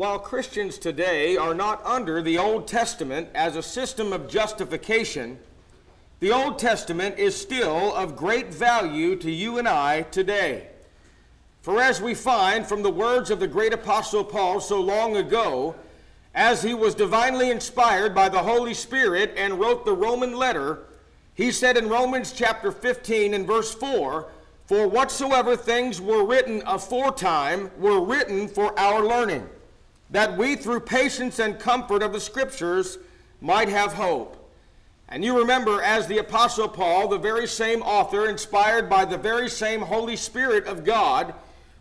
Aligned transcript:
while 0.00 0.18
Christians 0.18 0.78
today 0.78 1.36
are 1.36 1.52
not 1.52 1.84
under 1.84 2.22
the 2.22 2.38
Old 2.38 2.66
Testament 2.66 3.28
as 3.34 3.54
a 3.54 3.62
system 3.62 4.14
of 4.14 4.30
justification, 4.30 5.38
the 6.20 6.32
Old 6.32 6.58
Testament 6.58 7.18
is 7.18 7.38
still 7.38 7.94
of 7.94 8.16
great 8.16 8.46
value 8.46 9.14
to 9.16 9.30
you 9.30 9.58
and 9.58 9.68
I 9.68 10.00
today. 10.04 10.68
For 11.60 11.82
as 11.82 12.00
we 12.00 12.14
find 12.14 12.66
from 12.66 12.82
the 12.82 12.90
words 12.90 13.28
of 13.28 13.40
the 13.40 13.46
great 13.46 13.74
apostle 13.74 14.24
Paul 14.24 14.58
so 14.60 14.80
long 14.80 15.16
ago, 15.16 15.74
as 16.34 16.62
he 16.62 16.72
was 16.72 16.94
divinely 16.94 17.50
inspired 17.50 18.14
by 18.14 18.30
the 18.30 18.42
Holy 18.42 18.72
Spirit 18.72 19.34
and 19.36 19.60
wrote 19.60 19.84
the 19.84 19.92
Roman 19.92 20.34
letter, 20.34 20.78
he 21.34 21.52
said 21.52 21.76
in 21.76 21.90
Romans 21.90 22.32
chapter 22.32 22.72
15 22.72 23.34
and 23.34 23.46
verse 23.46 23.74
4, 23.74 24.30
For 24.64 24.88
whatsoever 24.88 25.58
things 25.58 26.00
were 26.00 26.24
written 26.24 26.62
aforetime 26.64 27.70
were 27.76 28.02
written 28.02 28.48
for 28.48 28.72
our 28.80 29.06
learning, 29.06 29.46
that 30.10 30.36
we 30.36 30.56
through 30.56 30.80
patience 30.80 31.38
and 31.38 31.58
comfort 31.58 32.02
of 32.02 32.12
the 32.12 32.20
Scriptures 32.20 32.98
might 33.40 33.68
have 33.68 33.92
hope. 33.92 34.36
And 35.08 35.24
you 35.24 35.38
remember, 35.38 35.82
as 35.82 36.06
the 36.06 36.18
Apostle 36.18 36.68
Paul, 36.68 37.08
the 37.08 37.18
very 37.18 37.46
same 37.46 37.82
author, 37.82 38.28
inspired 38.28 38.88
by 38.88 39.04
the 39.04 39.18
very 39.18 39.48
same 39.48 39.80
Holy 39.80 40.16
Spirit 40.16 40.66
of 40.66 40.84
God, 40.84 41.34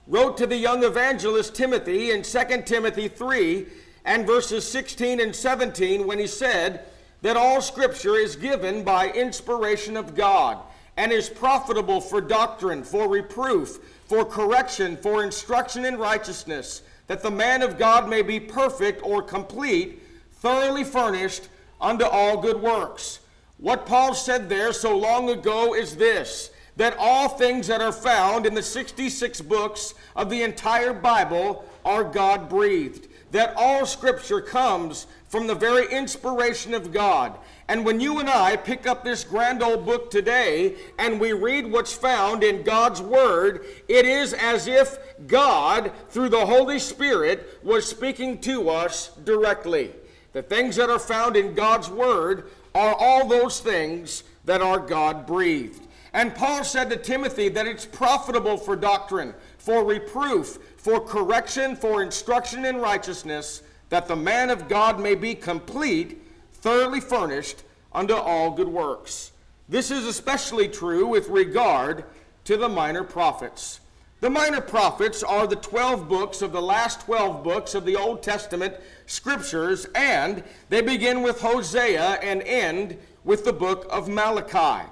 wrote 0.08 0.38
to 0.38 0.48
the 0.48 0.58
young 0.58 0.84
evangelist 0.84 1.54
Timothy 1.54 2.12
in 2.12 2.24
2 2.24 2.40
Timothy 2.66 3.08
3 3.08 3.68
and 4.06 4.26
verses 4.26 4.68
16 4.68 5.20
and 5.20 5.36
17 5.36 6.08
when 6.08 6.18
he 6.18 6.26
said 6.26 6.86
that 7.22 7.38
all 7.38 7.62
Scripture 7.62 8.16
is 8.16 8.36
given 8.36 8.84
by 8.84 9.12
inspiration 9.12 9.96
of 9.96 10.16
God 10.16 10.58
and 10.98 11.12
is 11.12 11.30
profitable 11.30 12.02
for 12.02 12.22
doctrine, 12.22 12.84
for 12.84 13.08
reproof, 13.08 13.78
for 14.06 14.26
correction, 14.26 14.98
for 14.98 15.24
instruction 15.24 15.86
in 15.86 15.98
righteousness, 15.98 16.82
that 17.10 17.24
the 17.24 17.32
man 17.32 17.64
of 17.64 17.80
God 17.80 18.08
may 18.08 18.22
be 18.22 18.40
perfect 18.40 19.02
or 19.04 19.24
complete, 19.24 20.00
thoroughly 20.32 20.84
furnished 20.84 21.50
unto 21.82 22.06
all 22.06 22.40
good 22.40 22.62
works. 22.62 23.20
What 23.58 23.88
Paul 23.88 24.14
said 24.14 24.48
there 24.48 24.72
so 24.72 24.96
long 24.96 25.28
ago 25.32 25.74
is 25.74 25.98
this 25.98 26.52
that 26.76 26.96
all 26.98 27.28
things 27.28 27.66
that 27.68 27.82
are 27.82 27.92
found 27.92 28.46
in 28.46 28.54
the 28.54 28.62
66 28.62 29.42
books 29.42 29.96
of 30.16 30.30
the 30.30 30.44
entire 30.44 30.94
Bible 30.94 31.66
are 31.84 32.04
God 32.04 32.48
breathed. 32.48 33.08
That 33.32 33.54
all 33.58 33.88
scripture 33.88 34.40
comes 34.40 35.08
from 35.28 35.48
the 35.48 35.56
very 35.56 35.92
inspiration 35.92 36.76
of 36.76 36.94
God. 36.94 37.38
And 37.70 37.86
when 37.86 38.00
you 38.00 38.18
and 38.18 38.28
I 38.28 38.56
pick 38.58 38.88
up 38.88 39.04
this 39.04 39.24
grand 39.24 39.62
old 39.62 39.86
book 39.86 40.10
today 40.10 40.76
and 40.98 41.20
we 41.20 41.34
read 41.34 41.72
what's 41.72 41.94
found 41.94 42.44
in 42.44 42.64
God's 42.64 43.00
Word, 43.00 43.64
it 43.88 44.08
is 44.08 44.34
as 44.34 44.66
if 44.66 44.98
God, 45.28 45.92
through 46.10 46.30
the 46.30 46.48
Holy 46.48 46.80
Spirit, 46.80 47.60
was 47.62 47.88
speaking 47.88 48.40
to 48.40 48.72
us 48.72 49.10
directly. 49.24 49.92
The 50.34 50.42
things 50.42 50.78
that 50.78 50.90
are 50.90 50.98
found 50.98 51.38
in 51.38 51.54
God's 51.54 51.92
Word 51.92 52.50
are 52.74 52.96
all 52.96 53.28
those 53.28 53.60
things 53.60 54.24
that 54.46 54.64
are 54.64 54.80
God 54.80 55.28
breathed. 55.28 55.86
And 56.14 56.34
Paul 56.34 56.64
said 56.64 56.90
to 56.90 56.98
Timothy 56.98 57.50
that 57.50 57.68
it's 57.68 57.86
profitable 57.86 58.58
for 58.58 58.76
doctrine, 58.76 59.36
for 59.60 59.86
reproof, 59.86 60.58
for 60.78 61.00
correction, 61.00 61.76
for 61.76 62.02
instruction 62.02 62.66
in 62.66 62.78
righteousness, 62.78 63.62
that 63.90 64.08
the 64.08 64.16
man 64.16 64.50
of 64.50 64.68
God 64.68 65.00
may 65.00 65.14
be 65.14 65.36
complete, 65.36 66.24
thoroughly 66.62 67.00
furnished 67.00 67.64
unto 67.94 68.14
all 68.14 68.52
good 68.52 68.68
works. 68.68 69.32
This 69.68 69.92
is 69.92 70.06
especially 70.06 70.68
true 70.68 71.08
with 71.08 71.30
regard 71.30 72.06
to 72.46 72.58
the 72.58 72.70
minor 72.70 73.04
prophets. 73.04 73.80
The 74.22 74.30
minor 74.30 74.60
prophets 74.60 75.24
are 75.24 75.48
the 75.48 75.56
12 75.56 76.10
books 76.10 76.42
of 76.42 76.52
the 76.52 76.62
last 76.62 77.02
12 77.02 77.44
books 77.44 77.74
of 77.74 77.86
the 77.86 77.96
Old 77.96 78.22
Testament 78.22 78.76
scriptures, 79.06 79.88
and 79.96 80.44
they 80.68 80.82
begin 80.82 81.22
with 81.22 81.40
Hosea 81.40 82.20
and 82.22 82.42
end 82.42 82.98
with 83.24 83.46
the 83.46 83.54
book 83.54 83.88
of 83.90 84.10
Malachi. 84.10 84.90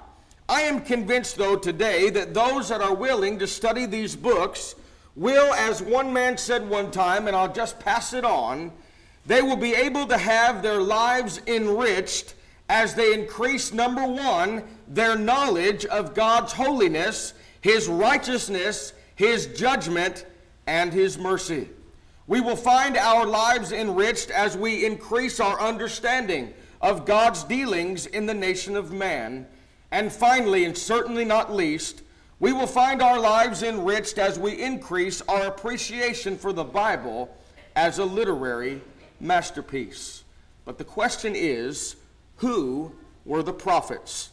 I 0.48 0.62
am 0.62 0.80
convinced, 0.80 1.36
though, 1.36 1.56
today 1.56 2.08
that 2.08 2.32
those 2.32 2.70
that 2.70 2.80
are 2.80 2.94
willing 2.94 3.38
to 3.40 3.46
study 3.46 3.84
these 3.84 4.16
books 4.16 4.74
will, 5.14 5.52
as 5.52 5.82
one 5.82 6.10
man 6.12 6.38
said 6.38 6.66
one 6.66 6.90
time, 6.90 7.26
and 7.26 7.36
I'll 7.36 7.52
just 7.52 7.78
pass 7.80 8.14
it 8.14 8.24
on, 8.24 8.72
they 9.28 9.42
will 9.42 9.56
be 9.56 9.74
able 9.74 10.06
to 10.06 10.18
have 10.18 10.62
their 10.62 10.80
lives 10.80 11.40
enriched 11.46 12.34
as 12.68 12.94
they 12.94 13.14
increase, 13.14 13.72
number 13.72 14.04
one, 14.04 14.64
their 14.88 15.16
knowledge 15.16 15.84
of 15.86 16.14
God's 16.14 16.52
holiness, 16.52 17.34
His 17.60 17.88
righteousness, 17.88 18.94
his 19.18 19.46
judgment, 19.48 20.24
and 20.68 20.92
His 20.92 21.18
mercy. 21.18 21.68
We 22.28 22.40
will 22.40 22.54
find 22.54 22.96
our 22.96 23.26
lives 23.26 23.72
enriched 23.72 24.30
as 24.30 24.56
we 24.56 24.86
increase 24.86 25.40
our 25.40 25.60
understanding 25.60 26.54
of 26.80 27.04
God's 27.04 27.42
dealings 27.42 28.06
in 28.06 28.26
the 28.26 28.34
nation 28.34 28.76
of 28.76 28.92
man. 28.92 29.44
And 29.90 30.12
finally, 30.12 30.66
and 30.66 30.78
certainly 30.78 31.24
not 31.24 31.52
least, 31.52 32.02
we 32.38 32.52
will 32.52 32.68
find 32.68 33.02
our 33.02 33.18
lives 33.18 33.64
enriched 33.64 34.18
as 34.18 34.38
we 34.38 34.62
increase 34.62 35.20
our 35.22 35.48
appreciation 35.48 36.38
for 36.38 36.52
the 36.52 36.62
Bible 36.62 37.36
as 37.74 37.98
a 37.98 38.04
literary 38.04 38.80
masterpiece. 39.20 40.24
But 40.64 40.78
the 40.78 40.84
question 40.84 41.34
is 41.34 41.96
who 42.36 42.92
were 43.24 43.42
the 43.42 43.52
prophets? 43.52 44.30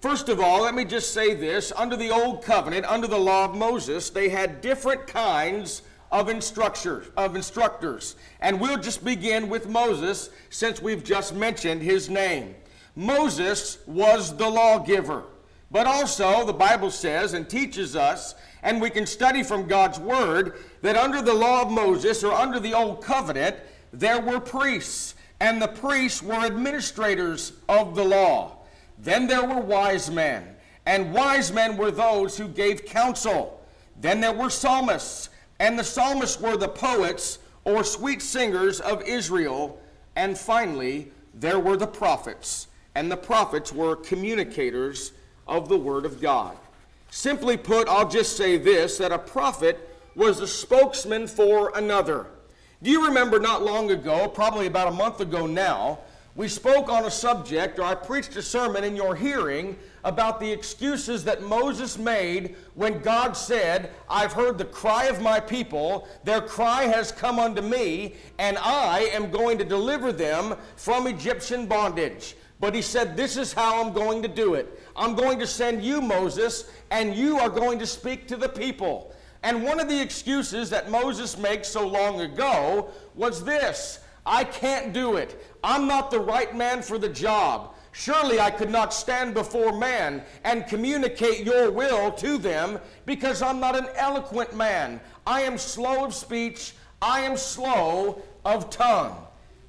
First 0.00 0.28
of 0.28 0.38
all, 0.38 0.62
let 0.62 0.74
me 0.74 0.84
just 0.84 1.12
say 1.12 1.34
this. 1.34 1.72
Under 1.74 1.96
the 1.96 2.10
Old 2.10 2.42
Covenant, 2.42 2.86
under 2.86 3.08
the 3.08 3.18
law 3.18 3.44
of 3.44 3.56
Moses, 3.56 4.10
they 4.10 4.28
had 4.28 4.60
different 4.60 5.08
kinds 5.08 5.82
of 6.12 6.28
instructors, 6.28 7.08
of 7.16 7.34
instructors. 7.34 8.14
And 8.40 8.60
we'll 8.60 8.78
just 8.78 9.04
begin 9.04 9.48
with 9.48 9.68
Moses 9.68 10.30
since 10.50 10.80
we've 10.80 11.02
just 11.02 11.34
mentioned 11.34 11.82
his 11.82 12.08
name. 12.08 12.54
Moses 12.94 13.78
was 13.86 14.36
the 14.36 14.48
lawgiver. 14.48 15.24
But 15.70 15.86
also, 15.86 16.46
the 16.46 16.52
Bible 16.52 16.90
says 16.90 17.34
and 17.34 17.48
teaches 17.48 17.94
us, 17.94 18.34
and 18.62 18.80
we 18.80 18.90
can 18.90 19.04
study 19.04 19.42
from 19.42 19.68
God's 19.68 19.98
Word, 19.98 20.54
that 20.82 20.96
under 20.96 21.20
the 21.20 21.34
law 21.34 21.62
of 21.62 21.70
Moses 21.70 22.24
or 22.24 22.32
under 22.32 22.58
the 22.58 22.72
Old 22.72 23.02
Covenant, 23.02 23.56
there 23.92 24.20
were 24.20 24.40
priests, 24.40 25.14
and 25.40 25.60
the 25.60 25.68
priests 25.68 26.22
were 26.22 26.44
administrators 26.44 27.52
of 27.68 27.94
the 27.94 28.04
law. 28.04 28.56
Then 28.98 29.26
there 29.26 29.46
were 29.46 29.60
wise 29.60 30.10
men, 30.10 30.56
and 30.86 31.12
wise 31.12 31.52
men 31.52 31.76
were 31.76 31.90
those 31.90 32.36
who 32.36 32.48
gave 32.48 32.84
counsel. 32.84 33.62
Then 34.00 34.20
there 34.20 34.32
were 34.32 34.50
psalmists, 34.50 35.30
and 35.58 35.78
the 35.78 35.84
psalmists 35.84 36.40
were 36.40 36.56
the 36.56 36.68
poets 36.68 37.38
or 37.64 37.84
sweet 37.84 38.22
singers 38.22 38.80
of 38.80 39.02
Israel. 39.02 39.80
And 40.16 40.36
finally, 40.36 41.12
there 41.34 41.60
were 41.60 41.76
the 41.76 41.86
prophets, 41.86 42.68
and 42.94 43.10
the 43.10 43.16
prophets 43.16 43.72
were 43.72 43.96
communicators 43.96 45.12
of 45.46 45.68
the 45.68 45.76
Word 45.76 46.04
of 46.04 46.20
God. 46.20 46.56
Simply 47.10 47.56
put, 47.56 47.88
I'll 47.88 48.08
just 48.08 48.36
say 48.36 48.58
this 48.58 48.98
that 48.98 49.12
a 49.12 49.18
prophet 49.18 49.88
was 50.14 50.40
a 50.40 50.46
spokesman 50.46 51.26
for 51.26 51.72
another. 51.76 52.26
Do 52.80 52.92
you 52.92 53.06
remember 53.06 53.40
not 53.40 53.64
long 53.64 53.90
ago, 53.90 54.28
probably 54.28 54.68
about 54.68 54.86
a 54.86 54.92
month 54.92 55.20
ago 55.20 55.46
now, 55.46 55.98
we 56.36 56.46
spoke 56.46 56.88
on 56.88 57.06
a 57.06 57.10
subject, 57.10 57.80
or 57.80 57.82
I 57.82 57.96
preached 57.96 58.36
a 58.36 58.42
sermon 58.42 58.84
in 58.84 58.94
your 58.94 59.16
hearing 59.16 59.76
about 60.04 60.38
the 60.38 60.52
excuses 60.52 61.24
that 61.24 61.42
Moses 61.42 61.98
made 61.98 62.54
when 62.76 63.00
God 63.00 63.36
said, 63.36 63.90
I've 64.08 64.32
heard 64.32 64.58
the 64.58 64.64
cry 64.64 65.06
of 65.06 65.20
my 65.20 65.40
people, 65.40 66.06
their 66.22 66.40
cry 66.40 66.84
has 66.84 67.10
come 67.10 67.40
unto 67.40 67.62
me, 67.62 68.14
and 68.38 68.56
I 68.58 69.10
am 69.12 69.32
going 69.32 69.58
to 69.58 69.64
deliver 69.64 70.12
them 70.12 70.54
from 70.76 71.08
Egyptian 71.08 71.66
bondage. 71.66 72.36
But 72.60 72.76
he 72.76 72.82
said, 72.82 73.16
This 73.16 73.36
is 73.36 73.52
how 73.52 73.82
I'm 73.82 73.92
going 73.92 74.22
to 74.22 74.28
do 74.28 74.54
it. 74.54 74.80
I'm 74.94 75.16
going 75.16 75.40
to 75.40 75.48
send 75.48 75.82
you, 75.82 76.00
Moses, 76.00 76.70
and 76.92 77.16
you 77.16 77.40
are 77.40 77.50
going 77.50 77.80
to 77.80 77.86
speak 77.86 78.28
to 78.28 78.36
the 78.36 78.48
people. 78.48 79.12
And 79.42 79.62
one 79.62 79.80
of 79.80 79.88
the 79.88 80.00
excuses 80.00 80.70
that 80.70 80.90
Moses 80.90 81.38
makes 81.38 81.68
so 81.68 81.86
long 81.86 82.20
ago 82.20 82.90
was 83.14 83.44
this 83.44 84.00
I 84.26 84.44
can't 84.44 84.92
do 84.92 85.16
it. 85.16 85.42
I'm 85.64 85.86
not 85.86 86.10
the 86.10 86.20
right 86.20 86.54
man 86.54 86.82
for 86.82 86.98
the 86.98 87.08
job. 87.08 87.74
Surely 87.92 88.38
I 88.38 88.50
could 88.50 88.70
not 88.70 88.92
stand 88.92 89.34
before 89.34 89.76
man 89.76 90.22
and 90.44 90.66
communicate 90.66 91.44
your 91.44 91.70
will 91.70 92.12
to 92.12 92.38
them 92.38 92.78
because 93.06 93.42
I'm 93.42 93.58
not 93.58 93.76
an 93.76 93.88
eloquent 93.96 94.54
man. 94.54 95.00
I 95.26 95.42
am 95.42 95.58
slow 95.58 96.04
of 96.04 96.14
speech. 96.14 96.74
I 97.00 97.20
am 97.20 97.36
slow 97.36 98.22
of 98.44 98.70
tongue. 98.70 99.16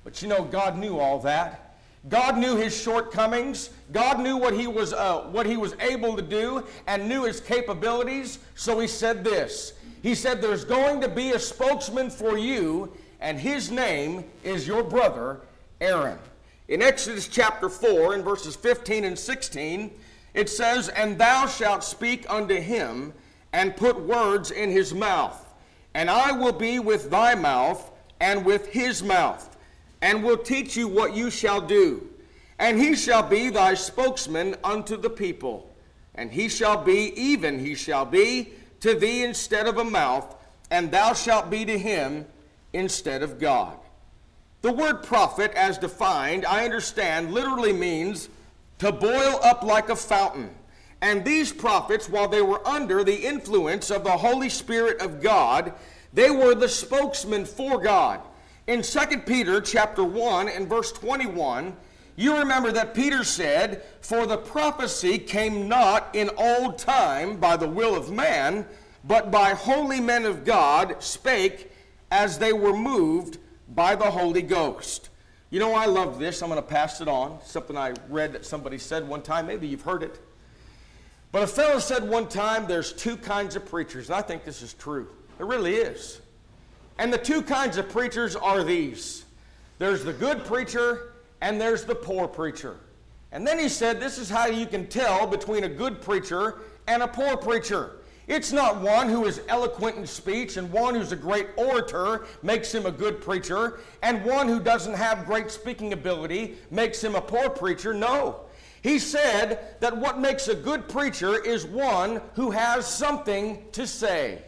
But 0.03 0.21
you 0.21 0.27
know, 0.27 0.43
God 0.43 0.77
knew 0.77 0.99
all 0.99 1.19
that. 1.19 1.68
God 2.07 2.37
knew 2.37 2.55
his 2.55 2.79
shortcomings. 2.79 3.71
God 3.91 4.21
knew 4.21 4.37
what 4.37 4.53
he 4.53 4.67
was, 4.67 4.93
uh, 4.93 5.21
what 5.31 5.45
he 5.45 5.57
was 5.57 5.75
able 5.81 6.15
to 6.15 6.21
do 6.21 6.65
and 6.87 7.09
knew 7.09 7.25
his 7.25 7.41
capabilities. 7.41 8.39
So 8.55 8.79
he 8.79 8.87
said 8.87 9.23
this. 9.23 9.73
He 10.01 10.15
said, 10.15 10.41
There's 10.41 10.63
going 10.63 11.01
to 11.01 11.09
be 11.09 11.31
a 11.31 11.39
spokesman 11.39 12.09
for 12.09 12.37
you, 12.37 12.91
and 13.19 13.37
his 13.37 13.69
name 13.69 14.23
is 14.43 14.65
your 14.65 14.83
brother 14.83 15.41
Aaron. 15.81 16.17
In 16.69 16.81
Exodus 16.81 17.27
chapter 17.27 17.67
4, 17.67 18.15
in 18.15 18.23
verses 18.23 18.55
15 18.55 19.03
and 19.03 19.19
16, 19.19 19.91
it 20.33 20.49
says, 20.49 20.87
And 20.89 21.17
thou 21.17 21.47
shalt 21.47 21.83
speak 21.83 22.25
unto 22.29 22.55
him, 22.55 23.13
and 23.51 23.75
put 23.75 23.99
words 23.99 24.51
in 24.51 24.69
his 24.69 24.93
mouth, 24.93 25.45
and 25.93 26.09
I 26.09 26.31
will 26.31 26.53
be 26.53 26.79
with 26.79 27.09
thy 27.09 27.35
mouth, 27.35 27.91
and 28.19 28.45
with 28.45 28.67
his 28.67 29.01
mouth, 29.01 29.57
and 30.01 30.23
will 30.23 30.37
teach 30.37 30.75
you 30.75 30.87
what 30.87 31.15
you 31.15 31.29
shall 31.29 31.61
do. 31.61 32.07
And 32.57 32.79
he 32.79 32.95
shall 32.95 33.23
be 33.23 33.49
thy 33.49 33.73
spokesman 33.73 34.55
unto 34.63 34.97
the 34.97 35.09
people. 35.09 35.69
And 36.15 36.31
he 36.31 36.49
shall 36.49 36.83
be, 36.83 37.13
even 37.19 37.59
he 37.59 37.75
shall 37.75 38.05
be, 38.05 38.53
to 38.81 38.95
thee 38.95 39.23
instead 39.23 39.67
of 39.67 39.77
a 39.77 39.83
mouth, 39.83 40.35
and 40.71 40.91
thou 40.91 41.13
shalt 41.13 41.49
be 41.49 41.65
to 41.65 41.77
him 41.77 42.25
instead 42.73 43.23
of 43.23 43.39
God. 43.39 43.77
The 44.61 44.71
word 44.71 45.03
prophet, 45.03 45.53
as 45.53 45.77
defined, 45.77 46.45
I 46.45 46.65
understand, 46.65 47.33
literally 47.33 47.73
means 47.73 48.29
to 48.79 48.91
boil 48.91 49.39
up 49.41 49.63
like 49.63 49.89
a 49.89 49.95
fountain. 49.95 50.49
And 51.01 51.23
these 51.23 51.53
prophets, 51.53 52.09
while 52.09 52.27
they 52.27 52.41
were 52.41 52.65
under 52.67 53.03
the 53.05 53.15
influence 53.15 53.89
of 53.89 54.03
the 54.03 54.17
Holy 54.17 54.49
Spirit 54.49 54.99
of 54.99 55.21
God, 55.21 55.73
they 56.11 56.29
were 56.29 56.55
the 56.55 56.67
spokesman 56.67 57.45
for 57.45 57.79
God. 57.79 58.19
In 58.69 58.83
2 58.83 59.21
Peter 59.25 59.61
chapter 59.61 60.03
1 60.03 60.47
and 60.47 60.69
verse 60.69 60.91
21, 60.91 61.75
you 62.15 62.37
remember 62.37 62.71
that 62.71 62.93
Peter 62.93 63.23
said, 63.23 63.81
For 64.01 64.27
the 64.27 64.37
prophecy 64.37 65.17
came 65.17 65.67
not 65.67 66.07
in 66.13 66.29
old 66.37 66.77
time 66.77 67.37
by 67.37 67.57
the 67.57 67.67
will 67.67 67.95
of 67.95 68.11
man, 68.11 68.67
but 69.03 69.31
by 69.31 69.55
holy 69.55 69.99
men 69.99 70.23
of 70.23 70.45
God 70.45 70.97
spake 70.99 71.71
as 72.11 72.37
they 72.37 72.53
were 72.53 72.77
moved 72.77 73.39
by 73.69 73.95
the 73.95 74.11
Holy 74.11 74.43
Ghost. 74.43 75.09
You 75.49 75.59
know, 75.59 75.73
I 75.73 75.87
love 75.87 76.19
this. 76.19 76.43
I'm 76.43 76.49
going 76.49 76.61
to 76.61 76.67
pass 76.67 77.01
it 77.01 77.07
on. 77.07 77.39
Something 77.43 77.75
I 77.75 77.93
read 78.07 78.33
that 78.33 78.45
somebody 78.45 78.77
said 78.77 79.07
one 79.07 79.23
time. 79.23 79.47
Maybe 79.47 79.65
you've 79.65 79.81
heard 79.81 80.03
it. 80.03 80.19
But 81.31 81.41
a 81.41 81.47
fellow 81.47 81.79
said 81.79 82.07
one 82.07 82.27
time 82.27 82.67
there's 82.67 82.93
two 82.93 83.17
kinds 83.17 83.55
of 83.55 83.65
preachers. 83.65 84.09
And 84.09 84.15
I 84.15 84.21
think 84.21 84.45
this 84.45 84.61
is 84.61 84.75
true. 84.75 85.07
It 85.39 85.45
really 85.47 85.73
is. 85.73 86.21
And 86.99 87.13
the 87.13 87.17
two 87.17 87.41
kinds 87.41 87.77
of 87.77 87.87
preachers 87.87 88.35
are 88.35 88.61
these 88.61 89.23
there's 89.79 90.03
the 90.03 90.11
good 90.11 90.43
preacher 90.43 91.13
and 91.39 91.59
there's 91.59 91.85
the 91.85 91.95
poor 91.95 92.27
preacher. 92.27 92.75
And 93.31 93.47
then 93.47 93.57
he 93.57 93.69
said 93.69 94.01
this 94.01 94.17
is 94.17 94.29
how 94.29 94.47
you 94.47 94.65
can 94.65 94.85
tell 94.87 95.25
between 95.25 95.63
a 95.63 95.69
good 95.69 96.01
preacher 96.01 96.59
and 96.87 97.01
a 97.01 97.07
poor 97.07 97.37
preacher. 97.37 98.01
It's 98.27 98.51
not 98.51 98.81
one 98.81 99.07
who 99.07 99.25
is 99.25 99.41
eloquent 99.47 99.95
in 99.95 100.05
speech 100.05 100.57
and 100.57 100.69
one 100.73 100.93
who's 100.93 101.13
a 101.13 101.15
great 101.15 101.47
orator 101.55 102.27
makes 102.43 102.75
him 102.75 102.85
a 102.85 102.91
good 102.91 103.21
preacher, 103.21 103.79
and 104.03 104.23
one 104.23 104.47
who 104.47 104.59
doesn't 104.59 104.93
have 104.93 105.25
great 105.25 105.49
speaking 105.49 105.93
ability 105.93 106.57
makes 106.69 107.03
him 107.03 107.15
a 107.15 107.21
poor 107.21 107.49
preacher. 107.49 107.93
No. 107.93 108.41
He 108.83 108.99
said 108.99 109.79
that 109.79 109.97
what 109.97 110.19
makes 110.19 110.47
a 110.47 110.53
good 110.53 110.87
preacher 110.87 111.43
is 111.43 111.65
one 111.65 112.21
who 112.35 112.51
has 112.51 112.85
something 112.85 113.63
to 113.71 113.87
say, 113.87 114.43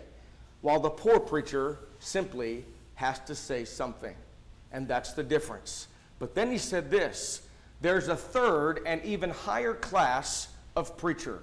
while 0.62 0.80
the 0.80 0.92
poor 0.92 1.20
preacher 1.20 1.80
simply 2.02 2.66
has 2.96 3.20
to 3.20 3.36
say 3.36 3.64
something. 3.64 4.16
And 4.74 4.88
that's 4.88 5.14
the 5.14 5.24
difference. 5.24 5.88
But 6.20 6.36
then 6.36 6.52
he 6.52 6.58
said 6.58 6.92
this 6.92 7.44
there's 7.80 8.10
a 8.10 8.16
third 8.16 8.82
and 8.86 9.04
even 9.04 9.30
higher 9.30 9.74
class 9.74 10.50
of 10.76 10.98
preacher, 10.98 11.40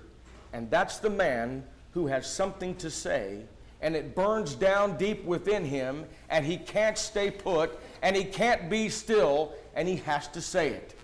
and 0.52 0.70
that's 0.70 0.98
the 0.98 1.10
man 1.10 1.64
who 1.92 2.06
has 2.06 2.30
something 2.30 2.74
to 2.76 2.90
say 2.90 3.42
and 3.80 3.94
it 3.94 4.14
burns 4.14 4.54
down 4.54 4.96
deep 4.96 5.24
within 5.24 5.64
him 5.64 6.04
and 6.30 6.44
he 6.44 6.56
can't 6.56 6.98
stay 6.98 7.30
put 7.30 7.78
and 8.02 8.16
he 8.16 8.24
can't 8.24 8.68
be 8.68 8.88
still 8.88 9.52
and 9.74 9.86
he 9.86 9.96
has 9.96 10.28
to 10.28 10.40
say 10.40 10.70
it. 10.70 10.94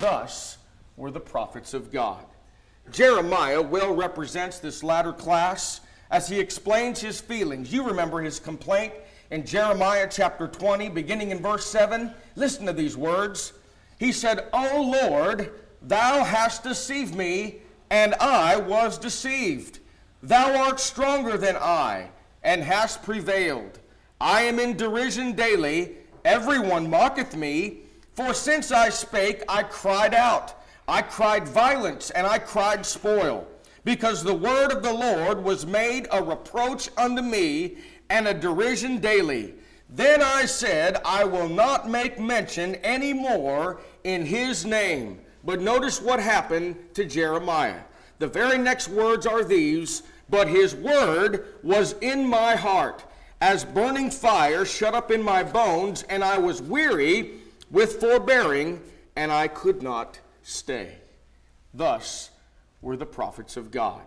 Thus 0.00 0.58
were 0.96 1.10
the 1.10 1.20
prophets 1.20 1.74
of 1.74 1.92
God. 1.92 2.24
Jeremiah 2.90 3.62
well 3.62 3.94
represents 3.94 4.58
this 4.58 4.82
latter 4.82 5.12
class 5.12 5.80
as 6.10 6.28
he 6.28 6.38
explains 6.38 7.00
his 7.00 7.20
feelings. 7.20 7.72
You 7.72 7.84
remember 7.84 8.20
his 8.20 8.38
complaint 8.38 8.92
in 9.30 9.44
Jeremiah 9.44 10.08
chapter 10.10 10.46
20, 10.46 10.88
beginning 10.90 11.30
in 11.30 11.40
verse 11.40 11.66
7. 11.66 12.12
Listen 12.36 12.66
to 12.66 12.72
these 12.72 12.96
words. 12.96 13.52
He 13.98 14.12
said, 14.12 14.48
O 14.52 14.82
Lord, 14.82 15.52
thou 15.82 16.24
hast 16.24 16.62
deceived 16.62 17.14
me, 17.14 17.56
and 17.90 18.14
I 18.16 18.56
was 18.56 18.98
deceived. 18.98 19.80
Thou 20.22 20.64
art 20.64 20.80
stronger 20.80 21.36
than 21.36 21.56
I, 21.56 22.10
and 22.42 22.62
hast 22.62 23.02
prevailed. 23.02 23.80
I 24.20 24.42
am 24.42 24.58
in 24.58 24.76
derision 24.76 25.32
daily, 25.32 25.96
everyone 26.24 26.88
mocketh 26.88 27.36
me. 27.36 27.80
For 28.14 28.32
since 28.32 28.70
I 28.70 28.88
spake, 28.90 29.42
I 29.48 29.64
cried 29.64 30.14
out. 30.14 30.54
I 30.86 31.02
cried 31.02 31.48
violence, 31.48 32.10
and 32.10 32.26
I 32.26 32.38
cried 32.38 32.86
spoil, 32.86 33.46
because 33.84 34.22
the 34.22 34.34
word 34.34 34.72
of 34.72 34.82
the 34.82 34.92
Lord 34.92 35.42
was 35.42 35.66
made 35.66 36.08
a 36.10 36.22
reproach 36.22 36.88
unto 36.96 37.22
me, 37.22 37.76
and 38.10 38.28
a 38.28 38.34
derision 38.34 38.98
daily. 38.98 39.54
Then 39.88 40.22
I 40.22 40.44
said, 40.44 41.00
I 41.04 41.24
will 41.24 41.48
not 41.48 41.88
make 41.88 42.18
mention 42.18 42.74
any 42.76 43.12
more 43.12 43.80
in 44.04 44.26
his 44.26 44.64
name. 44.64 45.20
But 45.44 45.60
notice 45.60 46.00
what 46.00 46.20
happened 46.20 46.76
to 46.94 47.04
Jeremiah. 47.04 47.80
The 48.18 48.26
very 48.26 48.58
next 48.58 48.88
words 48.88 49.26
are 49.26 49.44
these 49.44 50.02
but 50.28 50.48
his 50.48 50.74
word 50.74 51.46
was 51.62 51.94
in 52.00 52.26
my 52.26 52.56
heart, 52.56 53.04
as 53.40 53.64
burning 53.64 54.10
fire 54.10 54.64
shut 54.64 54.94
up 54.94 55.10
in 55.10 55.22
my 55.22 55.42
bones, 55.42 56.02
and 56.04 56.24
I 56.24 56.38
was 56.38 56.62
weary 56.62 57.32
with 57.70 58.00
forbearing, 58.00 58.80
and 59.16 59.30
I 59.30 59.48
could 59.48 59.82
not 59.82 60.18
stay. 60.42 60.94
Thus 61.72 62.30
were 62.84 62.96
the 62.96 63.06
prophets 63.06 63.56
of 63.56 63.70
God. 63.70 64.02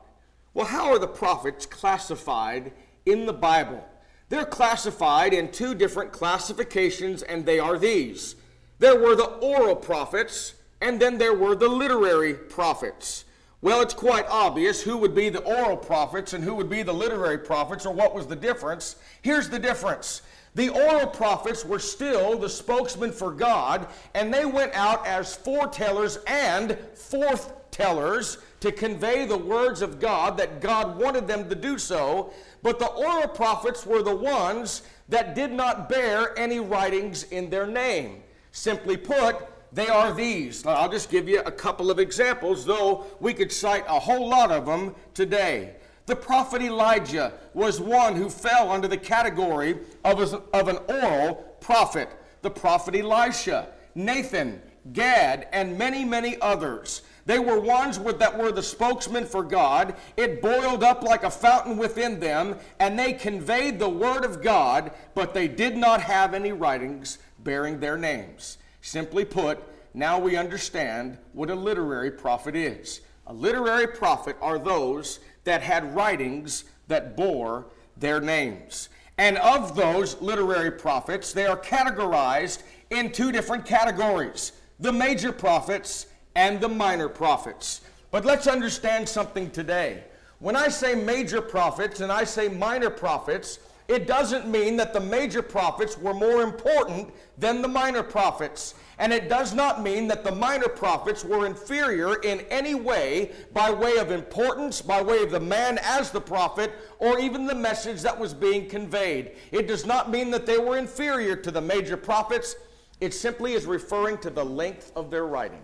Well, 0.53 0.67
how 0.67 0.91
are 0.91 0.99
the 0.99 1.07
prophets 1.07 1.65
classified 1.65 2.71
in 3.05 3.25
the 3.25 3.33
Bible? 3.33 3.83
They're 4.29 4.45
classified 4.45 5.33
in 5.33 5.51
two 5.51 5.73
different 5.73 6.11
classifications, 6.11 7.23
and 7.23 7.45
they 7.45 7.59
are 7.59 7.77
these. 7.77 8.35
There 8.79 8.99
were 8.99 9.15
the 9.15 9.25
oral 9.25 9.75
prophets, 9.75 10.53
and 10.79 10.99
then 10.99 11.17
there 11.17 11.33
were 11.33 11.55
the 11.55 11.67
literary 11.67 12.33
prophets. 12.33 13.25
Well, 13.61 13.81
it's 13.81 13.93
quite 13.93 14.27
obvious 14.27 14.83
who 14.83 14.97
would 14.97 15.15
be 15.15 15.29
the 15.29 15.43
oral 15.43 15.77
prophets 15.77 16.33
and 16.33 16.43
who 16.43 16.53
would 16.53 16.69
be 16.69 16.83
the 16.83 16.93
literary 16.93 17.39
prophets, 17.39 17.85
or 17.85 17.93
what 17.93 18.13
was 18.13 18.27
the 18.27 18.35
difference. 18.35 18.97
Here's 19.23 19.49
the 19.49 19.59
difference. 19.59 20.21
The 20.53 20.69
oral 20.69 21.07
prophets 21.07 21.65
were 21.65 21.79
still 21.79 22.37
the 22.37 22.49
spokesman 22.49 23.11
for 23.11 23.31
God, 23.31 23.87
and 24.13 24.31
they 24.31 24.45
went 24.45 24.73
out 24.73 25.05
as 25.07 25.35
foretellers 25.35 26.17
and 26.27 26.77
forthtellers 26.95 28.37
to 28.59 28.71
convey 28.71 29.25
the 29.25 29.37
words 29.37 29.81
of 29.81 29.99
God 29.99 30.37
that 30.37 30.61
God 30.61 30.99
wanted 30.99 31.27
them 31.27 31.47
to 31.49 31.55
do 31.55 31.77
so. 31.77 32.33
But 32.63 32.79
the 32.79 32.87
oral 32.87 33.27
prophets 33.27 33.85
were 33.85 34.01
the 34.01 34.15
ones 34.15 34.81
that 35.09 35.35
did 35.35 35.51
not 35.51 35.89
bear 35.89 36.37
any 36.37 36.59
writings 36.59 37.23
in 37.23 37.49
their 37.49 37.67
name. 37.67 38.23
Simply 38.51 38.97
put, 38.97 39.47
they 39.71 39.87
are 39.87 40.13
these. 40.13 40.65
I'll 40.65 40.89
just 40.89 41.11
give 41.11 41.29
you 41.29 41.41
a 41.41 41.51
couple 41.51 41.91
of 41.91 41.99
examples, 41.99 42.65
though 42.65 43.05
we 43.19 43.33
could 43.33 43.51
cite 43.51 43.85
a 43.87 43.99
whole 43.99 44.27
lot 44.27 44.51
of 44.51 44.65
them 44.65 44.95
today. 45.13 45.75
The 46.07 46.15
prophet 46.15 46.61
Elijah 46.61 47.33
was 47.53 47.81
one 47.81 48.15
who 48.15 48.29
fell 48.29 48.71
under 48.71 48.87
the 48.87 48.97
category 48.97 49.77
of, 50.05 50.21
a, 50.21 50.37
of 50.57 50.69
an 50.69 50.77
oral 50.87 51.35
prophet. 51.59 52.09
The 52.41 52.49
prophet 52.49 52.95
Elisha, 52.95 53.67
Nathan, 53.93 54.61
Gad, 54.93 55.47
and 55.51 55.77
many, 55.77 56.05
many 56.05 56.39
others. 56.39 57.01
They 57.27 57.39
were 57.39 57.59
ones 57.59 57.99
with, 57.99 58.19
that 58.19 58.37
were 58.37 58.53
the 58.53 58.63
spokesmen 58.63 59.25
for 59.25 59.43
God. 59.43 59.95
It 60.15 60.41
boiled 60.41 60.81
up 60.81 61.03
like 61.03 61.23
a 61.23 61.29
fountain 61.29 61.75
within 61.75 62.21
them, 62.21 62.55
and 62.79 62.97
they 62.97 63.11
conveyed 63.11 63.79
the 63.79 63.89
word 63.89 64.23
of 64.23 64.41
God, 64.41 64.91
but 65.13 65.33
they 65.33 65.49
did 65.49 65.75
not 65.75 66.01
have 66.01 66.33
any 66.33 66.53
writings 66.53 67.17
bearing 67.39 67.81
their 67.81 67.97
names. 67.97 68.57
Simply 68.81 69.25
put, 69.25 69.61
now 69.93 70.17
we 70.17 70.37
understand 70.37 71.17
what 71.33 71.49
a 71.49 71.55
literary 71.55 72.11
prophet 72.11 72.55
is. 72.55 73.01
A 73.27 73.33
literary 73.33 73.87
prophet 73.87 74.37
are 74.41 74.57
those 74.57 75.19
that 75.43 75.61
had 75.61 75.93
writings 75.93 76.63
that 76.87 77.17
bore 77.17 77.65
their 77.97 78.21
names. 78.21 78.87
And 79.17 79.37
of 79.39 79.75
those 79.75 80.21
literary 80.21 80.71
prophets, 80.71 81.33
they 81.33 81.45
are 81.45 81.59
categorized 81.59 82.63
in 82.89 83.11
two 83.11 83.33
different 83.33 83.65
categories 83.65 84.53
the 84.79 84.93
major 84.93 85.31
prophets 85.31 86.05
and 86.37 86.61
the 86.61 86.69
minor 86.69 87.09
prophets. 87.09 87.81
But 88.11 88.23
let's 88.23 88.45
understand 88.45 89.09
something 89.09 89.49
today. 89.49 90.03
When 90.37 90.55
I 90.55 90.67
say 90.67 90.93
major 90.93 91.41
prophets 91.41 91.99
and 91.99 92.11
I 92.11 92.25
say 92.25 92.47
minor 92.47 92.91
prophets, 92.91 93.57
it 93.87 94.05
doesn't 94.05 94.47
mean 94.47 94.77
that 94.77 94.93
the 94.93 94.99
major 94.99 95.41
prophets 95.41 95.97
were 95.97 96.13
more 96.13 96.43
important 96.43 97.11
than 97.39 97.63
the 97.63 97.67
minor 97.67 98.03
prophets. 98.03 98.75
And 98.99 99.11
it 99.11 99.29
does 99.29 99.55
not 99.55 99.81
mean 99.81 100.07
that 100.09 100.23
the 100.23 100.31
minor 100.31 100.67
prophets 100.67 101.25
were 101.25 101.47
inferior 101.47 102.21
in 102.21 102.41
any 102.51 102.75
way 102.75 103.31
by 103.51 103.71
way 103.71 103.97
of 103.97 104.11
importance, 104.11 104.79
by 104.79 105.01
way 105.01 105.23
of 105.23 105.31
the 105.31 105.39
man 105.39 105.79
as 105.81 106.11
the 106.11 106.21
prophet, 106.21 106.71
or 106.99 107.19
even 107.19 107.47
the 107.47 107.55
message 107.55 108.01
that 108.03 108.19
was 108.19 108.35
being 108.35 108.69
conveyed. 108.69 109.31
It 109.51 109.67
does 109.67 109.87
not 109.87 110.11
mean 110.11 110.29
that 110.31 110.45
they 110.45 110.59
were 110.59 110.77
inferior 110.77 111.35
to 111.35 111.49
the 111.49 111.61
major 111.61 111.97
prophets. 111.97 112.55
It 113.01 113.15
simply 113.15 113.53
is 113.53 113.65
referring 113.65 114.19
to 114.19 114.29
the 114.29 114.45
length 114.45 114.91
of 114.95 115.09
their 115.09 115.25
writing. 115.25 115.61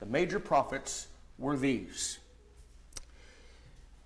The 0.00 0.06
major 0.06 0.40
prophets 0.40 1.08
were 1.38 1.56
these 1.56 2.18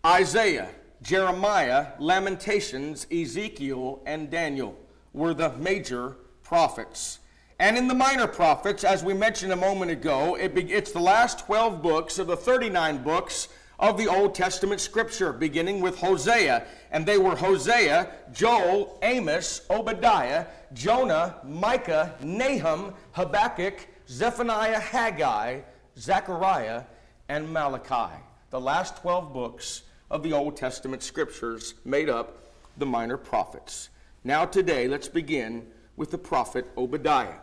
Isaiah, 0.05 0.69
Jeremiah, 1.03 1.93
Lamentations, 1.99 3.07
Ezekiel, 3.13 4.03
and 4.05 4.29
Daniel 4.29 4.77
were 5.13 5.33
the 5.33 5.53
major 5.53 6.17
prophets. 6.43 7.21
And 7.61 7.79
in 7.79 7.87
the 7.87 7.95
minor 7.95 8.27
prophets, 8.27 8.83
as 8.83 9.05
we 9.05 9.15
mentioned 9.15 9.53
a 9.53 9.57
moment 9.57 9.93
ago, 9.93 10.35
it 10.35 10.55
be, 10.55 10.63
it's 10.73 10.91
the 10.91 11.01
last 11.01 11.39
12 11.47 11.81
books 11.81 12.19
of 12.19 12.27
the 12.27 12.37
39 12.37 13.03
books 13.05 13.49
of 13.79 13.97
the 13.97 14.09
Old 14.09 14.35
Testament 14.35 14.81
scripture, 14.81 15.33
beginning 15.33 15.81
with 15.81 15.97
Hosea. 15.99 16.67
And 16.91 17.07
they 17.07 17.19
were 17.19 17.37
Hosea, 17.37 18.11
Joel, 18.33 18.99
Amos, 19.03 19.63
Obadiah, 19.71 20.47
Jonah, 20.73 21.37
Micah, 21.45 22.17
Nahum, 22.21 22.95
Habakkuk, 23.13 23.87
Zephaniah, 24.09 24.81
Haggai, 24.81 25.61
Zechariah, 25.99 26.85
and 27.29 27.53
Malachi. 27.53 28.15
The 28.51 28.61
last 28.61 28.99
12 28.99 29.33
books 29.33 29.83
of 30.11 30.23
the 30.23 30.33
Old 30.33 30.57
Testament 30.57 31.03
scriptures 31.03 31.75
made 31.85 32.09
up 32.09 32.39
the 32.77 32.87
minor 32.87 33.17
prophets. 33.17 33.91
Now, 34.25 34.45
today, 34.45 34.89
let's 34.89 35.09
begin 35.09 35.67
with 35.97 36.11
the 36.11 36.19
prophet 36.19 36.67
Obadiah. 36.77 37.39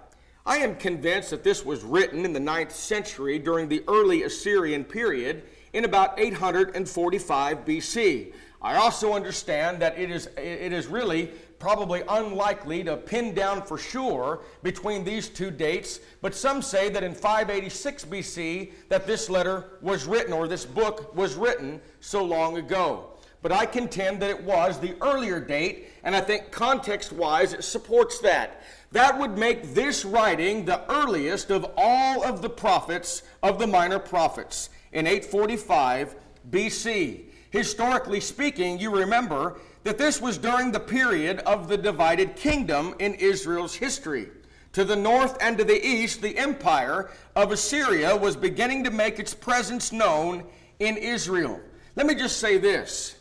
I 0.45 0.57
am 0.57 0.75
convinced 0.75 1.29
that 1.29 1.43
this 1.43 1.63
was 1.63 1.83
written 1.83 2.25
in 2.25 2.33
the 2.33 2.39
ninth 2.39 2.73
century 2.73 3.39
during 3.39 3.69
the 3.69 3.83
early 3.87 4.23
Assyrian 4.23 4.83
period 4.83 5.43
in 5.73 5.85
about 5.85 6.19
845 6.19 7.65
BC. 7.65 8.33
I 8.61 8.75
also 8.75 9.13
understand 9.13 9.81
that 9.81 9.97
it 9.97 10.11
is, 10.11 10.27
it 10.37 10.73
is 10.73 10.87
really 10.87 11.31
probably 11.61 12.01
unlikely 12.09 12.83
to 12.83 12.97
pin 12.97 13.35
down 13.35 13.61
for 13.61 13.77
sure 13.77 14.41
between 14.63 15.03
these 15.03 15.29
two 15.29 15.51
dates, 15.51 15.99
but 16.19 16.33
some 16.33 16.59
say 16.59 16.89
that 16.89 17.03
in 17.03 17.13
586 17.13 18.03
BC 18.05 18.71
that 18.89 19.05
this 19.05 19.29
letter 19.29 19.77
was 19.79 20.05
written 20.05 20.33
or 20.33 20.47
this 20.47 20.65
book 20.65 21.15
was 21.15 21.35
written 21.35 21.79
so 21.99 22.25
long 22.25 22.57
ago. 22.57 23.11
But 23.43 23.51
I 23.51 23.67
contend 23.67 24.23
that 24.23 24.31
it 24.31 24.43
was 24.43 24.79
the 24.79 24.95
earlier 25.01 25.39
date, 25.39 25.89
and 26.03 26.15
I 26.15 26.21
think 26.21 26.49
context 26.49 27.13
wise 27.13 27.53
it 27.53 27.63
supports 27.63 28.17
that. 28.21 28.63
That 28.91 29.19
would 29.19 29.37
make 29.37 29.75
this 29.75 30.03
writing 30.03 30.65
the 30.65 30.81
earliest 30.91 31.51
of 31.51 31.71
all 31.77 32.23
of 32.23 32.41
the 32.41 32.49
prophets 32.49 33.21
of 33.43 33.59
the 33.59 33.67
minor 33.67 33.99
prophets 33.99 34.71
in 34.93 35.05
845 35.05 36.15
BC. 36.49 37.25
Historically 37.51 38.19
speaking, 38.19 38.79
you 38.79 38.89
remember 38.89 39.59
that 39.83 39.97
this 39.97 40.21
was 40.21 40.37
during 40.37 40.71
the 40.71 40.79
period 40.79 41.39
of 41.39 41.67
the 41.67 41.77
divided 41.77 42.35
kingdom 42.35 42.95
in 42.99 43.15
Israel's 43.15 43.75
history. 43.75 44.29
To 44.73 44.85
the 44.85 44.95
north 44.95 45.37
and 45.41 45.57
to 45.57 45.63
the 45.63 45.85
east, 45.85 46.21
the 46.21 46.37
empire 46.37 47.09
of 47.35 47.51
Assyria 47.51 48.15
was 48.15 48.35
beginning 48.35 48.83
to 48.85 48.91
make 48.91 49.19
its 49.19 49.33
presence 49.33 49.91
known 49.91 50.45
in 50.79 50.97
Israel. 50.97 51.59
Let 51.95 52.05
me 52.05 52.15
just 52.15 52.37
say 52.37 52.57
this 52.57 53.15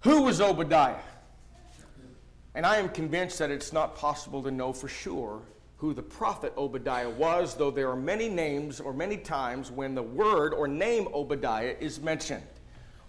Who 0.00 0.22
was 0.22 0.40
Obadiah? 0.40 1.02
And 2.54 2.66
I 2.66 2.76
am 2.76 2.88
convinced 2.88 3.38
that 3.38 3.50
it's 3.50 3.72
not 3.72 3.96
possible 3.96 4.42
to 4.42 4.50
know 4.50 4.72
for 4.72 4.88
sure 4.88 5.40
who 5.76 5.94
the 5.94 6.02
prophet 6.02 6.52
Obadiah 6.58 7.08
was, 7.08 7.54
though 7.54 7.70
there 7.70 7.88
are 7.88 7.96
many 7.96 8.28
names 8.28 8.80
or 8.80 8.92
many 8.92 9.16
times 9.16 9.70
when 9.70 9.94
the 9.94 10.02
word 10.02 10.52
or 10.52 10.68
name 10.68 11.08
Obadiah 11.14 11.74
is 11.80 12.00
mentioned. 12.00 12.42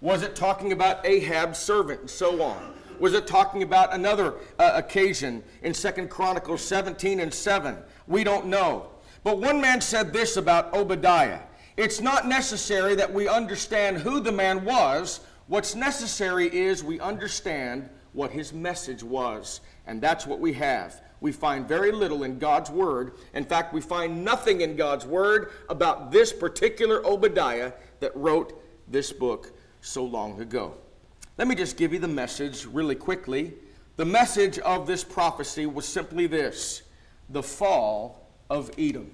Was 0.02 0.24
it 0.24 0.36
talking 0.36 0.72
about 0.72 1.06
Ahab's 1.06 1.60
servant 1.60 2.02
and 2.02 2.10
so 2.10 2.42
on? 2.42 2.74
Was 3.00 3.14
it 3.14 3.26
talking 3.28 3.64
about 3.64 3.94
another 3.94 4.36
uh, 4.60 4.72
occasion 4.76 5.44
in 5.62 5.74
Second 5.74 6.10
Chronicles 6.10 6.64
17 6.64 7.20
and 7.20 7.34
7? 7.34 7.78
We 8.08 8.24
don't 8.24 8.48
know. 8.48 8.88
But 9.24 9.40
one 9.40 9.62
man 9.62 9.80
said 9.80 10.12
this 10.12 10.38
about 10.38 10.74
Obadiah 10.74 11.42
It's 11.78 12.02
not 12.02 12.28
necessary 12.28 12.96
that 12.96 13.14
we 13.14 13.28
understand 13.28 13.98
who 13.98 14.20
the 14.20 14.32
man 14.32 14.66
was. 14.66 15.22
What's 15.48 15.76
necessary 15.76 16.48
is 16.48 16.84
we 16.84 17.00
understand 17.00 17.90
what 18.14 18.32
his 18.32 18.54
message 18.54 19.04
was. 19.04 19.62
And 19.86 20.02
that's 20.02 20.28
what 20.28 20.40
we 20.40 20.54
have 20.54 21.02
we 21.22 21.32
find 21.32 21.68
very 21.68 21.92
little 21.92 22.24
in 22.24 22.40
God's 22.40 22.70
Word. 22.72 23.14
In 23.34 23.46
fact, 23.46 23.74
we 23.74 23.80
find 23.80 24.26
nothing 24.26 24.62
in 24.62 24.76
God's 24.76 25.06
Word 25.06 25.52
about 25.70 26.12
this 26.12 26.34
particular 26.34 27.06
Obadiah 27.06 27.74
that 28.00 28.16
wrote 28.18 28.60
this 28.88 29.14
book 29.14 29.54
so 29.82 30.04
long 30.04 30.40
ago. 30.40 30.76
Let 31.38 31.48
me 31.48 31.56
just 31.56 31.76
give 31.76 31.92
you 31.92 32.00
the 32.00 32.08
message 32.08 32.66
really 32.66 32.96
quickly. 32.96 33.54
The 33.98 34.06
message 34.06 34.60
of 34.60 34.88
this 34.88 35.04
prophecy 35.04 35.66
was 35.66 35.88
simply 35.88 36.28
this 36.28 36.84
the 37.30 37.44
fall 37.44 38.28
of 38.50 38.72
Edom. 38.78 39.10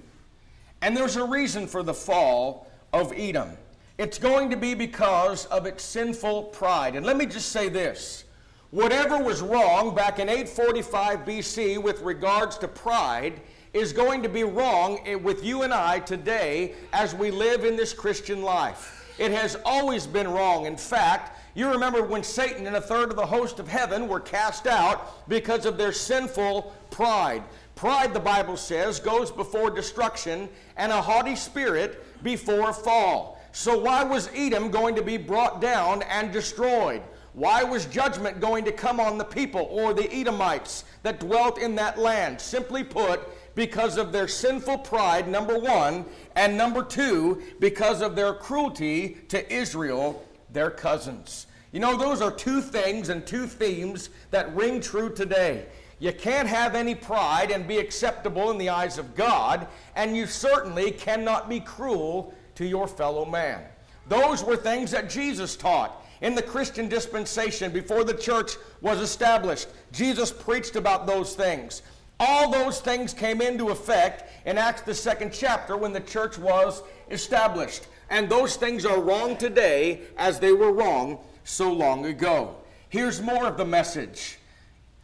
And 0.81 0.95
there's 0.95 1.15
a 1.15 1.23
reason 1.23 1.67
for 1.67 1.83
the 1.83 1.93
fall 1.93 2.67
of 2.93 3.13
Edom. 3.15 3.51
It's 3.97 4.19
going 4.19 4.49
to 4.49 4.57
be 4.57 4.73
because 4.73 5.45
of 5.47 5.65
its 5.65 5.83
sinful 5.83 6.43
pride. 6.43 6.95
And 6.95 7.05
let 7.05 7.17
me 7.17 7.25
just 7.25 7.49
say 7.49 7.69
this 7.69 8.25
Whatever 8.71 9.17
was 9.17 9.41
wrong 9.41 9.95
back 9.95 10.19
in 10.19 10.27
845 10.27 11.19
BC 11.19 11.81
with 11.81 12.01
regards 12.01 12.57
to 12.57 12.67
pride 12.67 13.39
is 13.73 13.93
going 13.93 14.21
to 14.23 14.29
be 14.29 14.43
wrong 14.43 14.99
with 15.23 15.43
you 15.43 15.63
and 15.63 15.73
I 15.73 15.99
today 15.99 16.73
as 16.91 17.15
we 17.15 17.31
live 17.31 17.63
in 17.63 17.75
this 17.75 17.93
Christian 17.93 18.41
life. 18.41 18.96
It 19.17 19.31
has 19.31 19.57
always 19.65 20.05
been 20.05 20.27
wrong. 20.27 20.65
In 20.65 20.77
fact, 20.77 21.39
you 21.55 21.69
remember 21.69 22.03
when 22.03 22.23
Satan 22.23 22.67
and 22.67 22.75
a 22.75 22.81
third 22.81 23.09
of 23.09 23.15
the 23.15 23.25
host 23.25 23.59
of 23.59 23.67
heaven 23.67 24.07
were 24.07 24.19
cast 24.19 24.67
out 24.67 25.27
because 25.27 25.65
of 25.65 25.77
their 25.77 25.91
sinful 25.91 26.73
pride. 26.91 27.43
Pride, 27.75 28.13
the 28.13 28.19
Bible 28.19 28.57
says, 28.57 28.99
goes 28.99 29.31
before 29.31 29.69
destruction, 29.69 30.49
and 30.77 30.91
a 30.91 31.01
haughty 31.01 31.35
spirit 31.35 32.23
before 32.23 32.73
fall. 32.73 33.41
So, 33.51 33.77
why 33.79 34.03
was 34.03 34.29
Edom 34.35 34.69
going 34.69 34.95
to 34.95 35.01
be 35.01 35.17
brought 35.17 35.61
down 35.61 36.03
and 36.03 36.31
destroyed? 36.31 37.01
Why 37.33 37.63
was 37.63 37.85
judgment 37.85 38.39
going 38.39 38.65
to 38.65 38.71
come 38.71 38.99
on 38.99 39.19
the 39.19 39.23
people 39.23 39.67
or 39.69 39.93
the 39.93 40.11
Edomites 40.11 40.85
that 41.03 41.19
dwelt 41.19 41.59
in 41.59 41.75
that 41.75 41.99
land? 41.99 42.41
Simply 42.41 42.83
put, 42.83 43.21
because 43.57 43.97
of 43.97 44.11
their 44.11 44.27
sinful 44.27 44.77
pride, 44.77 45.27
number 45.27 45.57
one, 45.57 46.05
and 46.35 46.55
number 46.55 46.83
two, 46.83 47.41
because 47.59 48.03
of 48.03 48.15
their 48.15 48.31
cruelty 48.31 49.17
to 49.29 49.51
Israel, 49.51 50.23
their 50.53 50.69
cousins. 50.69 51.47
You 51.71 51.79
know, 51.79 51.97
those 51.97 52.21
are 52.21 52.29
two 52.29 52.61
things 52.61 53.09
and 53.09 53.25
two 53.25 53.47
themes 53.47 54.11
that 54.29 54.55
ring 54.55 54.79
true 54.79 55.11
today. 55.11 55.65
You 55.97 56.13
can't 56.13 56.47
have 56.47 56.75
any 56.75 56.93
pride 56.93 57.49
and 57.49 57.67
be 57.67 57.79
acceptable 57.79 58.51
in 58.51 58.59
the 58.59 58.69
eyes 58.69 58.99
of 58.99 59.15
God, 59.15 59.65
and 59.95 60.15
you 60.15 60.27
certainly 60.27 60.91
cannot 60.91 61.49
be 61.49 61.59
cruel 61.59 62.35
to 62.53 62.65
your 62.65 62.87
fellow 62.87 63.25
man. 63.25 63.63
Those 64.07 64.43
were 64.43 64.55
things 64.55 64.91
that 64.91 65.09
Jesus 65.09 65.55
taught 65.55 66.05
in 66.21 66.35
the 66.35 66.43
Christian 66.43 66.87
dispensation 66.87 67.71
before 67.71 68.03
the 68.03 68.13
church 68.13 68.51
was 68.81 68.99
established. 68.99 69.67
Jesus 69.91 70.31
preached 70.31 70.75
about 70.75 71.07
those 71.07 71.33
things. 71.33 71.81
All 72.19 72.49
those 72.49 72.79
things 72.79 73.13
came 73.13 73.41
into 73.41 73.69
effect 73.69 74.23
in 74.45 74.57
Acts, 74.57 74.81
the 74.81 74.93
second 74.93 75.31
chapter, 75.31 75.77
when 75.77 75.93
the 75.93 75.99
church 75.99 76.37
was 76.37 76.81
established. 77.11 77.87
And 78.09 78.29
those 78.29 78.55
things 78.55 78.85
are 78.85 78.99
wrong 78.99 79.37
today 79.37 80.01
as 80.17 80.39
they 80.39 80.51
were 80.51 80.71
wrong 80.71 81.19
so 81.43 81.71
long 81.71 82.05
ago. 82.05 82.55
Here's 82.89 83.21
more 83.21 83.45
of 83.45 83.57
the 83.57 83.65
message 83.65 84.39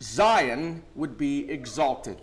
Zion 0.01 0.83
would 0.95 1.17
be 1.17 1.49
exalted. 1.49 2.17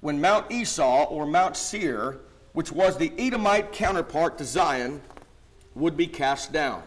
When 0.00 0.20
Mount 0.20 0.50
Esau 0.50 1.04
or 1.04 1.26
Mount 1.26 1.56
Seir, 1.56 2.18
which 2.52 2.72
was 2.72 2.96
the 2.96 3.12
Edomite 3.18 3.72
counterpart 3.72 4.38
to 4.38 4.44
Zion, 4.44 5.02
would 5.74 5.96
be 5.96 6.06
cast 6.06 6.52
down. 6.52 6.82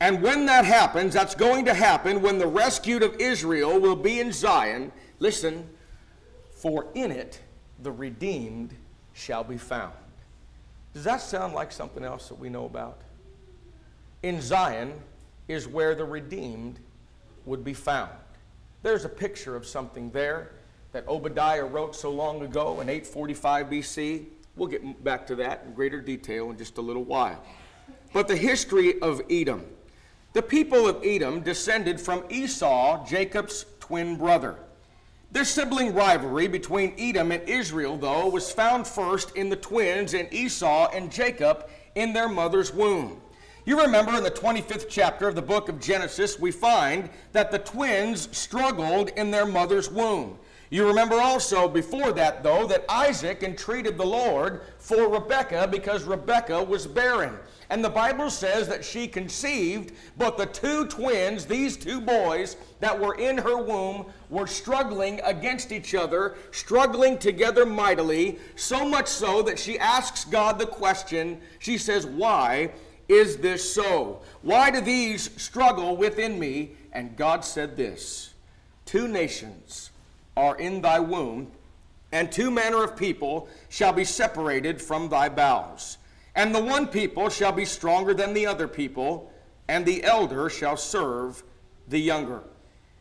And 0.00 0.22
when 0.22 0.46
that 0.46 0.64
happens, 0.64 1.12
that's 1.12 1.34
going 1.34 1.66
to 1.66 1.74
happen 1.74 2.22
when 2.22 2.38
the 2.38 2.46
rescued 2.46 3.02
of 3.02 3.20
Israel 3.20 3.78
will 3.78 3.96
be 3.96 4.18
in 4.18 4.32
Zion. 4.32 4.92
Listen, 5.18 5.68
for 6.60 6.86
in 6.94 7.10
it 7.10 7.40
the 7.82 7.90
redeemed 7.90 8.74
shall 9.14 9.42
be 9.42 9.56
found. 9.56 9.94
Does 10.92 11.04
that 11.04 11.22
sound 11.22 11.54
like 11.54 11.72
something 11.72 12.04
else 12.04 12.28
that 12.28 12.38
we 12.38 12.50
know 12.50 12.66
about? 12.66 13.00
In 14.22 14.42
Zion 14.42 14.92
is 15.48 15.66
where 15.66 15.94
the 15.94 16.04
redeemed 16.04 16.78
would 17.46 17.64
be 17.64 17.72
found. 17.72 18.10
There's 18.82 19.06
a 19.06 19.08
picture 19.08 19.56
of 19.56 19.66
something 19.66 20.10
there 20.10 20.52
that 20.92 21.08
Obadiah 21.08 21.64
wrote 21.64 21.96
so 21.96 22.10
long 22.10 22.42
ago 22.42 22.80
in 22.80 22.90
845 22.90 23.66
BC. 23.66 24.26
We'll 24.56 24.68
get 24.68 25.02
back 25.02 25.26
to 25.28 25.36
that 25.36 25.62
in 25.66 25.72
greater 25.72 26.00
detail 26.00 26.50
in 26.50 26.58
just 26.58 26.76
a 26.76 26.82
little 26.82 27.04
while. 27.04 27.42
But 28.12 28.28
the 28.28 28.36
history 28.36 29.00
of 29.00 29.22
Edom. 29.30 29.64
The 30.34 30.42
people 30.42 30.86
of 30.86 31.02
Edom 31.04 31.40
descended 31.40 32.00
from 32.00 32.24
Esau, 32.28 33.06
Jacob's 33.06 33.64
twin 33.78 34.16
brother. 34.16 34.56
This 35.32 35.48
sibling 35.48 35.94
rivalry 35.94 36.48
between 36.48 36.92
Edom 36.98 37.30
and 37.30 37.48
Israel, 37.48 37.96
though, 37.96 38.28
was 38.28 38.50
found 38.50 38.84
first 38.84 39.36
in 39.36 39.48
the 39.48 39.54
twins 39.54 40.12
in 40.12 40.26
Esau 40.32 40.88
and 40.92 41.12
Jacob 41.12 41.68
in 41.94 42.12
their 42.12 42.28
mother's 42.28 42.74
womb. 42.74 43.20
You 43.64 43.80
remember 43.80 44.16
in 44.16 44.24
the 44.24 44.30
25th 44.32 44.86
chapter 44.88 45.28
of 45.28 45.36
the 45.36 45.42
book 45.42 45.68
of 45.68 45.80
Genesis, 45.80 46.40
we 46.40 46.50
find 46.50 47.08
that 47.30 47.52
the 47.52 47.60
twins 47.60 48.28
struggled 48.36 49.10
in 49.10 49.30
their 49.30 49.46
mother's 49.46 49.88
womb. 49.88 50.36
You 50.68 50.88
remember 50.88 51.20
also 51.20 51.68
before 51.68 52.10
that, 52.12 52.42
though, 52.42 52.66
that 52.66 52.84
Isaac 52.88 53.44
entreated 53.44 53.98
the 53.98 54.06
Lord 54.06 54.62
for 54.78 55.08
Rebekah 55.08 55.68
because 55.70 56.02
Rebekah 56.02 56.64
was 56.64 56.88
barren. 56.88 57.36
And 57.70 57.84
the 57.84 57.88
Bible 57.88 58.30
says 58.30 58.66
that 58.66 58.84
she 58.84 59.06
conceived, 59.06 59.92
but 60.16 60.36
the 60.36 60.46
two 60.46 60.86
twins, 60.86 61.44
these 61.44 61.76
two 61.76 62.00
boys 62.00 62.56
that 62.80 62.98
were 62.98 63.14
in 63.14 63.38
her 63.38 63.58
womb, 63.58 64.06
were 64.30 64.46
struggling 64.46 65.20
against 65.24 65.72
each 65.72 65.94
other, 65.94 66.36
struggling 66.52 67.18
together 67.18 67.66
mightily, 67.66 68.38
so 68.56 68.88
much 68.88 69.08
so 69.08 69.42
that 69.42 69.58
she 69.58 69.78
asks 69.78 70.24
God 70.24 70.58
the 70.58 70.66
question. 70.66 71.40
She 71.58 71.76
says, 71.76 72.06
Why 72.06 72.70
is 73.08 73.38
this 73.38 73.74
so? 73.74 74.22
Why 74.42 74.70
do 74.70 74.80
these 74.80 75.30
struggle 75.36 75.96
within 75.96 76.38
me? 76.38 76.70
And 76.92 77.16
God 77.16 77.44
said 77.44 77.76
this 77.76 78.34
Two 78.86 79.08
nations 79.08 79.90
are 80.36 80.56
in 80.56 80.80
thy 80.80 81.00
womb, 81.00 81.50
and 82.12 82.30
two 82.30 82.50
manner 82.50 82.84
of 82.84 82.96
people 82.96 83.48
shall 83.68 83.92
be 83.92 84.04
separated 84.04 84.80
from 84.80 85.08
thy 85.08 85.28
bowels. 85.28 85.98
And 86.36 86.54
the 86.54 86.62
one 86.62 86.86
people 86.86 87.28
shall 87.28 87.52
be 87.52 87.64
stronger 87.64 88.14
than 88.14 88.32
the 88.32 88.46
other 88.46 88.68
people, 88.68 89.32
and 89.68 89.84
the 89.84 90.04
elder 90.04 90.48
shall 90.48 90.76
serve 90.76 91.42
the 91.88 91.98
younger. 91.98 92.42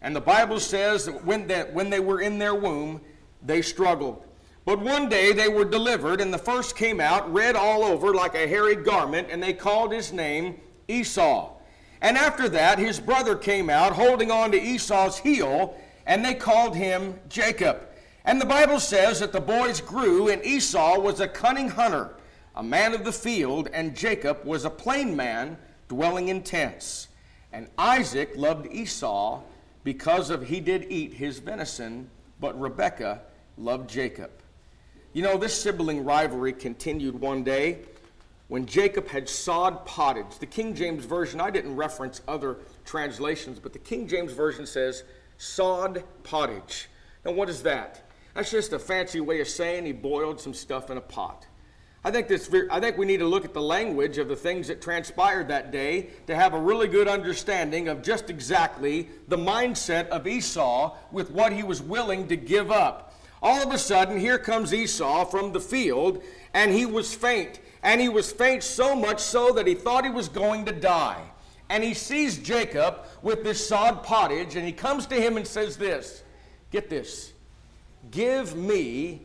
And 0.01 0.15
the 0.15 0.22
Bible 0.22 0.60
says 0.60 1.06
that 1.06 1.25
when, 1.25 1.48
that 1.48 1.74
when 1.74 1.89
they 1.89 2.00
were 2.00 2.22
in 2.22 2.39
their 2.39 2.56
womb, 2.56 3.01
they 3.44 3.62
struggled. 3.62 4.24
But 4.65 4.79
one 4.79 5.10
day 5.10 5.32
they 5.34 5.50
were 5.50 5.65
delivered, 5.65 6.22
and 6.22 6.34
the 6.34 6.38
first 6.38 6.75
came 6.75 7.01
out, 7.01 7.32
red 7.34 7.56
all 7.56 7.84
over 7.84 8.13
like 8.13 8.36
a 8.36 8.48
hairy 8.48 8.75
garment, 8.75 9.29
and 9.32 9.41
they 9.41 9.53
called 9.53 9.91
his 9.91 10.13
name 10.13 10.60
Esau. 10.88 11.51
And 12.01 12.18
after 12.18 12.48
that, 12.50 12.79
his 12.79 13.00
brother 13.00 13.36
came 13.36 13.70
out, 13.70 13.94
holding 13.94 14.32
on 14.32 14.51
to 14.51 14.62
Esau's 14.62 15.18
heel, 15.18 15.75
and 16.06 16.24
they 16.24 16.34
called 16.34 16.75
him 16.75 17.20
Jacob. 17.27 17.82
And 18.25 18.39
the 18.39 18.46
Bible 18.46 18.79
says 18.79 19.20
that 19.20 19.32
the 19.32 19.41
boys 19.41 19.82
grew, 19.82 20.29
and 20.29 20.44
Esau 20.46 21.00
was 21.00 21.20
a 21.20 21.27
cunning 21.27 21.70
hunter, 21.70 22.15
a 22.56 22.63
man 22.63 22.94
of 22.94 23.03
the 23.03 23.12
field, 23.12 23.70
and 23.74 23.96
Jacob 23.96 24.46
was 24.46 24.65
a 24.65 24.70
plain 24.70 25.15
man, 25.15 25.58
dwelling 25.88 26.27
in 26.29 26.44
tents. 26.44 27.08
And 27.51 27.68
Isaac 27.77 28.34
loved 28.36 28.68
Esau 28.68 29.41
because 29.84 30.30
of 30.30 30.48
he 30.48 30.60
did 30.60 30.86
eat 30.90 31.14
his 31.14 31.40
venison, 31.40 32.10
but 32.40 32.60
Rebekah 32.60 33.22
loved 33.58 33.90
Jacob. 33.90 34.32
You 35.14 35.24
know, 35.24 35.38
this 35.38 35.60
sibling 35.60 36.04
rivalry 36.04 36.54
continued 36.54 37.20
one 37.20 37.44
day 37.44 37.80
when 38.48 38.66
Jacob 38.66 39.08
had 39.08 39.28
sod 39.28 39.86
pottage. 39.86 40.38
The 40.40 40.46
King 40.46 40.76
James 40.76 41.06
Version, 41.06 41.40
I 41.40 41.50
didn't 41.50 41.76
reference 41.76 42.22
other 42.28 42.58
translations, 42.86 43.60
but 43.60 43.74
the 43.74 43.80
King 43.80 44.08
James 44.08 44.34
Version 44.34 44.66
says 44.66 45.04
sod 45.38 46.04
pottage. 46.24 46.90
Now, 47.26 47.32
what 47.32 47.50
is 47.50 47.64
that? 47.64 48.04
That's 48.34 48.52
just 48.52 48.74
a 48.74 48.80
fancy 48.80 49.20
way 49.20 49.42
of 49.42 49.48
saying 49.48 49.86
he 49.86 49.92
boiled 49.92 50.40
some 50.40 50.54
stuff 50.54 50.90
in 50.90 50.98
a 50.98 51.02
pot. 51.02 51.46
I 52.03 52.12
think, 52.12 52.29
this, 52.29 52.50
I 52.72 52.79
think 52.79 52.98
we 52.98 53.06
need 53.06 53.18
to 53.18 53.27
look 53.27 53.44
at 53.44 53.53
the 53.53 53.62
language 53.62 54.18
of 54.20 54.29
the 54.29 54.36
things 54.36 54.70
that 54.70 54.82
transpired 54.82 55.50
that 55.50 55.72
day 55.72 56.10
to 56.27 56.36
have 56.36 56.53
a 56.53 56.60
really 56.60 56.88
good 56.88 57.10
understanding 57.10 57.89
of 57.89 58.01
just 58.01 58.29
exactly 58.29 59.10
the 59.27 59.38
mindset 59.38 60.08
of 60.08 60.25
Esau 60.25 60.96
with 61.12 61.29
what 61.32 61.51
he 61.51 61.62
was 61.62 61.82
willing 61.82 62.27
to 62.29 62.38
give 62.38 62.72
up. 62.72 63.13
All 63.41 63.62
of 63.62 63.74
a 63.74 63.77
sudden, 63.77 64.18
here 64.18 64.39
comes 64.39 64.74
Esau 64.74 65.25
from 65.25 65.51
the 65.51 65.60
field, 65.60 66.24
and 66.53 66.72
he 66.72 66.86
was 66.86 67.13
faint. 67.13 67.60
And 67.84 68.00
he 68.00 68.08
was 68.08 68.32
faint 68.32 68.63
so 68.63 68.96
much 68.96 69.20
so 69.20 69.51
that 69.53 69.68
he 69.68 69.75
thought 69.75 70.06
he 70.06 70.10
was 70.10 70.29
going 70.29 70.65
to 70.65 70.72
die. 70.72 71.22
And 71.70 71.84
he 71.84 71.94
sees 71.94 72.38
Jacob 72.38 73.06
with 73.22 73.44
this 73.44 73.65
sod 73.65 74.03
pottage, 74.03 74.56
and 74.56 74.65
he 74.65 74.72
comes 74.72 75.06
to 75.08 75.15
him 75.15 75.36
and 75.36 75.46
says, 75.46 75.75
This, 75.75 76.24
get 76.72 76.89
this, 76.89 77.34
give 78.10 78.56
me 78.56 79.22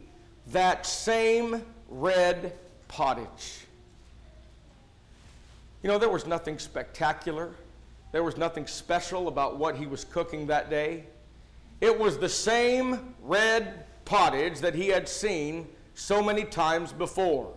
that 0.48 0.86
same 0.86 1.62
red 1.88 2.52
pottage. 2.94 3.66
You 5.82 5.88
know, 5.88 5.98
there 5.98 6.08
was 6.08 6.26
nothing 6.26 6.60
spectacular, 6.60 7.50
there 8.12 8.22
was 8.22 8.36
nothing 8.36 8.68
special 8.68 9.26
about 9.26 9.58
what 9.58 9.74
he 9.74 9.86
was 9.86 10.04
cooking 10.04 10.46
that 10.46 10.70
day. 10.70 11.02
It 11.80 11.98
was 11.98 12.18
the 12.18 12.28
same 12.28 13.16
red 13.20 13.84
pottage 14.04 14.60
that 14.60 14.76
he 14.76 14.86
had 14.86 15.08
seen 15.08 15.66
so 15.96 16.22
many 16.22 16.44
times 16.44 16.92
before. 16.92 17.52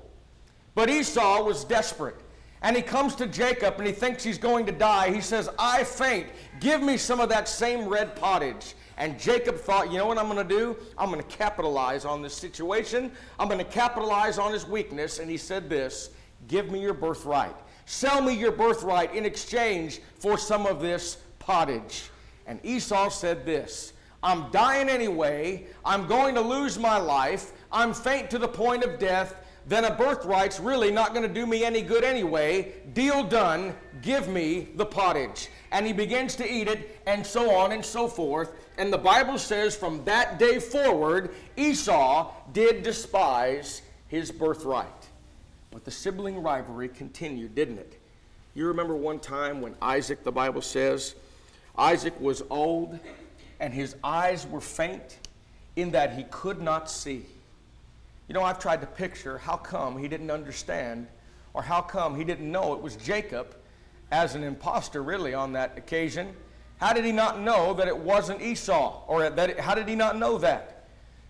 But 0.74 0.90
Esau 0.90 1.44
was 1.44 1.64
desperate. 1.64 2.16
And 2.64 2.76
he 2.76 2.82
comes 2.82 3.14
to 3.16 3.28
Jacob 3.28 3.76
and 3.78 3.86
he 3.86 3.94
thinks 3.94 4.24
he's 4.24 4.40
going 4.40 4.66
to 4.66 4.72
die. 4.72 5.14
He 5.14 5.22
says, 5.22 5.50
I 5.60 5.84
faint. 5.84 6.28
Give 6.60 6.82
me 6.82 6.98
some 6.98 7.20
of 7.20 7.30
that 7.30 7.48
same 7.48 7.88
red 7.88 8.16
pottage. 8.16 8.74
And 8.98 9.20
Jacob 9.20 9.58
thought, 9.58 9.92
you 9.92 9.98
know 9.98 10.08
what 10.08 10.18
I'm 10.18 10.28
going 10.28 10.48
to 10.48 10.56
do? 10.56 10.76
I'm 10.98 11.12
going 11.12 11.22
to 11.22 11.38
capitalize 11.38 12.04
on 12.04 12.22
this 12.22 12.34
situation. 12.34 13.12
I'm 13.40 13.48
going 13.48 13.64
to 13.64 13.72
capitalize 13.72 14.40
on 14.40 14.52
his 14.52 14.68
weakness. 14.68 15.20
And 15.20 15.30
he 15.30 15.38
said 15.38 15.70
this 15.70 16.10
Give 16.48 16.72
me 16.72 16.82
your 16.82 16.94
birthright. 16.94 17.56
Sell 17.86 18.22
me 18.22 18.34
your 18.34 18.52
birthright 18.52 19.16
in 19.16 19.26
exchange 19.26 20.02
for 20.20 20.38
some 20.38 20.66
of 20.66 20.82
this 20.82 21.18
pottage. 21.40 22.10
And 22.48 22.60
Esau 22.64 23.10
said 23.10 23.46
this 23.46 23.94
I'm 24.24 24.50
dying 24.52 24.90
anyway. 24.90 25.68
I'm 25.86 26.08
going 26.08 26.36
to 26.36 26.42
lose 26.42 26.80
my 26.80 26.98
life. 26.98 27.54
I'm 27.72 27.94
faint 27.94 28.30
to 28.32 28.40
the 28.40 28.48
point 28.48 28.84
of 28.84 29.00
death. 29.00 29.36
Then 29.68 29.84
a 29.84 29.92
birthright's 29.92 30.62
really 30.62 30.92
not 30.92 31.14
going 31.14 31.28
to 31.28 31.34
do 31.34 31.46
me 31.46 31.66
any 31.66 31.82
good 31.82 32.04
anyway. 32.04 32.74
Deal 32.94 33.24
done. 33.24 33.76
Give 34.02 34.28
me 34.30 34.70
the 34.76 34.86
pottage. 34.86 35.50
And 35.72 35.86
he 35.86 35.92
begins 35.92 36.36
to 36.38 36.50
eat 36.50 36.70
it, 36.70 37.02
and 37.06 37.26
so 37.26 37.54
on 37.54 37.74
and 37.74 37.84
so 37.84 38.08
forth. 38.08 38.54
And 38.78 38.94
the 38.94 38.98
Bible 38.98 39.38
says 39.38 39.76
from 39.76 40.04
that 40.06 40.38
day 40.38 40.60
forward, 40.60 41.34
Esau 41.56 42.32
did 42.54 42.84
despise 42.84 43.82
his 44.08 44.32
birthright. 44.32 45.08
But 45.72 45.84
the 45.84 45.92
sibling 45.92 46.42
rivalry 46.42 46.90
continued, 46.90 47.56
didn't 47.56 47.80
it? 47.80 48.00
You 48.54 48.68
remember 48.68 48.96
one 48.96 49.20
time 49.20 49.62
when 49.62 49.76
Isaac, 49.82 50.24
the 50.24 50.32
Bible 50.32 50.62
says, 50.62 51.16
Isaac 51.78 52.20
was 52.20 52.42
old 52.50 53.00
and 53.60 53.74
his 53.74 53.96
eyes 54.04 54.48
were 54.48 54.62
faint 54.62 55.18
in 55.76 55.92
that 55.92 56.14
he 56.14 56.24
could 56.32 56.62
not 56.62 56.90
see. 56.90 57.26
You 58.28 58.34
know, 58.34 58.44
I've 58.44 58.60
tried 58.60 58.82
to 58.82 58.88
picture 58.88 59.38
how 59.38 59.58
come 59.58 59.98
he 59.98 60.08
didn't 60.08 60.32
understand 60.32 61.08
or 61.54 61.62
how 61.62 61.82
come 61.82 62.16
he 62.16 62.24
didn't 62.24 62.52
know 62.52 62.74
it 62.74 62.82
was 62.82 62.96
Jacob 62.96 63.56
as 64.12 64.36
an 64.36 64.44
impostor, 64.44 65.04
really, 65.04 65.34
on 65.34 65.54
that 65.54 65.78
occasion. 65.78 66.34
How 66.78 66.94
did 66.94 67.06
he 67.06 67.12
not 67.12 67.40
know 67.40 67.74
that 67.74 67.88
it 67.88 67.98
wasn't 67.98 68.42
Esau? 68.42 69.04
Or 69.08 69.30
that 69.30 69.50
it, 69.50 69.60
how 69.60 69.76
did 69.76 69.88
he 69.88 69.96
not 69.96 70.18
know 70.18 70.38
that? 70.38 70.88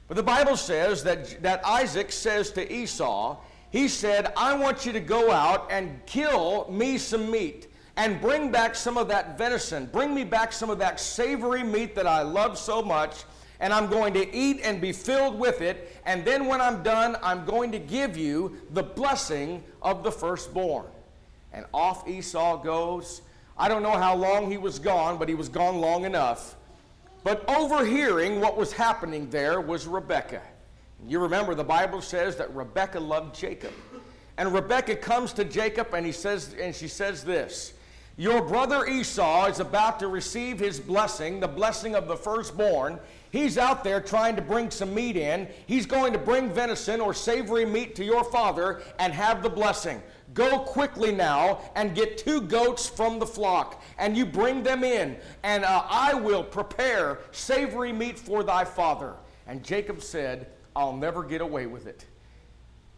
But 0.07 0.15
the 0.15 0.23
Bible 0.23 0.57
says 0.57 1.03
that, 1.03 1.41
that 1.41 1.65
Isaac 1.65 2.11
says 2.11 2.51
to 2.51 2.71
Esau, 2.73 3.37
he 3.69 3.87
said, 3.87 4.31
I 4.37 4.55
want 4.55 4.85
you 4.85 4.93
to 4.93 4.99
go 4.99 5.31
out 5.31 5.67
and 5.69 5.99
kill 6.05 6.69
me 6.71 6.97
some 6.97 7.29
meat 7.29 7.67
and 7.97 8.21
bring 8.21 8.51
back 8.51 8.75
some 8.75 8.97
of 8.97 9.07
that 9.09 9.37
venison. 9.37 9.87
Bring 9.87 10.13
me 10.13 10.23
back 10.23 10.53
some 10.53 10.69
of 10.69 10.79
that 10.79 10.99
savory 10.99 11.63
meat 11.63 11.95
that 11.95 12.07
I 12.07 12.21
love 12.21 12.57
so 12.57 12.81
much. 12.81 13.25
And 13.59 13.73
I'm 13.73 13.89
going 13.89 14.13
to 14.13 14.35
eat 14.35 14.61
and 14.63 14.79
be 14.79 14.93
filled 14.93 15.37
with 15.37 15.61
it. 15.61 15.97
And 16.05 16.23
then 16.23 16.45
when 16.45 16.61
I'm 16.61 16.83
done, 16.83 17.17
I'm 17.23 17.43
going 17.43 17.71
to 17.71 17.79
give 17.79 18.15
you 18.15 18.57
the 18.71 18.83
blessing 18.83 19.63
of 19.81 20.03
the 20.03 20.11
firstborn. 20.11 20.85
And 21.51 21.65
off 21.73 22.07
Esau 22.07 22.61
goes 22.61 23.23
I 23.59 23.67
don't 23.67 23.81
know 23.81 23.97
how 23.97 24.15
long 24.15 24.51
he 24.51 24.57
was 24.57 24.77
gone, 24.77 25.17
but 25.17 25.27
he 25.27 25.35
was 25.35 25.49
gone 25.49 25.81
long 25.81 26.05
enough. 26.05 26.55
But 27.23 27.43
overhearing 27.49 28.39
what 28.39 28.55
was 28.55 28.71
happening 28.71 29.29
there 29.29 29.59
was 29.59 29.87
Rebecca. 29.87 30.41
You 31.05 31.19
remember 31.19 31.55
the 31.55 31.63
Bible 31.63 32.01
says 32.01 32.35
that 32.37 32.53
Rebecca 32.55 32.99
loved 32.99 33.35
Jacob. 33.35 33.73
And 34.37 34.53
Rebecca 34.53 34.95
comes 34.95 35.33
to 35.33 35.43
Jacob 35.43 35.93
and 35.93 36.05
he 36.05 36.11
says 36.11 36.55
and 36.59 36.75
she 36.75 36.87
says 36.87 37.23
this, 37.23 37.73
"Your 38.15 38.41
brother 38.41 38.85
Esau 38.85 39.47
is 39.47 39.59
about 39.59 39.99
to 39.99 40.07
receive 40.07 40.59
his 40.59 40.79
blessing, 40.79 41.39
the 41.39 41.47
blessing 41.47 41.95
of 41.95 42.07
the 42.07 42.15
firstborn. 42.15 42.99
He's 43.31 43.57
out 43.57 43.83
there 43.83 43.99
trying 43.99 44.35
to 44.35 44.41
bring 44.41 44.71
some 44.71 44.93
meat 44.93 45.17
in. 45.17 45.47
He's 45.65 45.85
going 45.85 46.13
to 46.13 46.19
bring 46.19 46.49
venison 46.49 47.01
or 47.01 47.13
savory 47.13 47.65
meat 47.65 47.95
to 47.95 48.05
your 48.05 48.23
father 48.23 48.81
and 48.99 49.11
have 49.11 49.43
the 49.43 49.49
blessing. 49.49 50.01
Go 50.37 50.59
quickly 50.59 51.11
now 51.11 51.61
and 51.73 51.95
get 51.95 52.19
two 52.19 52.41
goats 52.41 52.87
from 52.87 53.17
the 53.17 53.25
flock, 53.25 53.81
and 53.97 54.15
you 54.15 54.23
bring 54.23 54.61
them 54.61 54.83
in, 54.83 55.17
and 55.41 55.65
uh, 55.65 55.83
I 55.89 56.13
will 56.13 56.43
prepare 56.43 57.21
savory 57.31 57.91
meat 57.91 58.19
for 58.19 58.43
thy 58.43 58.63
father. 58.63 59.15
And 59.47 59.63
Jacob 59.63 60.03
said, 60.03 60.45
I'll 60.75 60.95
never 60.95 61.23
get 61.23 61.41
away 61.41 61.65
with 61.65 61.87
it. 61.87 62.05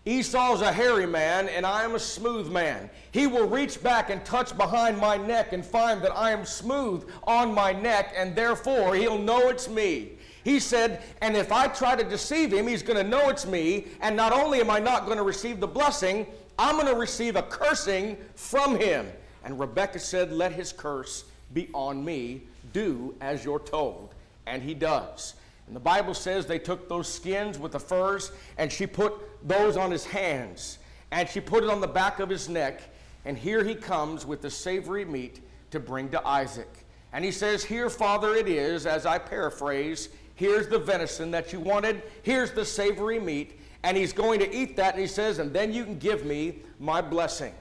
Esau's 0.05 0.59
a 0.59 0.73
hairy 0.73 1.05
man, 1.05 1.47
and 1.47 1.65
I 1.65 1.85
am 1.85 1.95
a 1.95 1.99
smooth 1.99 2.51
man. 2.51 2.89
He 3.11 3.25
will 3.25 3.47
reach 3.47 3.81
back 3.81 4.09
and 4.09 4.25
touch 4.25 4.57
behind 4.57 4.97
my 4.97 5.15
neck 5.15 5.53
and 5.53 5.65
find 5.65 6.01
that 6.01 6.11
I 6.11 6.31
am 6.31 6.43
smooth 6.43 7.09
on 7.23 7.53
my 7.53 7.71
neck, 7.71 8.13
and 8.17 8.35
therefore 8.35 8.95
he'll 8.95 9.17
know 9.17 9.47
it's 9.47 9.69
me. 9.69 10.17
He 10.43 10.59
said, 10.59 11.03
and 11.21 11.37
if 11.37 11.51
I 11.51 11.67
try 11.67 11.95
to 11.95 12.03
deceive 12.03 12.51
him, 12.51 12.67
he's 12.67 12.83
going 12.83 13.01
to 13.01 13.09
know 13.09 13.29
it's 13.29 13.45
me, 13.45 13.87
and 14.01 14.15
not 14.15 14.33
only 14.33 14.59
am 14.59 14.69
I 14.69 14.79
not 14.79 15.05
going 15.05 15.17
to 15.17 15.23
receive 15.23 15.59
the 15.59 15.67
blessing, 15.67 16.25
I'm 16.59 16.75
going 16.75 16.87
to 16.87 16.95
receive 16.95 17.37
a 17.37 17.43
cursing 17.43 18.17
from 18.35 18.77
him. 18.77 19.09
And 19.45 19.57
Rebekah 19.57 19.99
said, 19.99 20.33
Let 20.33 20.51
his 20.51 20.73
curse 20.73 21.23
be 21.53 21.69
on 21.73 22.03
me. 22.03 22.41
Do 22.73 23.15
as 23.21 23.45
you're 23.45 23.61
told. 23.61 24.13
And 24.45 24.61
he 24.61 24.73
does. 24.73 25.35
And 25.67 25.75
the 25.75 25.79
Bible 25.79 26.13
says 26.13 26.45
they 26.45 26.59
took 26.59 26.89
those 26.89 27.07
skins 27.07 27.57
with 27.57 27.71
the 27.71 27.79
furs 27.79 28.31
and 28.57 28.71
she 28.71 28.85
put 28.85 29.13
those 29.47 29.77
on 29.77 29.89
his 29.89 30.03
hands 30.05 30.79
and 31.11 31.29
she 31.29 31.39
put 31.39 31.63
it 31.63 31.69
on 31.69 31.79
the 31.79 31.87
back 31.87 32.19
of 32.19 32.27
his 32.27 32.49
neck. 32.49 32.81
And 33.23 33.37
here 33.37 33.63
he 33.63 33.73
comes 33.73 34.25
with 34.25 34.41
the 34.41 34.49
savory 34.49 35.05
meat 35.05 35.41
to 35.71 35.79
bring 35.79 36.09
to 36.09 36.27
Isaac. 36.27 36.85
And 37.13 37.23
he 37.23 37.31
says, 37.31 37.63
Here, 37.63 37.89
Father, 37.89 38.35
it 38.35 38.49
is, 38.49 38.85
as 38.85 39.05
I 39.05 39.17
paraphrase, 39.17 40.09
here's 40.35 40.67
the 40.67 40.79
venison 40.79 41.31
that 41.31 41.53
you 41.53 41.61
wanted, 41.61 42.03
here's 42.23 42.51
the 42.51 42.65
savory 42.65 43.19
meat. 43.19 43.58
And 43.83 43.95
he's 43.95 44.13
going 44.13 44.39
to 44.39 44.53
eat 44.53 44.75
that, 44.77 44.93
and 44.93 45.01
he 45.01 45.07
says, 45.07 45.39
And 45.39 45.53
then 45.53 45.73
you 45.73 45.83
can 45.83 45.97
give 45.97 46.25
me 46.25 46.59
my 46.79 47.01
blessing. 47.01 47.53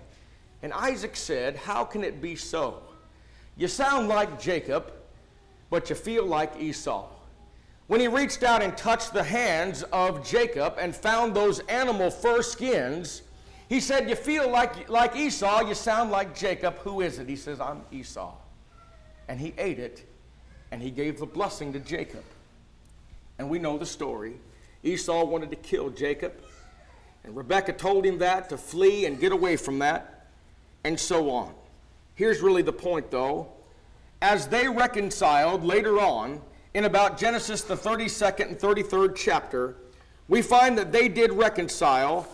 And 0.62 0.72
Isaac 0.72 1.16
said, 1.16 1.56
How 1.56 1.84
can 1.84 2.02
it 2.02 2.20
be 2.20 2.34
so? 2.34 2.82
You 3.56 3.68
sound 3.68 4.08
like 4.08 4.40
Jacob, 4.40 4.92
but 5.70 5.90
you 5.90 5.96
feel 5.96 6.26
like 6.26 6.60
Esau 6.60 7.08
when 7.88 8.00
he 8.00 8.06
reached 8.06 8.42
out 8.42 8.62
and 8.62 8.76
touched 8.76 9.14
the 9.14 9.24
hands 9.24 9.82
of 9.94 10.26
Jacob 10.26 10.76
and 10.78 10.94
found 10.94 11.34
those 11.34 11.60
animal 11.60 12.10
fur 12.10 12.42
skins, 12.42 13.22
he 13.70 13.80
said, 13.80 14.08
You 14.08 14.14
feel 14.14 14.48
like, 14.48 14.88
like 14.90 15.16
Esau, 15.16 15.66
you 15.66 15.74
sound 15.74 16.10
like 16.10 16.36
Jacob. 16.36 16.76
Who 16.80 17.00
is 17.00 17.18
it? 17.18 17.28
He 17.28 17.36
says, 17.36 17.60
I'm 17.60 17.82
Esau. 17.90 18.34
And 19.28 19.40
he 19.40 19.54
ate 19.56 19.78
it, 19.78 20.06
and 20.70 20.82
he 20.82 20.90
gave 20.90 21.18
the 21.18 21.26
blessing 21.26 21.72
to 21.72 21.80
Jacob. 21.80 22.24
And 23.38 23.48
we 23.48 23.58
know 23.58 23.78
the 23.78 23.86
story. 23.86 24.34
Esau 24.82 25.24
wanted 25.24 25.50
to 25.50 25.56
kill 25.56 25.90
Jacob, 25.90 26.32
and 27.24 27.36
Rebekah 27.36 27.72
told 27.74 28.04
him 28.04 28.18
that 28.18 28.48
to 28.48 28.56
flee 28.56 29.06
and 29.06 29.20
get 29.20 29.32
away 29.32 29.56
from 29.56 29.78
that, 29.80 30.26
and 30.84 30.98
so 30.98 31.30
on. 31.30 31.52
Here's 32.14 32.40
really 32.40 32.62
the 32.62 32.72
point, 32.72 33.10
though. 33.10 33.48
As 34.22 34.48
they 34.48 34.68
reconciled 34.68 35.64
later 35.64 36.00
on, 36.00 36.40
in 36.74 36.84
about 36.84 37.18
Genesis, 37.18 37.62
the 37.62 37.76
32nd 37.76 38.48
and 38.48 38.58
33rd 38.58 39.16
chapter, 39.16 39.76
we 40.28 40.42
find 40.42 40.76
that 40.78 40.92
they 40.92 41.08
did 41.08 41.32
reconcile, 41.32 42.28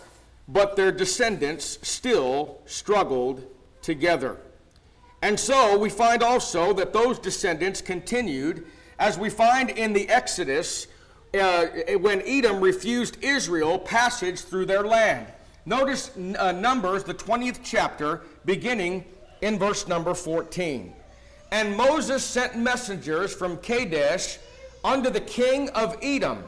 but 0.48 0.76
their 0.76 0.92
descendants 0.92 1.78
still 1.82 2.60
struggled 2.66 3.46
together. 3.82 4.38
And 5.22 5.38
so 5.38 5.78
we 5.78 5.88
find 5.88 6.22
also 6.22 6.72
that 6.74 6.92
those 6.92 7.18
descendants 7.18 7.80
continued, 7.80 8.66
as 8.98 9.16
we 9.16 9.30
find 9.30 9.70
in 9.70 9.92
the 9.92 10.08
Exodus, 10.08 10.86
uh, 11.34 11.98
when 11.98 12.22
Edom 12.26 12.60
refused 12.60 13.22
Israel 13.22 13.78
passage 13.78 14.40
through 14.40 14.66
their 14.66 14.84
land. 14.84 15.26
Notice 15.66 16.10
uh, 16.38 16.52
Numbers, 16.52 17.04
the 17.04 17.14
20th 17.14 17.60
chapter, 17.64 18.22
beginning 18.44 19.04
in 19.40 19.58
verse 19.58 19.88
number 19.88 20.14
14. 20.14 20.92
And 21.50 21.76
Moses 21.76 22.24
sent 22.24 22.56
messengers 22.56 23.34
from 23.34 23.56
Kadesh 23.58 24.38
unto 24.82 25.10
the 25.10 25.20
king 25.20 25.70
of 25.70 25.96
Edom. 26.02 26.44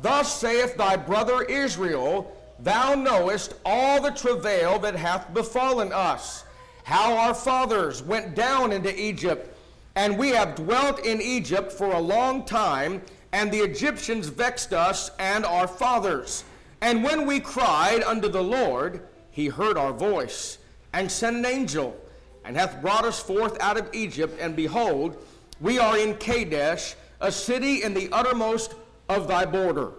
Thus 0.00 0.40
saith 0.40 0.76
thy 0.76 0.96
brother 0.96 1.42
Israel, 1.42 2.34
Thou 2.60 2.94
knowest 2.94 3.54
all 3.64 4.00
the 4.00 4.10
travail 4.10 4.78
that 4.80 4.96
hath 4.96 5.32
befallen 5.32 5.92
us, 5.92 6.44
how 6.82 7.16
our 7.16 7.34
fathers 7.34 8.02
went 8.02 8.34
down 8.34 8.72
into 8.72 9.00
Egypt, 9.00 9.56
and 9.94 10.18
we 10.18 10.30
have 10.30 10.56
dwelt 10.56 11.04
in 11.04 11.20
Egypt 11.20 11.70
for 11.70 11.92
a 11.92 12.00
long 12.00 12.44
time, 12.44 13.02
and 13.32 13.50
the 13.52 13.58
Egyptians 13.58 14.28
vexed 14.28 14.72
us 14.72 15.10
and 15.18 15.44
our 15.44 15.68
fathers. 15.68 16.44
And 16.80 17.02
when 17.02 17.26
we 17.26 17.40
cried 17.40 18.02
unto 18.02 18.28
the 18.28 18.42
Lord, 18.42 19.02
he 19.30 19.46
heard 19.46 19.76
our 19.76 19.92
voice, 19.92 20.58
and 20.92 21.10
sent 21.10 21.36
an 21.36 21.46
angel 21.46 21.96
and 22.44 22.56
hath 22.56 22.80
brought 22.80 23.04
us 23.04 23.20
forth 23.20 23.60
out 23.60 23.78
of 23.78 23.90
Egypt, 23.92 24.38
and 24.40 24.56
behold, 24.56 25.22
we 25.60 25.78
are 25.78 25.98
in 25.98 26.14
Kadesh, 26.16 26.94
a 27.20 27.30
city 27.30 27.82
in 27.82 27.92
the 27.92 28.08
uttermost 28.10 28.74
of 29.08 29.28
thy 29.28 29.44
border. 29.44 29.92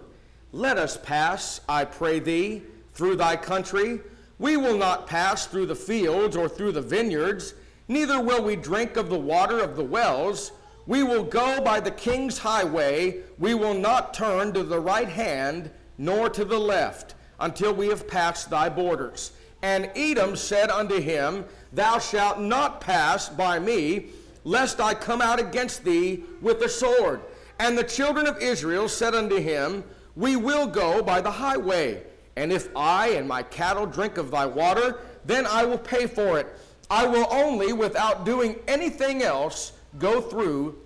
Let 0.52 0.76
us 0.76 0.96
pass, 0.96 1.60
I 1.68 1.84
pray 1.84 2.18
thee, 2.18 2.62
through 2.94 3.16
thy 3.16 3.36
country. 3.36 4.00
We 4.38 4.56
will 4.56 4.76
not 4.76 5.06
pass 5.06 5.46
through 5.46 5.66
the 5.66 5.76
fields 5.76 6.36
or 6.36 6.48
through 6.48 6.72
the 6.72 6.82
vineyards, 6.82 7.54
neither 7.86 8.20
will 8.20 8.42
we 8.42 8.56
drink 8.56 8.96
of 8.96 9.10
the 9.10 9.18
water 9.18 9.60
of 9.60 9.76
the 9.76 9.84
wells. 9.84 10.50
We 10.90 11.04
will 11.04 11.22
go 11.22 11.60
by 11.60 11.78
the 11.78 11.92
king's 11.92 12.38
highway. 12.38 13.18
We 13.38 13.54
will 13.54 13.74
not 13.74 14.12
turn 14.12 14.52
to 14.54 14.64
the 14.64 14.80
right 14.80 15.08
hand 15.08 15.70
nor 15.98 16.28
to 16.30 16.44
the 16.44 16.58
left 16.58 17.14
until 17.38 17.72
we 17.72 17.86
have 17.90 18.08
passed 18.08 18.50
thy 18.50 18.70
borders. 18.70 19.30
And 19.62 19.88
Edom 19.94 20.34
said 20.34 20.68
unto 20.68 21.00
him, 21.00 21.44
Thou 21.72 22.00
shalt 22.00 22.40
not 22.40 22.80
pass 22.80 23.28
by 23.28 23.60
me, 23.60 24.06
lest 24.42 24.80
I 24.80 24.94
come 24.94 25.22
out 25.22 25.38
against 25.38 25.84
thee 25.84 26.24
with 26.40 26.58
the 26.58 26.68
sword. 26.68 27.20
And 27.60 27.78
the 27.78 27.84
children 27.84 28.26
of 28.26 28.42
Israel 28.42 28.88
said 28.88 29.14
unto 29.14 29.36
him, 29.36 29.84
We 30.16 30.34
will 30.34 30.66
go 30.66 31.04
by 31.04 31.20
the 31.20 31.30
highway. 31.30 32.02
And 32.34 32.52
if 32.52 32.68
I 32.74 33.10
and 33.10 33.28
my 33.28 33.44
cattle 33.44 33.86
drink 33.86 34.18
of 34.18 34.32
thy 34.32 34.46
water, 34.46 34.98
then 35.24 35.46
I 35.46 35.64
will 35.66 35.78
pay 35.78 36.08
for 36.08 36.40
it. 36.40 36.48
I 36.90 37.06
will 37.06 37.28
only, 37.30 37.72
without 37.72 38.24
doing 38.24 38.56
anything 38.66 39.22
else, 39.22 39.74
go 39.98 40.20
through 40.20 40.78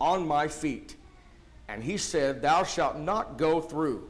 on 0.00 0.26
my 0.26 0.48
feet. 0.48 0.96
And 1.68 1.82
he 1.82 1.96
said, 1.96 2.42
Thou 2.42 2.62
shalt 2.62 2.98
not 2.98 3.38
go 3.38 3.60
through. 3.60 4.08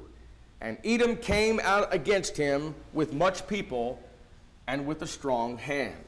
And 0.60 0.78
Edom 0.84 1.16
came 1.16 1.60
out 1.62 1.92
against 1.94 2.36
him 2.36 2.74
with 2.92 3.12
much 3.12 3.46
people 3.46 4.02
and 4.66 4.86
with 4.86 5.02
a 5.02 5.06
strong 5.06 5.58
hand, 5.58 6.04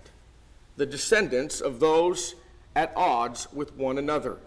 the 0.77 0.87
descendants 0.87 1.61
of 1.61 1.81
those 1.81 2.35
at 2.75 2.93
odds 2.97 3.49
with 3.53 3.75
one 3.77 3.99
another. 3.99 4.39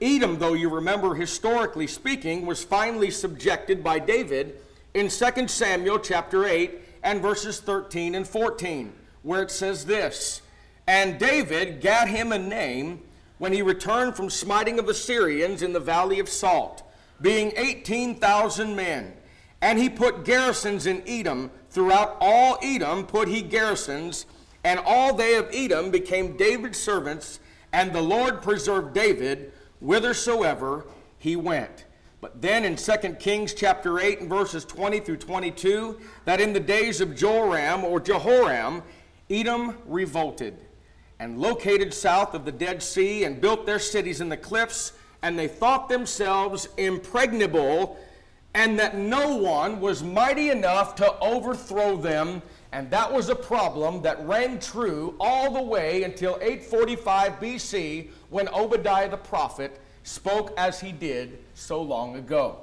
Edom, 0.00 0.38
though 0.38 0.54
you 0.54 0.68
remember 0.68 1.14
historically 1.14 1.86
speaking, 1.86 2.46
was 2.46 2.64
finally 2.64 3.10
subjected 3.10 3.82
by 3.82 3.98
David 3.98 4.56
in 4.92 5.08
2 5.08 5.48
Samuel 5.48 5.98
chapter 5.98 6.44
8 6.44 6.80
and 7.02 7.22
verses 7.22 7.60
13 7.60 8.14
and 8.14 8.26
14, 8.26 8.92
where 9.22 9.42
it 9.42 9.50
says 9.50 9.86
this 9.86 10.42
And 10.86 11.18
David 11.18 11.80
gat 11.80 12.08
him 12.08 12.32
a 12.32 12.38
name 12.38 13.02
when 13.38 13.52
he 13.52 13.62
returned 13.62 14.16
from 14.16 14.30
smiting 14.30 14.78
of 14.78 14.86
the 14.86 14.94
Syrians 14.94 15.62
in 15.62 15.72
the 15.72 15.80
valley 15.80 16.18
of 16.18 16.28
Salt, 16.28 16.82
being 17.20 17.52
18,000 17.56 18.76
men. 18.76 19.14
And 19.62 19.78
he 19.78 19.88
put 19.88 20.24
garrisons 20.24 20.86
in 20.86 21.02
Edom. 21.06 21.50
Throughout 21.70 22.16
all 22.20 22.58
Edom 22.62 23.06
put 23.06 23.28
he 23.28 23.42
garrisons, 23.42 24.26
and 24.62 24.78
all 24.84 25.14
they 25.14 25.36
of 25.36 25.48
Edom 25.52 25.90
became 25.90 26.36
David's 26.36 26.78
servants, 26.78 27.40
and 27.72 27.92
the 27.92 28.02
Lord 28.02 28.42
preserved 28.42 28.94
David 28.94 29.52
whithersoever 29.80 30.86
he 31.18 31.34
went. 31.34 31.86
But 32.20 32.40
then 32.40 32.64
in 32.64 32.76
2 32.76 32.92
Kings 33.18 33.52
chapter 33.52 34.00
8 34.00 34.20
and 34.20 34.28
verses 34.30 34.64
20 34.64 35.00
through 35.00 35.16
22, 35.18 36.00
that 36.24 36.40
in 36.40 36.52
the 36.52 36.60
days 36.60 37.00
of 37.00 37.14
Joram 37.14 37.84
or 37.84 38.00
Jehoram, 38.00 38.82
Edom 39.28 39.76
revolted 39.86 40.56
and 41.24 41.40
located 41.40 41.94
south 41.94 42.34
of 42.34 42.44
the 42.44 42.52
Dead 42.52 42.82
Sea 42.82 43.24
and 43.24 43.40
built 43.40 43.64
their 43.64 43.78
cities 43.78 44.20
in 44.20 44.28
the 44.28 44.36
cliffs, 44.36 44.92
and 45.22 45.38
they 45.38 45.48
thought 45.48 45.88
themselves 45.88 46.68
impregnable 46.76 47.96
and 48.52 48.78
that 48.78 48.98
no 48.98 49.34
one 49.34 49.80
was 49.80 50.02
mighty 50.02 50.50
enough 50.50 50.94
to 50.96 51.18
overthrow 51.20 51.96
them. 51.96 52.42
And 52.72 52.90
that 52.90 53.10
was 53.10 53.30
a 53.30 53.34
problem 53.34 54.02
that 54.02 54.24
rang 54.26 54.58
true 54.58 55.16
all 55.18 55.50
the 55.50 55.62
way 55.62 56.02
until 56.02 56.38
845 56.42 57.40
BC 57.40 58.10
when 58.28 58.46
Obadiah 58.50 59.08
the 59.08 59.16
prophet 59.16 59.80
spoke 60.02 60.52
as 60.58 60.78
he 60.78 60.92
did 60.92 61.38
so 61.54 61.80
long 61.80 62.16
ago. 62.16 62.58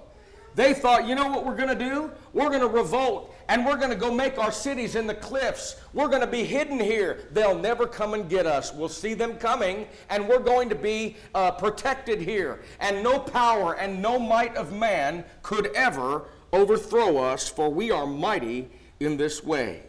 They 0.53 0.75
thought, 0.75 1.07
you 1.07 1.15
know 1.15 1.29
what 1.29 1.45
we're 1.45 1.55
going 1.55 1.75
to 1.77 1.89
do? 1.89 2.11
We're 2.31 2.49
going 2.49 2.61
to 2.61 2.67
revolt 2.67 3.33
and 3.51 3.65
we're 3.65 3.75
going 3.75 3.89
to 3.89 3.97
go 3.97 4.09
make 4.09 4.37
our 4.37 4.51
cities 4.51 4.95
in 4.95 5.05
the 5.05 5.13
cliffs. 5.13 5.75
We're 5.91 6.07
going 6.07 6.21
to 6.21 6.27
be 6.27 6.45
hidden 6.45 6.79
here. 6.79 7.27
They'll 7.33 7.59
never 7.59 7.85
come 7.85 8.13
and 8.13 8.29
get 8.29 8.45
us. 8.45 8.73
We'll 8.73 8.87
see 8.87 9.13
them 9.13 9.35
coming 9.35 9.89
and 10.09 10.25
we're 10.29 10.39
going 10.39 10.69
to 10.69 10.75
be 10.75 11.17
uh, 11.35 11.51
protected 11.51 12.21
here. 12.21 12.61
And 12.79 13.03
no 13.03 13.19
power 13.19 13.73
and 13.73 14.01
no 14.01 14.17
might 14.17 14.55
of 14.55 14.71
man 14.71 15.25
could 15.43 15.67
ever 15.75 16.27
overthrow 16.53 17.17
us, 17.17 17.49
for 17.49 17.67
we 17.67 17.91
are 17.91 18.07
mighty 18.07 18.69
in 19.01 19.17
this 19.17 19.43
way. 19.43 19.83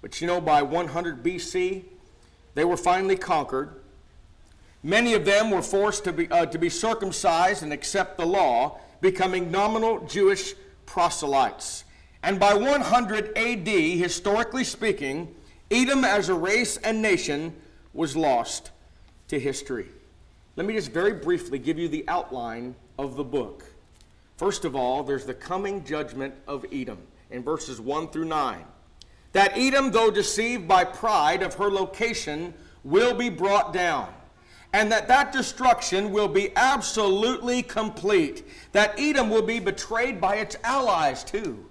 But 0.00 0.20
you 0.20 0.28
know, 0.28 0.40
by 0.40 0.62
100 0.62 1.20
BC, 1.20 1.82
they 2.54 2.64
were 2.64 2.76
finally 2.76 3.16
conquered. 3.16 3.70
Many 4.84 5.14
of 5.14 5.24
them 5.24 5.50
were 5.50 5.62
forced 5.62 6.04
to 6.04 6.12
be, 6.12 6.30
uh, 6.30 6.46
to 6.46 6.58
be 6.60 6.68
circumcised 6.68 7.64
and 7.64 7.72
accept 7.72 8.18
the 8.18 8.26
law 8.26 8.78
becoming 9.00 9.50
nominal 9.50 10.06
Jewish 10.06 10.54
proselytes. 10.86 11.82
And 12.22 12.40
by 12.40 12.54
100 12.54 13.36
AD, 13.36 13.68
historically 13.68 14.64
speaking, 14.64 15.34
Edom 15.70 16.04
as 16.04 16.28
a 16.28 16.34
race 16.34 16.76
and 16.78 17.00
nation 17.00 17.54
was 17.92 18.16
lost 18.16 18.70
to 19.28 19.38
history. 19.38 19.86
Let 20.56 20.66
me 20.66 20.74
just 20.74 20.90
very 20.90 21.12
briefly 21.12 21.58
give 21.58 21.78
you 21.78 21.88
the 21.88 22.04
outline 22.08 22.74
of 22.98 23.16
the 23.16 23.24
book. 23.24 23.64
First 24.36 24.64
of 24.64 24.74
all, 24.74 25.02
there's 25.02 25.26
the 25.26 25.34
coming 25.34 25.84
judgment 25.84 26.34
of 26.46 26.64
Edom 26.72 26.98
in 27.30 27.42
verses 27.42 27.80
1 27.80 28.08
through 28.08 28.24
9. 28.24 28.64
That 29.32 29.56
Edom, 29.56 29.90
though 29.90 30.10
deceived 30.10 30.66
by 30.66 30.84
pride 30.84 31.42
of 31.42 31.54
her 31.54 31.70
location, 31.70 32.54
will 32.82 33.14
be 33.14 33.28
brought 33.28 33.72
down 33.72 34.12
and 34.72 34.92
that 34.92 35.08
that 35.08 35.32
destruction 35.32 36.12
will 36.12 36.28
be 36.28 36.54
absolutely 36.56 37.62
complete. 37.62 38.46
That 38.72 38.94
Edom 38.98 39.30
will 39.30 39.42
be 39.42 39.60
betrayed 39.60 40.20
by 40.20 40.36
its 40.36 40.56
allies 40.62 41.24
too. 41.24 41.64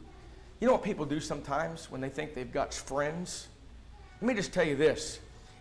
You 0.59 0.65
know 0.65 0.73
what 0.73 0.83
people 0.83 1.05
do 1.05 1.19
sometimes 1.19 1.91
when 1.91 2.01
they 2.01 2.09
think 2.09 2.33
they've 2.33 2.51
got 2.51 2.73
friends? 2.73 3.47
Let 4.21 4.27
me 4.27 4.33
just 4.33 4.51
tell 4.51 4.65
you 4.65 4.75
this. 4.75 5.19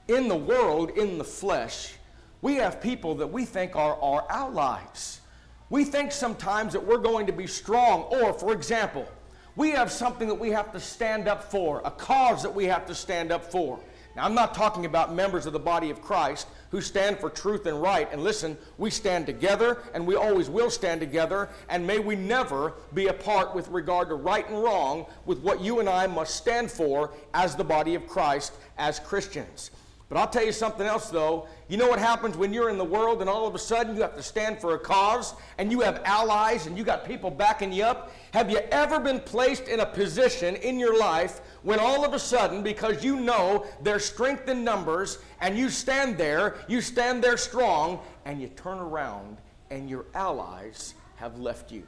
In 0.09 0.27
the 0.27 0.37
world, 0.37 0.91
in 0.91 1.19
the 1.19 1.25
flesh, 1.25 1.95
we 2.41 2.55
have 2.55 2.81
people 2.81 3.15
that 3.17 3.27
we 3.27 3.45
think 3.45 3.77
are 3.77 4.01
our 4.01 4.25
allies. 4.31 5.21
We 5.69 5.85
think 5.85 6.13
sometimes 6.13 6.73
that 6.73 6.87
we're 6.87 6.97
going 6.97 7.27
to 7.27 7.33
be 7.33 7.47
strong, 7.47 8.03
or, 8.05 8.33
for 8.33 8.53
example, 8.55 9.07
we 9.55 9.71
have 9.71 9.93
something 9.93 10.29
that 10.29 10.35
we 10.35 10.51
have 10.51 10.73
to 10.73 10.81
stand 10.81 11.29
up 11.29 11.51
for, 11.51 11.83
a 11.85 11.91
cause 11.91 12.43
that 12.43 12.55
we 12.55 12.65
have 12.65 12.87
to 12.87 12.95
stand 12.95 13.33
up 13.33 13.51
for. 13.51 13.79
Now, 14.15 14.25
I'm 14.25 14.35
not 14.35 14.55
talking 14.55 14.87
about 14.87 15.15
members 15.15 15.45
of 15.45 15.53
the 15.53 15.59
body 15.59 15.91
of 15.91 16.01
Christ 16.01 16.47
who 16.71 16.81
stand 16.81 17.19
for 17.19 17.31
truth 17.31 17.67
and 17.67 17.81
right. 17.81 18.09
And 18.13 18.23
listen, 18.23 18.57
we 18.79 18.91
stand 18.91 19.27
together 19.27 19.83
and 19.95 20.07
we 20.07 20.15
always 20.15 20.51
will 20.51 20.71
stand 20.71 21.01
together. 21.01 21.49
And 21.69 21.87
may 21.87 21.99
we 21.99 22.17
never 22.17 22.75
be 22.95 23.07
apart 23.07 23.55
with 23.55 23.69
regard 23.69 24.09
to 24.09 24.15
right 24.15 24.49
and 24.49 24.63
wrong 24.63 25.07
with 25.25 25.41
what 25.41 25.61
you 25.61 25.81
and 25.81 25.89
I 25.89 26.07
must 26.07 26.37
stand 26.37 26.71
for 26.71 27.13
as 27.35 27.55
the 27.55 27.65
body 27.65 27.95
of 27.95 28.07
Christ, 28.07 28.55
as 28.79 28.99
Christians. 28.99 29.71
But 30.09 30.19
I'll 30.19 30.29
tell 30.29 30.45
you 30.45 30.53
something 30.53 30.87
else, 30.87 31.11
though. 31.11 31.49
You 31.69 31.77
know 31.77 31.89
what 31.89 31.99
happens 31.99 32.37
when 32.37 32.53
you're 32.53 32.71
in 32.71 32.79
the 32.79 32.85
world 32.85 33.21
and 33.21 33.29
all 33.29 33.45
of 33.45 33.57
a 33.57 33.59
sudden 33.59 33.97
you 33.97 34.03
have 34.03 34.15
to 34.15 34.23
stand 34.23 34.61
for 34.61 34.75
a 34.75 34.79
cause 34.79 35.35
and 35.59 35.73
you 35.73 35.81
have 35.81 36.01
allies 36.05 36.67
and 36.67 36.79
you 36.79 36.85
got 36.85 37.05
people 37.05 37.29
backing 37.29 37.73
you 37.73 37.83
up? 37.83 38.13
Have 38.33 38.49
you 38.49 38.59
ever 38.71 39.01
been 39.01 39.19
placed 39.19 39.67
in 39.67 39.81
a 39.81 39.87
position 39.87 40.55
in 40.57 40.79
your 40.79 40.97
life 40.97 41.41
when 41.67 41.81
all 41.81 42.05
of 42.05 42.15
a 42.15 42.19
sudden, 42.21 42.63
because 42.63 43.03
you 43.03 43.17
know 43.17 43.67
their 43.83 43.99
strength 43.99 44.49
in 44.49 44.63
numbers 44.63 45.19
and 45.41 45.59
you 45.59 45.69
stand 45.69 46.17
there, 46.17 46.59
you 46.69 46.81
stand 46.81 47.25
there 47.25 47.37
strong, 47.37 47.99
and 48.25 48.41
you 48.41 48.47
turn 48.47 48.79
around 48.79 49.37
and 49.73 49.91
your 49.91 50.05
allies 50.15 50.95
have 51.17 51.41
left 51.41 51.73
you? 51.73 51.83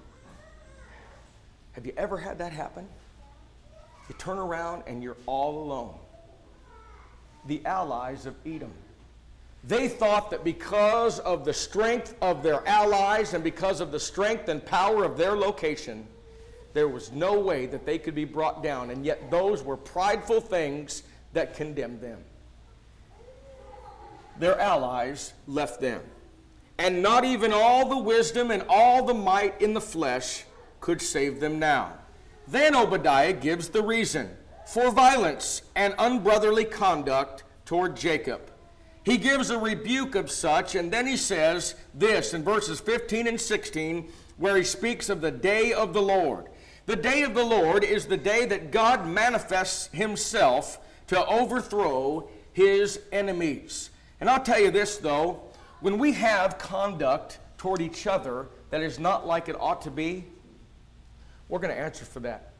Have 1.73 1.87
you 1.87 1.93
ever 1.97 2.19
had 2.19 2.39
that 2.39 2.51
happen? 2.51 2.89
You 4.09 4.17
turn 4.19 4.39
around 4.39 4.83
and 4.89 5.01
you're 5.01 5.17
all 5.27 5.63
alone 5.63 5.95
the 7.47 7.65
allies 7.65 8.27
of 8.27 8.35
Edom. 8.45 8.73
They 9.63 9.87
thought 9.87 10.33
that 10.33 10.43
because 10.43 11.21
of 11.21 11.45
the 11.45 11.55
strength 11.55 12.17
of 12.21 12.43
their 12.43 12.67
allies 12.67 13.33
and 13.33 13.45
because 13.45 13.81
of 13.81 13.93
the 13.93 14.01
strength 14.01 14.49
and 14.49 14.65
power 14.67 15.05
of 15.05 15.17
their 15.17 15.37
location, 15.37 16.05
there 16.75 16.89
was 16.89 17.13
no 17.13 17.39
way 17.39 17.67
that 17.67 17.87
they 17.87 17.99
could 17.99 18.15
be 18.15 18.25
brought 18.25 18.63
down. 18.63 18.91
And 18.91 19.05
yet, 19.05 19.31
those 19.31 19.63
were 19.63 19.77
prideful 19.77 20.41
things 20.41 21.03
that 21.33 21.55
condemned 21.55 22.01
them. 22.01 22.19
Their 24.39 24.59
allies 24.61 25.33
left 25.47 25.81
them. 25.81 26.03
And 26.79 27.03
not 27.03 27.25
even 27.25 27.53
all 27.53 27.89
the 27.89 27.99
wisdom 27.99 28.51
and 28.51 28.63
all 28.69 29.05
the 29.05 29.15
might 29.15 29.61
in 29.61 29.75
the 29.75 29.81
flesh 29.81 30.45
could 30.81 31.03
save 31.03 31.41
them 31.41 31.59
now. 31.59 31.95
Then 32.47 32.75
Obadiah 32.75 33.33
gives 33.33 33.69
the 33.69 33.83
reason 33.83 34.31
for 34.67 34.91
violence 34.91 35.63
and 35.75 35.95
unbrotherly 35.99 36.65
conduct 36.65 37.43
toward 37.65 37.97
Jacob. 37.97 38.51
He 39.03 39.17
gives 39.17 39.51
a 39.51 39.59
rebuke 39.59 40.15
of 40.15 40.31
such, 40.31 40.75
and 40.75 40.93
then 40.93 41.07
he 41.07 41.17
says 41.17 41.75
this 41.95 42.35
in 42.35 42.45
verses 42.45 42.79
15 42.79 43.27
and 43.27 43.41
16, 43.41 44.09
where 44.37 44.57
he 44.57 44.63
speaks 44.63 45.09
of 45.09 45.21
the 45.21 45.31
day 45.31 45.73
of 45.73 45.95
the 45.95 46.03
Lord. 46.03 46.47
The 46.89 46.97
day 46.97 47.23
of 47.23 47.35
the 47.35 47.45
Lord 47.45 47.85
is 47.85 48.07
the 48.07 48.17
day 48.17 48.47
that 48.47 48.71
God 48.71 49.07
manifests 49.07 49.89
himself 49.89 50.79
to 51.09 51.23
overthrow 51.27 52.31
his 52.55 52.99
enemies. 53.13 53.91
And 54.23 54.31
I'll 54.31 54.43
tell 54.43 54.59
you 54.59 54.71
this, 54.71 54.97
though, 54.97 55.43
when 55.83 55.99
we 55.99 56.13
have 56.13 56.57
conduct 56.57 57.41
toward 57.59 57.83
each 57.83 58.07
other 58.07 58.47
that 58.71 58.81
is 58.81 58.99
not 58.99 59.27
like 59.27 59.51
it 59.51 59.57
ought 59.61 59.83
to 59.83 59.91
be, 59.91 60.25
we're 61.51 61.59
going 61.59 61.75
to 61.75 61.79
answer 61.79 62.07
for 62.07 62.21
that. 62.21 62.55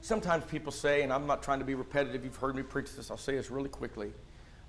Sometimes 0.00 0.46
people 0.46 0.72
say, 0.72 1.02
and 1.02 1.12
I'm 1.12 1.26
not 1.26 1.42
trying 1.42 1.58
to 1.58 1.66
be 1.66 1.74
repetitive, 1.74 2.24
you've 2.24 2.36
heard 2.36 2.56
me 2.56 2.62
preach 2.62 2.96
this, 2.96 3.10
I'll 3.10 3.18
say 3.18 3.36
this 3.36 3.50
really 3.50 3.68
quickly 3.68 4.14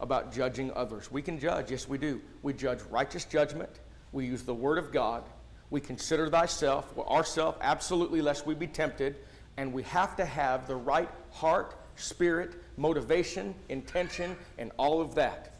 about 0.02 0.34
judging 0.34 0.74
others. 0.74 1.10
We 1.10 1.22
can 1.22 1.39
judge, 1.39 1.72
yes, 1.72 1.88
we 1.88 1.98
do. 1.98 2.19
We 2.41 2.52
judge 2.52 2.82
righteous 2.91 3.24
judgment, 3.24 3.80
we 4.12 4.26
use 4.26 4.43
the 4.43 4.54
Word 4.54 4.78
of 4.78 4.91
God, 4.91 5.24
we 5.73 5.81
consider 5.81 6.29
thyself, 6.29 6.95
ourself, 6.99 7.57
absolutely, 7.59 8.21
lest 8.21 8.45
we 8.45 8.53
be 8.53 8.67
tempted, 8.67 9.15
and 9.57 9.73
we 9.73 9.81
have 9.81 10.15
to 10.15 10.23
have 10.23 10.67
the 10.67 10.75
right 10.75 11.09
heart, 11.31 11.73
spirit, 11.95 12.53
motivation, 12.77 13.55
intention, 13.69 14.36
and 14.59 14.71
all 14.77 15.01
of 15.01 15.15
that. 15.15 15.55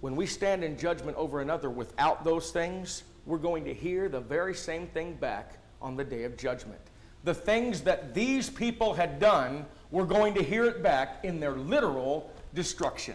When 0.00 0.16
we 0.16 0.24
stand 0.24 0.64
in 0.64 0.78
judgment 0.78 1.14
over 1.18 1.42
another 1.42 1.68
without 1.68 2.24
those 2.24 2.52
things, 2.52 3.02
we're 3.26 3.36
going 3.36 3.66
to 3.66 3.74
hear 3.74 4.08
the 4.08 4.20
very 4.20 4.54
same 4.54 4.86
thing 4.86 5.12
back 5.16 5.58
on 5.82 5.94
the 5.94 6.04
day 6.04 6.24
of 6.24 6.38
judgment 6.38 6.80
the 7.24 7.34
things 7.34 7.80
that 7.82 8.14
these 8.14 8.48
people 8.48 8.94
had 8.94 9.18
done 9.18 9.66
we're 9.90 10.04
going 10.04 10.32
to 10.32 10.42
hear 10.42 10.64
it 10.64 10.82
back 10.82 11.24
in 11.24 11.40
their 11.40 11.56
literal 11.56 12.32
destruction 12.54 13.14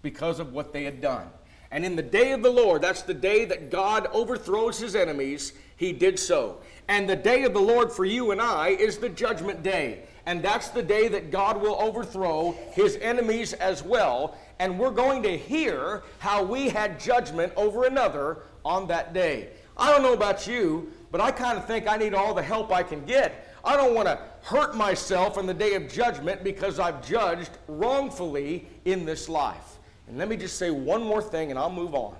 because 0.00 0.38
of 0.40 0.52
what 0.52 0.72
they 0.72 0.84
had 0.84 1.00
done. 1.00 1.28
And 1.70 1.84
in 1.84 1.96
the 1.96 2.02
day 2.02 2.32
of 2.32 2.42
the 2.42 2.50
Lord, 2.50 2.82
that's 2.82 3.02
the 3.02 3.14
day 3.14 3.44
that 3.46 3.70
God 3.70 4.06
overthrows 4.12 4.78
his 4.78 4.94
enemies, 4.94 5.52
he 5.76 5.92
did 5.92 6.18
so. 6.18 6.58
And 6.88 7.08
the 7.08 7.16
day 7.16 7.44
of 7.44 7.52
the 7.52 7.60
Lord 7.60 7.92
for 7.92 8.04
you 8.04 8.30
and 8.30 8.40
I 8.40 8.68
is 8.68 8.98
the 8.98 9.08
judgment 9.08 9.62
day. 9.62 10.04
And 10.24 10.42
that's 10.42 10.68
the 10.68 10.82
day 10.82 11.08
that 11.08 11.30
God 11.30 11.60
will 11.60 11.76
overthrow 11.80 12.56
his 12.72 12.96
enemies 12.96 13.52
as 13.52 13.82
well. 13.82 14.36
And 14.58 14.78
we're 14.78 14.90
going 14.90 15.22
to 15.24 15.36
hear 15.36 16.02
how 16.18 16.42
we 16.42 16.68
had 16.68 16.98
judgment 16.98 17.52
over 17.56 17.84
another 17.84 18.38
on 18.64 18.86
that 18.88 19.12
day. 19.12 19.48
I 19.76 19.90
don't 19.90 20.02
know 20.02 20.14
about 20.14 20.46
you, 20.46 20.92
but 21.12 21.20
I 21.20 21.30
kind 21.30 21.58
of 21.58 21.66
think 21.66 21.86
I 21.86 21.96
need 21.96 22.14
all 22.14 22.34
the 22.34 22.42
help 22.42 22.72
I 22.72 22.82
can 22.82 23.04
get 23.04 23.48
I 23.64 23.76
don't 23.76 23.94
want 23.94 24.08
to 24.08 24.18
hurt 24.42 24.76
myself 24.76 25.36
in 25.36 25.46
the 25.46 25.54
day 25.54 25.74
of 25.74 25.92
judgment 25.92 26.44
because 26.44 26.78
I've 26.78 27.06
judged 27.06 27.50
wrongfully 27.66 28.66
in 28.84 29.04
this 29.04 29.28
life. 29.28 29.77
And 30.08 30.18
let 30.18 30.28
me 30.28 30.36
just 30.36 30.56
say 30.56 30.70
one 30.70 31.02
more 31.02 31.22
thing 31.22 31.50
and 31.50 31.58
I'll 31.58 31.70
move 31.70 31.94
on. 31.94 32.16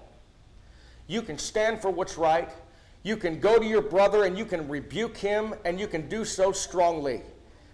You 1.07 1.23
can 1.23 1.39
stand 1.39 1.81
for 1.81 1.91
what's 1.91 2.19
right. 2.19 2.51
You 3.03 3.17
can 3.17 3.41
go 3.41 3.59
to 3.59 3.65
your 3.65 3.81
brother 3.81 4.25
and 4.25 4.37
you 4.37 4.45
can 4.45 4.69
rebuke 4.69 5.17
him 5.17 5.55
and 5.65 5.81
you 5.81 5.87
can 5.87 6.09
do 6.09 6.25
so 6.25 6.53
strongly. 6.53 7.23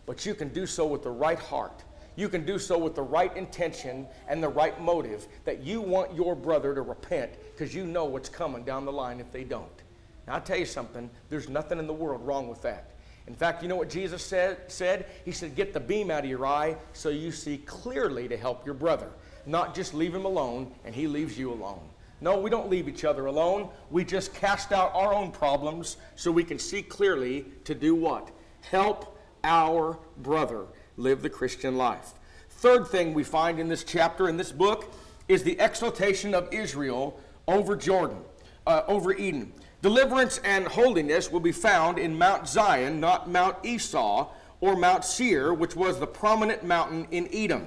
But 0.07 0.24
you 0.24 0.35
can 0.35 0.48
do 0.50 0.66
so 0.66 0.87
with 0.87 1.03
the 1.03 1.11
right 1.11 1.38
heart. 1.38 1.83
You 2.16 2.29
can 2.29 2.46
do 2.46 2.59
so 2.59 2.79
with 2.79 2.94
the 2.94 3.03
right 3.03 3.37
intention 3.37 4.07
and 4.29 4.42
the 4.42 4.48
right 4.48 4.81
motive 4.81 5.27
that 5.44 5.64
you 5.64 5.81
want 5.81 6.14
your 6.14 6.37
brother 6.37 6.74
to 6.74 6.83
repent 6.83 7.33
because 7.53 7.74
you 7.74 7.85
know 7.85 8.05
what's 8.05 8.29
coming 8.29 8.62
down 8.62 8.85
the 8.85 8.92
line 8.92 9.18
if 9.18 9.33
they 9.33 9.42
don't. 9.42 9.83
Now, 10.27 10.35
I'll 10.35 10.40
tell 10.40 10.57
you 10.57 10.66
something, 10.66 11.11
there's 11.29 11.48
nothing 11.48 11.79
in 11.79 11.87
the 11.87 11.92
world 11.92 12.24
wrong 12.24 12.48
with 12.48 12.62
that. 12.62 12.90
In 13.27 13.35
fact, 13.35 13.62
you 13.62 13.68
know 13.68 13.77
what 13.77 13.88
Jesus 13.88 14.22
said? 14.22 14.59
said? 14.68 15.07
He 15.24 15.33
said, 15.33 15.57
Get 15.57 15.72
the 15.72 15.81
beam 15.81 16.11
out 16.11 16.24
of 16.24 16.31
your 16.31 16.46
eye 16.46 16.77
so 16.92 17.09
you 17.09 17.33
see 17.33 17.59
clearly 17.59 18.29
to 18.29 18.37
help 18.37 18.64
your 18.64 18.74
brother, 18.74 19.11
not 19.46 19.74
just 19.74 19.94
leave 19.94 20.14
him 20.14 20.24
alone 20.24 20.72
and 20.85 20.94
he 20.94 21.07
leaves 21.07 21.38
you 21.38 21.52
alone. 21.52 21.80
No, 22.20 22.38
we 22.38 22.48
don't 22.48 22.70
leave 22.70 22.88
each 22.88 23.04
other 23.04 23.26
alone. 23.26 23.68
We 23.90 24.04
just 24.04 24.35
cast 24.35 24.72
out 24.72 24.92
our 24.94 25.12
own 25.12 25.30
problems 25.30 25.98
so 26.16 26.30
we 26.30 26.44
can 26.44 26.59
see 26.59 26.83
clearly 26.83 27.44
to 27.64 27.74
do 27.74 27.94
what? 27.94 28.30
Help 28.62 29.18
our 29.42 29.98
brother 30.18 30.64
live 30.96 31.22
the 31.22 31.30
Christian 31.30 31.76
life. 31.76 32.12
Third 32.48 32.87
thing 32.88 33.12
we 33.12 33.24
find 33.24 33.59
in 33.59 33.68
this 33.68 33.85
chapter, 33.85 34.28
in 34.28 34.37
this 34.37 34.52
book, 34.52 34.94
is 35.28 35.42
the 35.42 35.59
exaltation 35.61 36.35
of 36.35 36.52
Israel 36.52 37.20
over 37.46 37.76
Jordan, 37.76 38.18
uh, 38.66 38.83
over 38.87 39.12
Eden. 39.12 39.52
Deliverance 39.83 40.40
and 40.44 40.66
holiness 40.66 41.30
will 41.30 41.40
be 41.40 41.52
found 41.52 41.98
in 41.98 42.16
Mount 42.16 42.48
Zion, 42.48 43.00
not 43.00 43.28
Mount 43.28 43.57
Esau 43.64 44.30
or 44.61 44.76
Mount 44.76 45.04
Seir, 45.04 45.52
which 45.52 45.76
was 45.76 46.00
the 46.00 46.07
prominent 46.07 46.64
mountain 46.64 47.07
in 47.11 47.28
Edom. 47.35 47.66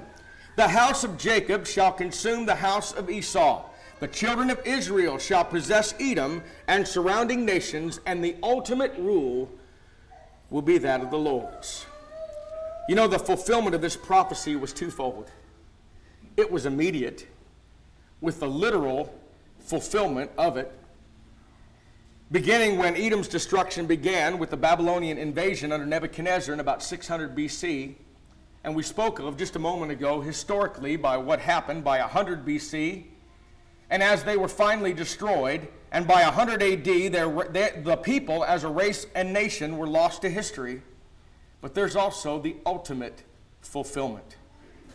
The 0.58 0.68
house 0.68 1.04
of 1.04 1.20
Jacob 1.20 1.68
shall 1.68 1.92
consume 1.92 2.48
the 2.48 2.56
house 2.56 2.92
of 2.92 3.12
Esau. 3.12 3.64
The 4.00 4.08
children 4.08 4.50
of 4.50 4.60
Israel 4.66 5.20
shall 5.20 5.46
possess 5.46 5.94
Edom 6.00 6.42
and 6.68 6.88
surrounding 6.88 7.46
nations, 7.46 8.00
and 8.08 8.26
the 8.26 8.36
ultimate 8.42 8.96
rule 8.98 9.52
will 10.50 10.64
be 10.64 10.80
that 10.80 11.02
of 11.02 11.12
the 11.12 11.18
Lord's. 11.20 11.86
You 12.90 12.96
know, 12.96 13.08
the 13.08 13.20
fulfillment 13.20 13.76
of 13.76 13.82
this 13.82 13.96
prophecy 13.96 14.56
was 14.56 14.74
twofold. 14.74 15.30
It 16.36 16.52
was 16.52 16.66
immediate, 16.66 17.28
with 18.20 18.40
the 18.40 18.48
literal 18.48 19.14
fulfillment 19.60 20.32
of 20.40 20.58
it 20.58 20.72
beginning 22.32 22.80
when 22.80 22.96
Edom's 22.96 23.28
destruction 23.28 23.86
began 23.86 24.40
with 24.40 24.50
the 24.50 24.58
Babylonian 24.58 25.20
invasion 25.20 25.72
under 25.72 25.86
Nebuchadnezzar 25.86 26.52
in 26.52 26.60
about 26.60 26.82
600 26.82 27.36
BC. 27.36 27.96
And 28.68 28.76
we 28.76 28.84
spoke 28.84 29.20
of 29.20 29.38
just 29.38 29.56
a 29.56 29.60
moment 29.60 29.94
ago 29.94 30.20
historically 30.20 30.98
by 30.98 31.16
what 31.16 31.40
happened 31.40 31.86
by 31.86 32.02
100 32.02 32.46
BC. 32.46 33.06
And 33.90 34.04
as 34.04 34.26
they 34.26 34.36
were 34.36 34.50
finally 34.50 34.94
destroyed, 34.94 35.70
and 35.94 36.06
by 36.06 36.24
100 36.24 36.62
AD, 36.62 36.84
the 36.84 38.00
people 38.04 38.44
as 38.44 38.66
a 38.66 38.68
race 38.68 39.08
and 39.16 39.32
nation 39.32 39.78
were 39.78 39.88
lost 39.88 40.22
to 40.24 40.30
history. 40.30 40.82
But 41.62 41.76
there's 41.76 41.96
also 41.96 42.40
the 42.40 42.58
ultimate 42.66 43.24
fulfillment, 43.62 44.36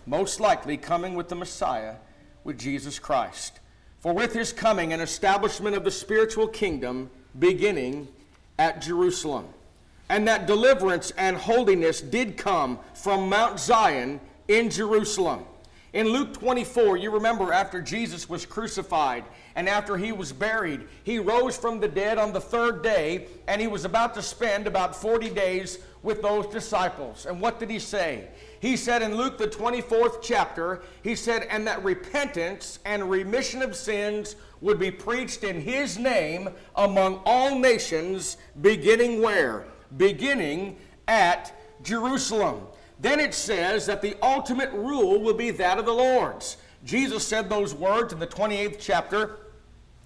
most 0.05 0.39
likely 0.39 0.77
coming 0.77 1.15
with 1.15 1.31
the 1.31 1.35
Messiah, 1.35 1.95
with 2.45 2.59
Jesus 2.59 2.99
Christ. 2.99 3.59
For 4.01 4.13
with 4.13 4.35
his 4.35 4.53
coming, 4.53 4.93
an 4.93 5.01
establishment 5.01 5.77
of 5.77 5.85
the 5.85 5.91
spiritual 5.91 6.47
kingdom 6.47 7.09
beginning 7.39 8.09
at 8.59 8.83
Jerusalem. 8.83 9.47
And 10.13 10.29
that 10.29 10.47
deliverance 10.47 11.11
and 11.17 11.39
holiness 11.39 12.03
did 12.03 12.37
come 12.37 12.79
from 12.93 13.31
Mount 13.31 13.59
Zion 13.59 14.21
in 14.47 14.69
Jerusalem. 14.69 15.47
In 15.95 16.09
Luke 16.09 16.35
24, 16.35 16.99
you 16.99 17.11
remember 17.11 17.51
after 17.51 17.81
Jesus 17.81 18.29
was 18.29 18.45
crucified 18.45 19.25
and 19.55 19.71
after 19.71 19.97
he 19.97 20.13
was 20.13 20.31
buried, 20.31 20.83
he 21.03 21.19
rose 21.19 21.57
from 21.57 21.81
the 21.81 21.89
dead 21.89 22.19
on 22.19 22.35
the 22.35 22.43
third 22.43 22.83
day 22.83 23.27
and 23.49 23.59
he 23.59 23.67
was 23.67 23.87
about 23.87 24.13
to 24.13 24.21
spend 24.21 24.67
about 24.67 24.95
40 24.95 25.31
days 25.31 25.79
with 26.03 26.21
those 26.21 26.47
disciples. 26.49 27.25
And 27.25 27.41
what 27.41 27.59
did 27.59 27.71
he 27.71 27.79
say? 27.79 28.29
He 28.61 28.77
said 28.77 29.01
in 29.01 29.17
Luke, 29.17 29.39
the 29.39 29.49
24th 29.49 30.21
chapter, 30.21 30.83
he 31.03 31.15
said, 31.15 31.47
and 31.49 31.67
that 31.67 31.83
repentance 31.83 32.81
and 32.85 33.09
remission 33.09 33.63
of 33.63 33.75
sins 33.75 34.37
would 34.61 34.79
be 34.79 34.91
preached 34.91 35.43
in 35.43 35.59
his 35.59 35.99
name 35.99 36.51
among 36.77 37.23
all 37.25 37.59
nations, 37.59 38.37
beginning 38.61 39.23
where? 39.23 39.65
Beginning 39.97 40.77
at 41.09 41.53
Jerusalem. 41.83 42.67
Then 43.01 43.19
it 43.19 43.35
says 43.35 43.87
that 43.87 44.03
the 44.03 44.17
ultimate 44.23 44.73
rule 44.73 45.21
will 45.21 45.35
be 45.35 45.51
that 45.51 45.79
of 45.79 45.87
the 45.87 45.93
Lord's. 45.93 46.57
Jesus 46.85 47.27
said 47.27 47.49
those 47.49 47.75
words 47.75 48.13
in 48.13 48.19
the 48.19 48.27
28th 48.27 48.77
chapter 48.79 49.39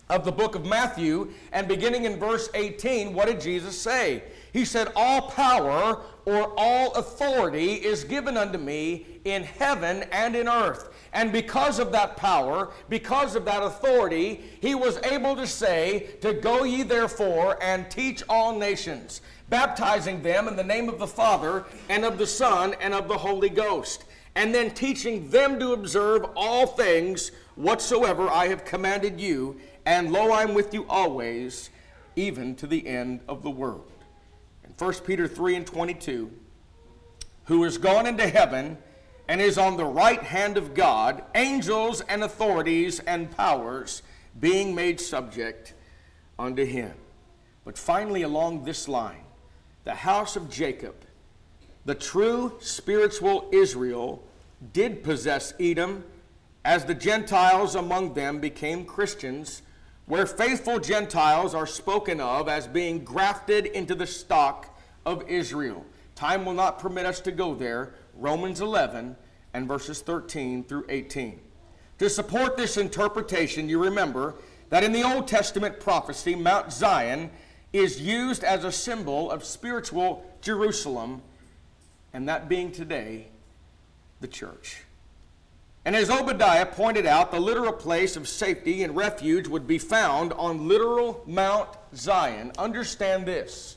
of 0.08 0.24
the 0.24 0.32
book 0.32 0.54
of 0.54 0.64
Matthew, 0.64 1.32
and 1.52 1.66
beginning 1.66 2.04
in 2.04 2.18
verse 2.18 2.48
18, 2.54 3.12
what 3.12 3.26
did 3.26 3.40
Jesus 3.40 3.78
say? 3.78 4.22
He 4.52 4.64
said, 4.64 4.92
All 4.94 5.22
power 5.22 6.00
or 6.24 6.54
all 6.56 6.92
authority 6.94 7.74
is 7.74 8.04
given 8.04 8.36
unto 8.36 8.56
me 8.56 9.06
in 9.24 9.42
heaven 9.42 10.04
and 10.12 10.36
in 10.36 10.48
earth. 10.48 10.90
And 11.12 11.32
because 11.32 11.80
of 11.80 11.90
that 11.92 12.16
power, 12.16 12.70
because 12.88 13.34
of 13.34 13.44
that 13.46 13.64
authority, 13.64 14.42
he 14.60 14.76
was 14.76 14.98
able 14.98 15.34
to 15.34 15.46
say, 15.46 16.10
To 16.20 16.32
go 16.32 16.62
ye 16.62 16.84
therefore 16.84 17.58
and 17.60 17.90
teach 17.90 18.22
all 18.28 18.56
nations, 18.56 19.22
baptizing 19.48 20.22
them 20.22 20.48
in 20.48 20.56
the 20.56 20.64
name 20.64 20.88
of 20.88 20.98
the 20.98 21.06
Father 21.06 21.64
and 21.88 22.04
of 22.04 22.18
the 22.18 22.26
Son 22.26 22.74
and 22.80 22.94
of 22.94 23.08
the 23.08 23.18
Holy 23.18 23.48
Ghost, 23.48 24.04
and 24.34 24.54
then 24.54 24.70
teaching 24.70 25.30
them 25.30 25.58
to 25.58 25.72
observe 25.72 26.26
all 26.36 26.66
things 26.66 27.30
whatsoever 27.54 28.28
I 28.28 28.48
have 28.48 28.64
commanded 28.64 29.20
you. 29.20 29.58
And 29.84 30.12
lo, 30.12 30.32
I'm 30.32 30.54
with 30.54 30.74
you 30.74 30.84
always, 30.88 31.70
even 32.16 32.54
to 32.56 32.66
the 32.66 32.86
end 32.86 33.20
of 33.28 33.42
the 33.42 33.50
world. 33.50 33.90
In 34.64 34.72
1 34.76 34.94
Peter 35.06 35.28
3 35.28 35.56
and 35.56 35.66
22, 35.66 36.30
who 37.44 37.64
is 37.64 37.78
gone 37.78 38.06
into 38.06 38.26
heaven 38.28 38.78
and 39.28 39.40
is 39.40 39.58
on 39.58 39.76
the 39.76 39.84
right 39.84 40.22
hand 40.22 40.56
of 40.56 40.74
God, 40.74 41.22
angels 41.34 42.00
and 42.02 42.22
authorities 42.22 43.00
and 43.00 43.30
powers 43.30 44.02
being 44.38 44.74
made 44.74 45.00
subject 45.00 45.74
unto 46.38 46.64
him. 46.64 46.92
But 47.64 47.78
finally, 47.78 48.22
along 48.22 48.64
this 48.64 48.86
line, 48.86 49.25
the 49.86 49.94
house 49.94 50.34
of 50.34 50.50
Jacob, 50.50 50.96
the 51.84 51.94
true 51.94 52.52
spiritual 52.58 53.48
Israel, 53.52 54.20
did 54.72 55.04
possess 55.04 55.54
Edom 55.60 56.04
as 56.64 56.84
the 56.84 56.94
Gentiles 56.94 57.76
among 57.76 58.14
them 58.14 58.40
became 58.40 58.84
Christians 58.84 59.62
where 60.06 60.26
faithful 60.26 60.80
Gentiles 60.80 61.54
are 61.54 61.68
spoken 61.68 62.20
of 62.20 62.48
as 62.48 62.66
being 62.66 63.04
grafted 63.04 63.66
into 63.66 63.94
the 63.94 64.08
stock 64.08 64.76
of 65.04 65.22
Israel. 65.28 65.86
Time 66.16 66.44
will 66.44 66.54
not 66.54 66.80
permit 66.80 67.06
us 67.06 67.20
to 67.20 67.30
go 67.30 67.54
there. 67.54 67.94
Romans 68.16 68.60
11 68.60 69.14
and 69.54 69.68
verses 69.68 70.00
13 70.00 70.64
through 70.64 70.86
18. 70.88 71.38
To 71.98 72.10
support 72.10 72.56
this 72.56 72.76
interpretation, 72.76 73.68
you 73.68 73.80
remember 73.80 74.34
that 74.68 74.82
in 74.82 74.90
the 74.90 75.04
Old 75.04 75.28
Testament 75.28 75.78
prophecy, 75.78 76.34
Mount 76.34 76.72
Zion 76.72 77.30
is 77.78 78.00
used 78.00 78.44
as 78.44 78.64
a 78.64 78.72
symbol 78.72 79.30
of 79.30 79.44
spiritual 79.44 80.24
Jerusalem, 80.40 81.22
and 82.12 82.28
that 82.28 82.48
being 82.48 82.72
today, 82.72 83.28
the 84.20 84.28
church. 84.28 84.82
And 85.84 85.94
as 85.94 86.10
Obadiah 86.10 86.66
pointed 86.66 87.06
out, 87.06 87.30
the 87.30 87.38
literal 87.38 87.72
place 87.72 88.16
of 88.16 88.26
safety 88.26 88.82
and 88.82 88.96
refuge 88.96 89.46
would 89.46 89.68
be 89.68 89.78
found 89.78 90.32
on 90.32 90.66
literal 90.66 91.22
Mount 91.26 91.68
Zion. 91.94 92.50
Understand 92.58 93.24
this. 93.24 93.76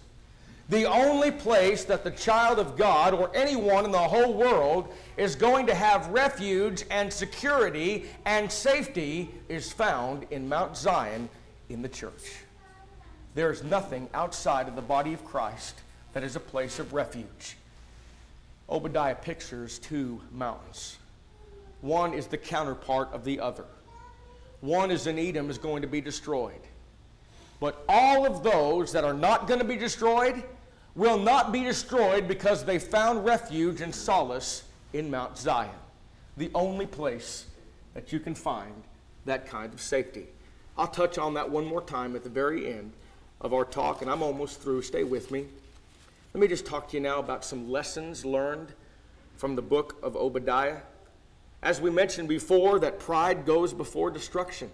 The 0.69 0.85
only 0.85 1.31
place 1.31 1.83
that 1.85 2.03
the 2.03 2.11
child 2.11 2.59
of 2.59 2.77
God 2.77 3.13
or 3.13 3.31
anyone 3.35 3.85
in 3.85 3.91
the 3.91 3.97
whole 3.97 4.33
world 4.33 4.93
is 5.17 5.35
going 5.35 5.67
to 5.67 5.75
have 5.75 6.07
refuge 6.09 6.83
and 6.91 7.11
security 7.11 8.05
and 8.25 8.51
safety 8.51 9.29
is 9.47 9.71
found 9.71 10.25
in 10.29 10.47
Mount 10.47 10.77
Zion 10.77 11.29
in 11.69 11.81
the 11.81 11.89
church. 11.89 12.43
There 13.39 13.51
is 13.51 13.63
nothing 13.63 14.09
outside 14.13 14.67
of 14.67 14.75
the 14.75 14.81
body 14.81 15.13
of 15.13 15.23
Christ 15.23 15.79
that 16.11 16.23
is 16.23 16.35
a 16.35 16.41
place 16.41 16.77
of 16.77 16.91
refuge. 16.91 17.55
Obadiah 18.67 19.15
pictures 19.15 19.79
two 19.79 20.19
mountains 20.33 20.97
one 21.79 22.13
is 22.13 22.27
the 22.27 22.35
counterpart 22.35 23.13
of 23.13 23.23
the 23.23 23.39
other. 23.39 23.63
One 24.59 24.91
is 24.91 25.07
in 25.07 25.17
Edom 25.17 25.49
is 25.49 25.57
going 25.57 25.83
to 25.83 25.87
be 25.87 26.01
destroyed. 26.01 26.59
But 27.61 27.81
all 27.87 28.25
of 28.25 28.43
those 28.43 28.91
that 28.91 29.05
are 29.05 29.13
not 29.13 29.47
going 29.47 29.61
to 29.61 29.65
be 29.65 29.77
destroyed 29.77 30.43
will 30.93 31.17
not 31.17 31.53
be 31.53 31.63
destroyed 31.63 32.27
because 32.27 32.65
they 32.65 32.77
found 32.77 33.23
refuge 33.23 33.79
and 33.79 33.95
solace 33.95 34.65
in 34.91 35.09
Mount 35.09 35.37
Zion, 35.37 35.71
the 36.35 36.51
only 36.53 36.87
place 36.87 37.45
that 37.93 38.11
you 38.11 38.19
can 38.19 38.35
find 38.35 38.83
that 39.23 39.47
kind 39.47 39.73
of 39.73 39.79
safety. 39.79 40.27
I'll 40.77 40.87
touch 40.87 41.17
on 41.17 41.35
that 41.35 41.49
one 41.49 41.63
more 41.63 41.81
time 41.81 42.17
at 42.17 42.25
the 42.25 42.29
very 42.29 42.73
end 42.73 42.91
of 43.41 43.53
our 43.53 43.65
talk, 43.65 44.01
and 44.01 44.11
I'm 44.11 44.21
almost 44.21 44.61
through. 44.61 44.81
Stay 44.81 45.03
with 45.03 45.31
me. 45.31 45.45
Let 46.33 46.41
me 46.41 46.47
just 46.47 46.65
talk 46.65 46.89
to 46.89 46.97
you 46.97 47.01
now 47.01 47.19
about 47.19 47.43
some 47.43 47.71
lessons 47.71 48.25
learned 48.25 48.73
from 49.37 49.55
the 49.55 49.61
book 49.61 49.97
of 50.03 50.15
Obadiah. 50.15 50.79
As 51.63 51.81
we 51.81 51.89
mentioned 51.89 52.29
before, 52.29 52.79
that 52.79 52.99
pride 52.99 53.45
goes 53.45 53.73
before 53.73 54.11
destruction, 54.11 54.69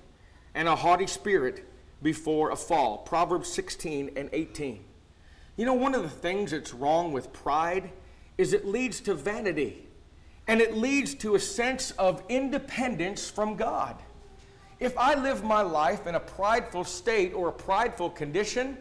and 0.54 0.67
a 0.67 0.75
haughty 0.75 1.08
spirit 1.08 1.65
before 2.01 2.51
a 2.51 2.56
fall. 2.56 2.99
Proverbs 2.99 3.51
16 3.51 4.12
and 4.15 4.30
18. 4.34 4.84
You 5.58 5.65
know, 5.65 5.73
one 5.73 5.95
of 5.95 6.04
the 6.04 6.10
things 6.10 6.51
that's 6.51 6.73
wrong 6.73 7.13
with 7.13 7.32
pride 7.32 7.91
is 8.38 8.51
it 8.51 8.65
leads 8.65 8.99
to 9.01 9.13
vanity, 9.13 9.88
and 10.47 10.60
it 10.60 10.75
leads 10.75 11.15
to 11.15 11.36
a 11.36 11.39
sense 11.39 11.91
of 11.91 12.21
independence 12.28 13.30
from 13.30 13.56
God. 13.56 13.95
If 14.80 14.98
I 14.98 15.14
live 15.16 15.44
my 15.44 15.62
life 15.62 16.06
in 16.08 16.16
a 16.16 16.20
prideful 16.20 16.84
state 16.84 17.34
or 17.34 17.48
a 17.48 17.54
prideful 17.54 18.10
condition, 18.10 18.78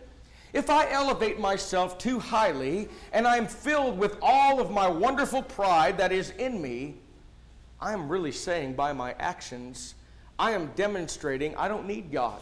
if 0.53 0.71
I 0.71 0.91
elevate 0.91 1.39
myself 1.39 1.99
too 1.99 2.19
highly 2.19 2.89
and 3.13 3.27
I'm 3.27 3.47
filled 3.47 3.99
with 3.99 4.17
all 4.23 4.61
of 4.61 4.71
my 4.71 4.89
wonderful 4.89 5.43
pride 5.43 5.99
that 5.99 6.13
is 6.13 6.31
in 6.31 6.61
me, 6.61 6.97
I'm 7.81 8.09
really 8.09 8.33
saying 8.33 8.75
by 8.75 8.93
my 8.93 9.15
actions, 9.19 9.95
I 10.39 10.53
am 10.53 10.71
demonstrating 10.75 11.57
I 11.57 11.69
don't 11.69 11.87
need 11.87 12.11
God. 12.11 12.41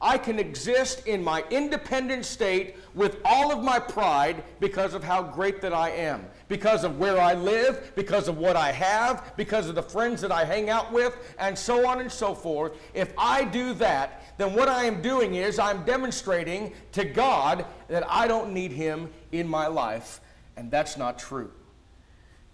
I 0.00 0.16
can 0.16 0.38
exist 0.38 1.06
in 1.06 1.24
my 1.24 1.44
independent 1.50 2.24
state 2.24 2.76
with 2.94 3.16
all 3.24 3.52
of 3.52 3.64
my 3.64 3.80
pride 3.80 4.44
because 4.60 4.94
of 4.94 5.02
how 5.02 5.22
great 5.22 5.60
that 5.62 5.72
I 5.72 5.90
am, 5.90 6.24
because 6.46 6.84
of 6.84 6.98
where 6.98 7.20
I 7.20 7.34
live, 7.34 7.92
because 7.96 8.28
of 8.28 8.38
what 8.38 8.54
I 8.54 8.70
have, 8.70 9.32
because 9.36 9.68
of 9.68 9.74
the 9.74 9.82
friends 9.82 10.20
that 10.20 10.30
I 10.30 10.44
hang 10.44 10.70
out 10.70 10.92
with, 10.92 11.16
and 11.38 11.58
so 11.58 11.86
on 11.86 12.00
and 12.00 12.10
so 12.10 12.32
forth. 12.32 12.76
If 12.94 13.12
I 13.18 13.44
do 13.44 13.74
that, 13.74 14.22
then 14.38 14.54
what 14.54 14.68
I 14.68 14.84
am 14.84 15.02
doing 15.02 15.34
is 15.34 15.58
I'm 15.58 15.84
demonstrating 15.84 16.72
to 16.92 17.04
God 17.04 17.66
that 17.88 18.08
I 18.08 18.28
don't 18.28 18.52
need 18.52 18.70
Him 18.70 19.10
in 19.32 19.48
my 19.48 19.66
life, 19.66 20.20
and 20.56 20.70
that's 20.70 20.96
not 20.96 21.18
true. 21.18 21.50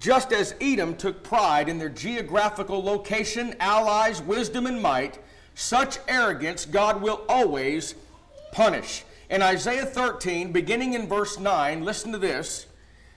Just 0.01 0.33
as 0.33 0.55
Edom 0.61 0.97
took 0.97 1.23
pride 1.23 1.69
in 1.69 1.79
their 1.79 1.89
geographical 1.89 2.83
location, 2.83 3.55
allies, 3.61 4.21
wisdom, 4.23 4.67
and 4.67 4.83
might, 4.83 5.19
such 5.55 5.99
arrogance 6.09 6.67
God 6.67 7.01
will 7.01 7.23
always 7.29 7.95
punish. 8.53 9.05
In 9.31 9.43
Isaiah 9.43 9.87
13, 9.87 10.53
beginning 10.53 10.95
in 10.95 11.09
verse 11.09 11.39
9, 11.39 11.85
listen 11.85 12.13
to 12.13 12.19
this 12.19 12.67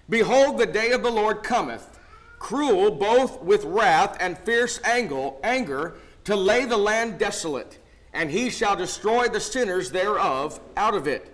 Behold, 0.10 0.58
the 0.58 0.66
day 0.66 0.92
of 0.92 1.04
the 1.04 1.12
Lord 1.12 1.44
cometh, 1.44 2.00
cruel 2.40 2.92
both 2.92 3.42
with 3.42 3.66
wrath 3.66 4.16
and 4.20 4.38
fierce 4.38 4.80
anger, 4.84 5.96
to 6.24 6.36
lay 6.36 6.66
the 6.66 6.78
land 6.78 7.18
desolate, 7.20 7.78
and 8.14 8.30
he 8.30 8.50
shall 8.50 8.76
destroy 8.76 9.28
the 9.28 9.40
sinners 9.40 9.92
thereof 9.92 10.60
out 10.76 10.96
of 10.96 11.08
it. 11.08 11.34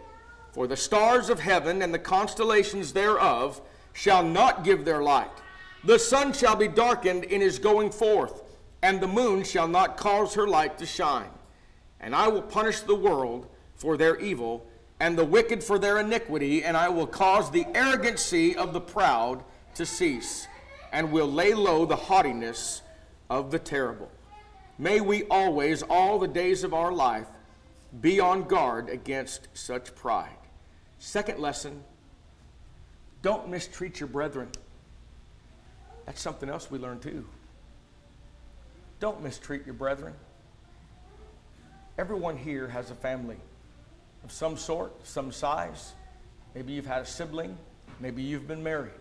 For 0.51 0.67
the 0.67 0.77
stars 0.77 1.29
of 1.29 1.39
heaven 1.39 1.81
and 1.81 1.93
the 1.93 1.99
constellations 1.99 2.93
thereof 2.93 3.59
shall 3.93 4.23
not 4.23 4.63
give 4.63 4.85
their 4.85 5.01
light. 5.01 5.31
The 5.83 5.99
sun 5.99 6.33
shall 6.33 6.55
be 6.55 6.67
darkened 6.67 7.23
in 7.25 7.41
his 7.41 7.59
going 7.59 7.91
forth, 7.91 8.43
and 8.83 8.99
the 8.99 9.07
moon 9.07 9.43
shall 9.43 9.67
not 9.67 9.95
cause 9.95 10.33
her 10.33 10.45
light 10.45 10.77
to 10.77 10.85
shine. 10.85 11.29
And 12.01 12.13
I 12.13 12.27
will 12.27 12.41
punish 12.41 12.81
the 12.81 12.93
world 12.93 13.47
for 13.75 13.95
their 13.95 14.19
evil, 14.19 14.67
and 14.99 15.17
the 15.17 15.23
wicked 15.23 15.63
for 15.63 15.79
their 15.79 15.99
iniquity, 15.99 16.65
and 16.65 16.75
I 16.75 16.89
will 16.89 17.07
cause 17.07 17.49
the 17.49 17.65
arrogancy 17.73 18.55
of 18.57 18.73
the 18.73 18.81
proud 18.81 19.43
to 19.75 19.85
cease, 19.85 20.47
and 20.91 21.13
will 21.13 21.31
lay 21.31 21.53
low 21.53 21.85
the 21.85 21.95
haughtiness 21.95 22.81
of 23.29 23.51
the 23.51 23.57
terrible. 23.57 24.11
May 24.77 24.99
we 24.99 25.23
always, 25.23 25.81
all 25.81 26.19
the 26.19 26.27
days 26.27 26.65
of 26.65 26.73
our 26.73 26.91
life, 26.91 27.27
be 28.01 28.19
on 28.19 28.43
guard 28.43 28.89
against 28.89 29.47
such 29.53 29.95
pride. 29.95 30.29
Second 30.99 31.39
lesson 31.39 31.83
don't 33.21 33.47
mistreat 33.47 34.01
your 34.01 34.09
brethren. 34.09 34.49
That's 36.05 36.19
something 36.19 36.49
else 36.49 36.69
we 36.69 36.79
learn 36.79 36.99
too. 36.99 37.25
Don't 39.03 39.21
mistreat 39.21 39.65
your 39.65 39.73
brethren. 39.73 40.13
Everyone 41.97 42.37
here 42.37 42.69
has 42.69 42.89
a 42.89 42.95
family 42.95 43.35
of 44.23 44.31
some 44.31 44.55
sort, 44.55 44.93
some 45.05 45.29
size. 45.29 45.91
Maybe 46.55 46.71
you've 46.71 46.85
had 46.85 47.01
a 47.01 47.05
sibling, 47.05 47.57
maybe 47.99 48.23
you've 48.23 48.47
been 48.47 48.63
married. 48.63 48.93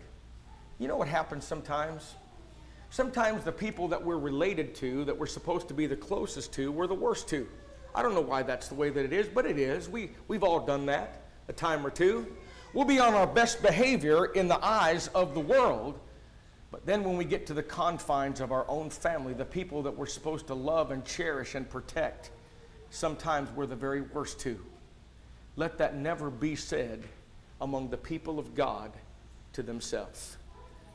You 0.81 0.89
know 0.89 0.97
what 0.97 1.07
happens 1.07 1.45
sometimes? 1.45 2.17
Sometimes 2.91 3.45
the 3.45 3.53
people 3.53 3.87
that 3.87 4.05
we're 4.05 4.19
related 4.19 4.75
to, 4.75 5.05
that 5.05 5.17
we're 5.17 5.27
supposed 5.27 5.69
to 5.69 5.75
be 5.75 5.87
the 5.87 5.95
closest 5.95 6.53
to, 6.55 6.73
we're 6.73 6.89
the 6.89 6.95
worst 6.95 7.29
to. 7.29 7.47
I 7.95 8.03
don't 8.03 8.15
know 8.15 8.23
why 8.23 8.43
that's 8.43 8.67
the 8.67 8.75
way 8.75 8.91
that 8.91 9.05
it 9.05 9.13
is, 9.13 9.29
but 9.29 9.47
it 9.47 9.57
is. 9.57 9.89
We, 9.89 10.11
we've 10.27 10.43
all 10.43 10.67
done 10.67 10.85
that 10.87 11.23
a 11.47 11.53
time 11.53 11.87
or 11.87 11.91
two. 11.91 12.27
We'll 12.75 12.87
be 12.87 12.99
on 12.99 13.15
our 13.15 13.29
best 13.29 13.63
behavior 13.63 14.25
in 14.25 14.49
the 14.49 14.59
eyes 14.65 15.07
of 15.15 15.35
the 15.35 15.41
world, 15.41 16.01
but 16.73 16.87
then 16.87 17.05
when 17.05 17.19
we 17.19 17.27
get 17.27 17.47
to 17.47 17.55
the 17.55 17.63
confines 17.63 18.41
of 18.41 18.51
our 18.51 18.65
own 18.67 18.89
family, 18.89 19.35
the 19.35 19.45
people 19.45 19.83
that 19.83 19.95
we're 19.97 20.07
supposed 20.07 20.47
to 20.47 20.55
love 20.55 20.91
and 20.91 21.05
cherish 21.05 21.55
and 21.55 21.69
protect, 21.69 22.31
sometimes 22.89 23.51
we're 23.55 23.67
the 23.67 23.77
very 23.77 24.01
worst 24.01 24.41
too. 24.41 24.59
Let 25.57 25.77
that 25.79 25.97
never 25.97 26.31
be 26.31 26.57
said 26.57 27.05
among 27.61 27.91
the 27.91 27.99
people 27.99 28.39
of 28.39 28.55
God 28.55 28.91
to 29.53 29.63
themselves. 29.63 30.39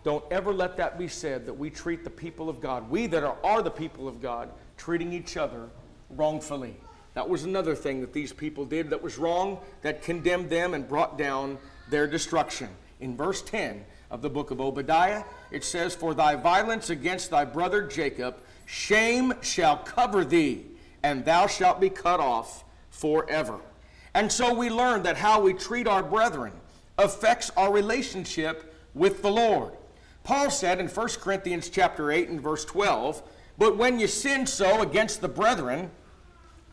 Don't 0.03 0.25
ever 0.31 0.51
let 0.51 0.77
that 0.77 0.97
be 0.97 1.07
said 1.07 1.45
that 1.45 1.53
we 1.53 1.69
treat 1.69 2.03
the 2.03 2.09
people 2.09 2.49
of 2.49 2.59
God, 2.59 2.89
we 2.89 3.05
that 3.07 3.23
are, 3.23 3.37
are 3.43 3.61
the 3.61 3.69
people 3.69 4.07
of 4.07 4.19
God, 4.19 4.49
treating 4.77 5.13
each 5.13 5.37
other 5.37 5.69
wrongfully. 6.09 6.75
That 7.13 7.29
was 7.29 7.43
another 7.43 7.75
thing 7.75 8.01
that 8.01 8.13
these 8.13 8.33
people 8.33 8.65
did 8.65 8.89
that 8.89 9.01
was 9.01 9.19
wrong, 9.19 9.59
that 9.83 10.01
condemned 10.01 10.49
them 10.49 10.73
and 10.73 10.87
brought 10.87 11.19
down 11.19 11.59
their 11.89 12.07
destruction. 12.07 12.69
In 12.99 13.15
verse 13.15 13.43
10 13.43 13.85
of 14.09 14.21
the 14.21 14.29
book 14.29 14.51
of 14.51 14.61
Obadiah, 14.61 15.23
it 15.51 15.63
says, 15.63 15.95
For 15.95 16.13
thy 16.13 16.35
violence 16.35 16.89
against 16.89 17.29
thy 17.29 17.45
brother 17.45 17.83
Jacob, 17.83 18.37
shame 18.65 19.33
shall 19.41 19.77
cover 19.77 20.23
thee, 20.23 20.65
and 21.03 21.25
thou 21.25 21.47
shalt 21.47 21.79
be 21.79 21.89
cut 21.89 22.19
off 22.19 22.63
forever. 22.89 23.59
And 24.13 24.31
so 24.31 24.53
we 24.53 24.69
learn 24.69 25.03
that 25.03 25.17
how 25.17 25.41
we 25.41 25.53
treat 25.53 25.87
our 25.87 26.03
brethren 26.03 26.53
affects 26.97 27.51
our 27.57 27.71
relationship 27.71 28.73
with 28.93 29.21
the 29.21 29.31
Lord. 29.31 29.73
Paul 30.23 30.49
said 30.49 30.79
in 30.79 30.87
1 30.87 31.07
Corinthians 31.21 31.69
chapter 31.69 32.11
8 32.11 32.29
and 32.29 32.41
verse 32.41 32.65
12, 32.65 33.21
But 33.57 33.77
when 33.77 33.99
you 33.99 34.07
sin 34.07 34.45
so 34.45 34.81
against 34.81 35.21
the 35.21 35.27
brethren, 35.27 35.91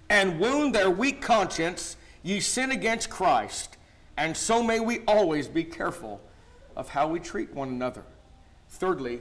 and 0.09 0.39
wound 0.39 0.75
their 0.75 0.91
weak 0.91 1.21
conscience, 1.21 1.97
ye 2.23 2.41
sin 2.41 2.71
against 2.71 3.11
Christ. 3.11 3.77
And 4.17 4.37
so 4.37 4.63
may 4.63 4.81
we 4.81 5.01
always 5.07 5.49
be 5.49 5.65
careful 5.65 6.21
of 6.77 6.89
how 6.89 7.09
we 7.09 7.21
treat 7.21 7.53
one 7.53 7.69
another. 7.69 8.03
Thirdly, 8.69 9.21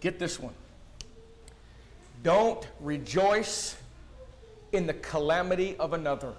get 0.00 0.18
this 0.18 0.40
one. 0.40 0.54
Don't 2.22 2.66
rejoice 2.80 3.76
in 4.72 4.86
the 4.86 4.94
calamity 4.94 5.76
of 5.76 5.92
another. 5.92 6.32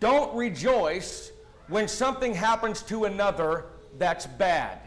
Don't 0.00 0.34
rejoice 0.34 1.32
when 1.68 1.88
something 1.88 2.34
happens 2.34 2.82
to 2.82 3.04
another 3.04 3.66
that's 3.98 4.26
bad. 4.26 4.80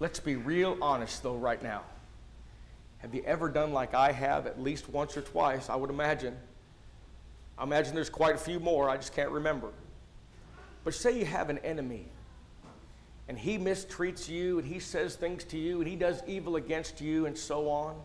Let's 0.00 0.20
be 0.20 0.36
real 0.36 0.78
honest, 0.80 1.22
though, 1.22 1.36
right 1.36 1.62
now. 1.62 1.82
Have 2.98 3.14
you 3.14 3.22
ever 3.24 3.48
done 3.48 3.72
like 3.72 3.94
I 3.94 4.12
have 4.12 4.46
at 4.46 4.60
least 4.60 4.88
once 4.88 5.16
or 5.16 5.22
twice? 5.22 5.68
I 5.68 5.76
would 5.76 5.90
imagine. 5.90 6.36
I 7.56 7.64
imagine 7.64 7.94
there's 7.94 8.10
quite 8.10 8.34
a 8.34 8.38
few 8.38 8.60
more, 8.60 8.88
I 8.88 8.96
just 8.96 9.14
can't 9.14 9.30
remember. 9.30 9.70
But 10.84 10.94
say 10.94 11.18
you 11.18 11.24
have 11.24 11.50
an 11.50 11.58
enemy 11.58 12.06
and 13.28 13.38
he 13.38 13.58
mistreats 13.58 14.28
you 14.28 14.58
and 14.58 14.66
he 14.66 14.78
says 14.78 15.14
things 15.14 15.44
to 15.44 15.58
you 15.58 15.80
and 15.80 15.88
he 15.88 15.96
does 15.96 16.22
evil 16.26 16.56
against 16.56 17.00
you 17.00 17.26
and 17.26 17.36
so 17.36 17.68
on. 17.68 17.96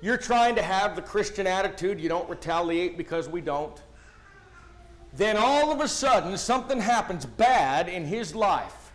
You're 0.00 0.16
trying 0.16 0.54
to 0.56 0.62
have 0.62 0.96
the 0.96 1.02
Christian 1.02 1.46
attitude, 1.46 2.00
you 2.00 2.08
don't 2.08 2.28
retaliate 2.28 2.96
because 2.96 3.28
we 3.28 3.40
don't. 3.40 3.80
Then 5.14 5.36
all 5.38 5.72
of 5.72 5.80
a 5.80 5.88
sudden, 5.88 6.36
something 6.36 6.80
happens 6.80 7.24
bad 7.24 7.88
in 7.88 8.04
his 8.04 8.34
life. 8.34 8.92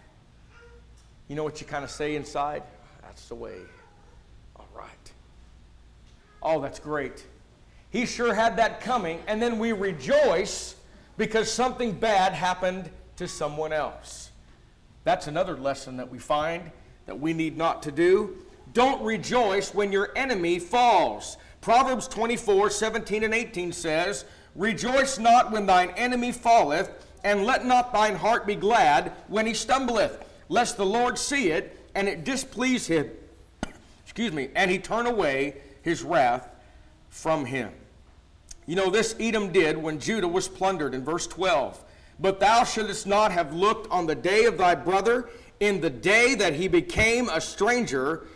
You 1.28 1.36
know 1.36 1.44
what 1.44 1.62
you 1.62 1.68
kind 1.68 1.84
of 1.84 1.90
say 1.90 2.16
inside? 2.16 2.64
That's 3.02 3.28
the 3.28 3.36
way. 3.36 3.58
All 4.56 4.68
right. 4.76 5.12
Oh, 6.44 6.62
that's 6.62 6.80
great. 6.80 7.26
He 7.90 8.06
sure 8.06 8.34
had 8.34 8.58
that 8.58 8.82
coming. 8.82 9.22
And 9.28 9.42
then 9.42 9.58
we 9.58 9.72
rejoice 9.72 10.76
because 11.18 11.52
something 11.52 11.92
bad 11.92 12.34
happened 12.34 12.90
to 13.18 13.28
someone 13.28 13.74
else. 13.74 14.31
That's 15.04 15.28
another 15.28 15.58
lesson 15.58 15.98
that 15.98 16.10
we 16.10 16.20
find 16.20 16.72
that 17.06 17.20
we 17.20 17.34
need 17.34 17.58
not 17.58 17.84
to 17.84 17.92
do. 17.92 18.38
Don't 18.74 19.02
rejoice 19.04 19.74
when 19.74 19.92
your 19.92 20.12
enemy 20.16 20.60
falls. 20.60 21.38
Proverbs 21.60 22.08
24, 22.08 22.70
17 22.70 23.24
and 23.24 23.34
18 23.34 23.72
says, 23.72 24.26
Rejoice 24.56 25.18
not 25.18 25.52
when 25.52 25.66
thine 25.66 25.90
enemy 25.92 26.32
falleth, 26.32 26.90
and 27.24 27.46
let 27.46 27.66
not 27.66 27.94
thine 27.94 28.16
heart 28.16 28.48
be 28.48 28.56
glad 28.56 29.12
when 29.28 29.46
he 29.46 29.54
stumbleth, 29.54 30.24
lest 30.50 30.78
the 30.78 30.86
Lord 30.86 31.18
see 31.18 31.52
it, 31.52 31.78
and 31.96 32.08
it 32.08 32.24
displease 32.24 32.88
him. 32.88 33.10
Excuse 34.04 34.34
me, 34.34 34.50
and 34.56 34.70
he 34.70 34.78
turn 34.78 35.06
away 35.06 35.62
his 35.82 36.04
wrath 36.04 36.50
from 37.10 37.46
him. 37.46 37.72
You 38.66 38.76
know, 38.76 38.90
this 38.90 39.16
Edom 39.20 39.52
did 39.52 39.78
when 39.78 40.00
Judah 40.00 40.28
was 40.28 40.48
plundered 40.48 40.94
in 40.94 41.04
verse 41.04 41.28
12. 41.28 41.84
But 42.22 42.40
thou 42.40 42.64
shouldest 42.64 43.08
not 43.08 43.32
have 43.32 43.54
looked 43.54 43.92
on 43.92 44.06
the 44.06 44.16
day 44.16 44.46
of 44.46 44.58
thy 44.58 44.76
brother, 44.76 45.30
in 45.60 45.82
the 45.82 45.90
day 45.90 46.36
that 46.36 46.54
he 46.54 46.68
became 46.68 47.30
a 47.30 47.42
stranger. 47.42 48.28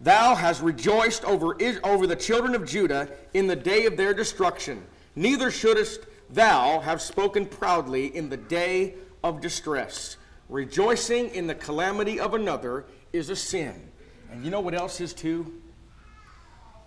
Thou 0.00 0.34
hast 0.34 0.62
rejoiced 0.62 1.24
over, 1.24 1.56
over 1.84 2.06
the 2.06 2.16
children 2.16 2.54
of 2.54 2.66
Judah 2.66 3.08
in 3.34 3.46
the 3.46 3.56
day 3.56 3.86
of 3.86 3.96
their 3.96 4.14
destruction. 4.14 4.84
Neither 5.14 5.50
shouldest 5.50 6.06
thou 6.30 6.80
have 6.80 7.00
spoken 7.00 7.46
proudly 7.46 8.14
in 8.16 8.28
the 8.28 8.36
day 8.36 8.94
of 9.22 9.40
distress. 9.40 10.16
Rejoicing 10.48 11.34
in 11.34 11.46
the 11.46 11.54
calamity 11.54 12.18
of 12.18 12.34
another 12.34 12.84
is 13.12 13.30
a 13.30 13.36
sin. 13.36 13.90
And 14.30 14.44
you 14.44 14.50
know 14.50 14.60
what 14.60 14.74
else 14.74 15.00
is 15.00 15.12
too? 15.12 15.60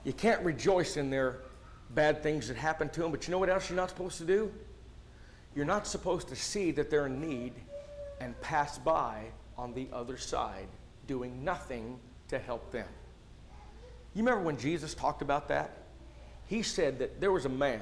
You 0.03 0.13
can't 0.13 0.43
rejoice 0.43 0.97
in 0.97 1.09
their 1.09 1.39
bad 1.91 2.21
things 2.21 2.47
that 2.47 2.57
happen 2.57 2.89
to 2.89 3.01
them, 3.01 3.11
but 3.11 3.27
you 3.27 3.31
know 3.31 3.39
what 3.39 3.49
else 3.49 3.69
you're 3.69 3.77
not 3.77 3.89
supposed 3.89 4.17
to 4.17 4.25
do? 4.25 4.51
You're 5.55 5.65
not 5.65 5.87
supposed 5.87 6.27
to 6.27 6.35
see 6.35 6.71
that 6.71 6.89
they're 6.89 7.07
in 7.07 7.21
need 7.21 7.53
and 8.19 8.39
pass 8.41 8.77
by 8.77 9.23
on 9.57 9.73
the 9.73 9.87
other 9.93 10.17
side, 10.17 10.67
doing 11.07 11.43
nothing 11.43 11.99
to 12.27 12.37
help 12.37 12.71
them. 12.71 12.87
You 14.13 14.23
remember 14.23 14.43
when 14.43 14.57
Jesus 14.57 14.93
talked 14.93 15.21
about 15.21 15.47
that? 15.47 15.83
He 16.47 16.61
said 16.61 16.99
that 16.99 17.19
there 17.19 17.31
was 17.31 17.45
a 17.45 17.49
man 17.49 17.81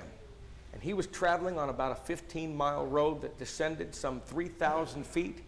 and 0.74 0.82
he 0.82 0.94
was 0.94 1.08
traveling 1.08 1.58
on 1.60 1.70
about 1.70 1.92
a 1.92 1.96
15 1.96 2.56
mile 2.56 2.86
road 2.86 3.22
that 3.22 3.38
descended 3.38 3.94
some 3.94 4.20
3,000 4.22 5.06
feet. 5.06 5.44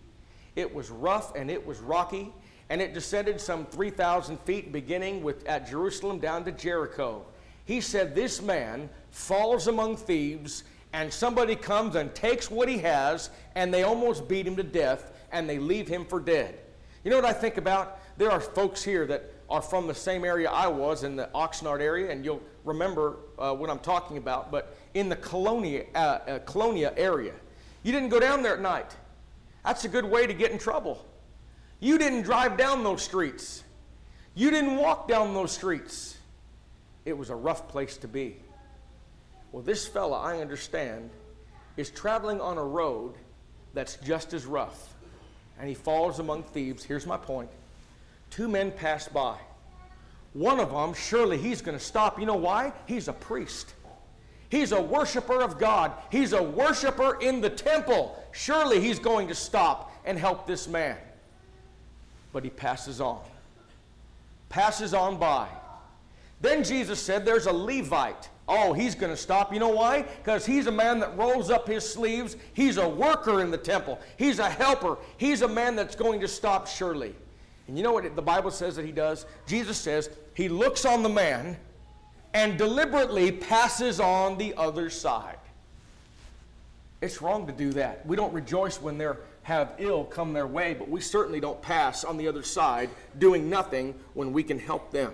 It 0.56 0.74
was 0.74 0.90
rough 0.90 1.36
and 1.36 1.50
it 1.50 1.66
was 1.66 1.80
rocky, 1.80 2.32
and 2.70 2.80
it 2.80 2.94
descended 2.94 3.42
some 3.42 3.66
3,000 3.66 4.40
feet, 4.42 4.72
beginning 4.72 5.24
with, 5.24 5.46
at 5.48 5.68
Jerusalem 5.68 6.20
down 6.20 6.46
to 6.46 6.52
Jericho. 6.52 7.26
He 7.66 7.82
said, 7.82 8.14
This 8.14 8.42
man 8.42 8.90
falls 9.10 9.68
among 9.68 9.98
thieves, 9.98 10.64
and 10.96 11.12
somebody 11.12 11.58
comes 11.58 11.96
and 11.96 12.16
takes 12.16 12.50
what 12.50 12.70
he 12.70 12.78
has, 12.78 13.30
and 13.56 13.74
they 13.74 13.84
almost 13.84 14.30
beat 14.30 14.48
him 14.48 14.56
to 14.56 14.64
death, 14.64 15.12
and 15.34 15.50
they 15.50 15.60
leave 15.60 15.90
him 15.90 16.06
for 16.06 16.22
dead. 16.22 16.58
You 17.04 17.12
know 17.12 17.18
what 17.18 17.26
I 17.26 17.34
think 17.34 17.58
about? 17.58 18.00
There 18.18 18.32
are 18.32 18.40
folks 18.40 18.82
here 18.82 19.06
that 19.08 19.30
are 19.50 19.62
from 19.62 19.88
the 19.88 19.94
same 19.94 20.24
area 20.24 20.50
I 20.50 20.68
was 20.68 21.04
in 21.04 21.18
the 21.18 21.30
Oxnard 21.36 21.82
area, 21.82 22.12
and 22.12 22.24
you'll 22.24 22.42
remember 22.64 23.18
uh, 23.38 23.54
what 23.54 23.70
I'm 23.70 23.80
talking 23.80 24.18
about, 24.18 24.52
but 24.52 24.78
in 24.94 25.10
the 25.10 25.18
Colonia, 25.18 25.84
uh, 25.96 25.98
uh, 25.98 26.40
Colonia 26.46 26.94
area. 26.96 27.34
You 27.84 27.92
didn't 27.92 28.10
go 28.10 28.22
down 28.22 28.42
there 28.42 28.54
at 28.54 28.62
night. 28.62 28.96
That's 29.66 29.84
a 29.84 29.90
good 29.90 30.06
way 30.06 30.26
to 30.26 30.34
get 30.34 30.52
in 30.52 30.58
trouble. 30.58 31.06
You 31.82 31.98
didn't 31.98 32.22
drive 32.22 32.56
down 32.56 32.86
those 32.86 33.02
streets. 33.02 33.66
You 34.34 34.50
didn't 34.50 34.78
walk 34.78 35.10
down 35.10 35.34
those 35.34 35.52
streets. 35.52 36.18
It 37.04 37.18
was 37.18 37.30
a 37.30 37.36
rough 37.36 37.68
place 37.68 37.98
to 37.98 38.08
be. 38.08 38.38
Well, 39.56 39.64
this 39.64 39.88
fella, 39.88 40.20
I 40.20 40.42
understand, 40.42 41.10
is 41.78 41.90
traveling 41.90 42.42
on 42.42 42.58
a 42.58 42.64
road 42.64 43.14
that's 43.74 43.96
just 43.96 44.34
as 44.34 44.46
rough. 44.46 44.94
And 45.58 45.70
he 45.70 45.74
falls 45.74 46.20
among 46.20 46.44
thieves. 46.44 46.84
Here's 46.84 47.08
my 47.08 47.16
point 47.16 47.50
two 48.30 48.50
men 48.50 48.70
pass 48.70 49.08
by. 49.08 49.38
One 50.34 50.60
of 50.60 50.72
them, 50.72 50.94
surely 50.94 51.38
he's 51.38 51.62
going 51.62 51.78
to 51.78 51.82
stop. 51.82 52.20
You 52.20 52.26
know 52.26 52.36
why? 52.36 52.74
He's 52.86 53.08
a 53.08 53.14
priest. 53.14 53.74
He's 54.50 54.74
a 54.74 54.82
worshiper 54.82 55.42
of 55.42 55.58
God. 55.58 55.94
He's 56.12 56.34
a 56.34 56.44
worshiper 56.44 57.18
in 57.22 57.40
the 57.40 57.50
temple. 57.50 58.22
Surely 58.34 58.82
he's 58.82 59.00
going 59.00 59.30
to 59.30 59.36
stop 59.36 59.90
and 60.04 60.20
help 60.20 60.46
this 60.48 60.68
man. 60.68 60.98
But 62.34 62.44
he 62.44 62.50
passes 62.50 63.00
on. 63.00 63.22
Passes 64.50 64.94
on 64.94 65.16
by. 65.16 65.48
Then 66.46 66.64
Jesus 66.64 67.02
said, 67.02 67.26
There's 67.26 67.48
a 67.48 67.52
Levite. 67.52 68.30
Oh, 68.48 68.72
he's 68.72 68.94
going 68.94 69.12
to 69.12 69.18
stop. 69.18 69.52
You 69.52 69.60
know 69.60 69.70
why? 69.70 70.04
Because 70.04 70.46
he's 70.46 70.68
a 70.68 70.72
man 70.72 71.00
that 71.00 71.18
rolls 71.18 71.50
up 71.50 71.68
his 71.68 71.88
sleeves. 71.88 72.38
He's 72.54 72.78
a 72.78 72.88
worker 72.88 73.42
in 73.42 73.50
the 73.50 73.58
temple. 73.58 74.00
He's 74.18 74.38
a 74.38 74.48
helper. 74.48 75.00
He's 75.18 75.42
a 75.42 75.48
man 75.48 75.76
that's 75.76 75.96
going 75.96 76.20
to 76.20 76.28
stop 76.28 76.68
surely. 76.68 77.16
And 77.68 77.76
you 77.76 77.84
know 77.84 77.94
what 77.94 78.16
the 78.16 78.22
Bible 78.22 78.52
says 78.52 78.76
that 78.76 78.86
he 78.86 78.92
does? 78.92 79.26
Jesus 79.48 79.76
says 79.78 80.12
he 80.36 80.48
looks 80.48 80.86
on 80.86 81.02
the 81.02 81.10
man 81.10 81.58
and 82.36 82.60
deliberately 82.60 83.32
passes 83.32 84.00
on 84.00 84.38
the 84.38 84.54
other 84.56 84.92
side. 84.92 85.40
It's 87.02 87.24
wrong 87.24 87.48
to 87.48 87.54
do 87.54 87.72
that. 87.72 88.06
We 88.06 88.16
don't 88.16 88.34
rejoice 88.34 88.80
when 88.80 89.00
they 89.00 89.10
have 89.42 89.74
ill 89.80 90.04
come 90.04 90.34
their 90.34 90.46
way, 90.46 90.76
but 90.76 90.90
we 90.90 91.02
certainly 91.02 91.40
don't 91.40 91.60
pass 91.64 92.04
on 92.04 92.18
the 92.18 92.28
other 92.28 92.44
side 92.44 92.92
doing 93.18 93.50
nothing 93.50 93.96
when 94.14 94.32
we 94.32 94.44
can 94.44 94.60
help 94.60 94.92
them. 94.92 95.12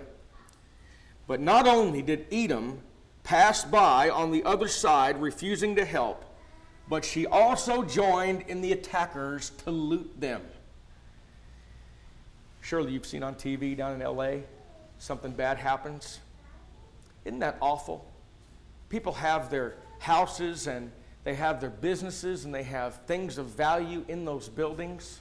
But 1.26 1.40
not 1.40 1.66
only 1.66 2.02
did 2.02 2.26
Edom 2.32 2.80
pass 3.22 3.64
by 3.64 4.10
on 4.10 4.30
the 4.30 4.42
other 4.44 4.68
side, 4.68 5.20
refusing 5.20 5.76
to 5.76 5.84
help, 5.84 6.24
but 6.88 7.04
she 7.04 7.26
also 7.26 7.82
joined 7.82 8.42
in 8.48 8.60
the 8.60 8.72
attackers 8.72 9.50
to 9.64 9.70
loot 9.70 10.20
them. 10.20 10.42
Surely 12.60 12.92
you've 12.92 13.06
seen 13.06 13.22
on 13.22 13.34
TV 13.34 13.76
down 13.76 14.00
in 14.00 14.06
LA, 14.06 14.42
something 14.98 15.32
bad 15.32 15.58
happens. 15.58 16.20
Isn't 17.24 17.40
that 17.40 17.56
awful? 17.60 18.04
People 18.88 19.12
have 19.14 19.50
their 19.50 19.76
houses 19.98 20.66
and 20.66 20.90
they 21.24 21.34
have 21.34 21.60
their 21.60 21.70
businesses 21.70 22.44
and 22.44 22.54
they 22.54 22.62
have 22.64 22.96
things 23.06 23.38
of 23.38 23.46
value 23.46 24.04
in 24.08 24.24
those 24.24 24.48
buildings. 24.48 25.20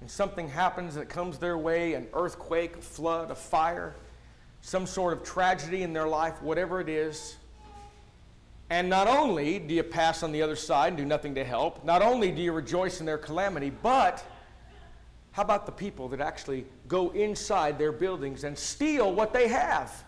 And 0.00 0.10
something 0.10 0.48
happens 0.48 0.96
that 0.96 1.08
comes 1.08 1.38
their 1.38 1.56
way 1.56 1.94
an 1.94 2.08
earthquake, 2.12 2.76
a 2.76 2.80
flood, 2.80 3.30
a 3.30 3.34
fire, 3.34 3.94
some 4.64 4.86
sort 4.86 5.12
of 5.12 5.22
tragedy 5.22 5.82
in 5.82 5.92
their 5.92 6.08
life, 6.08 6.40
whatever 6.40 6.80
it 6.80 6.88
is. 6.88 7.36
And 8.70 8.88
not 8.88 9.06
only 9.06 9.58
do 9.58 9.74
you 9.74 9.82
pass 9.82 10.22
on 10.22 10.32
the 10.32 10.40
other 10.40 10.56
side 10.56 10.88
and 10.88 10.96
do 10.96 11.04
nothing 11.04 11.34
to 11.34 11.44
help, 11.44 11.84
not 11.84 12.00
only 12.00 12.32
do 12.32 12.40
you 12.40 12.50
rejoice 12.50 12.98
in 12.98 13.04
their 13.04 13.18
calamity, 13.18 13.70
but 13.82 14.24
how 15.32 15.42
about 15.42 15.66
the 15.66 15.72
people 15.72 16.08
that 16.08 16.20
actually 16.22 16.64
go 16.88 17.10
inside 17.10 17.78
their 17.78 17.92
buildings 17.92 18.44
and 18.44 18.56
steal 18.56 19.12
what 19.12 19.34
they 19.34 19.48
have? 19.48 20.02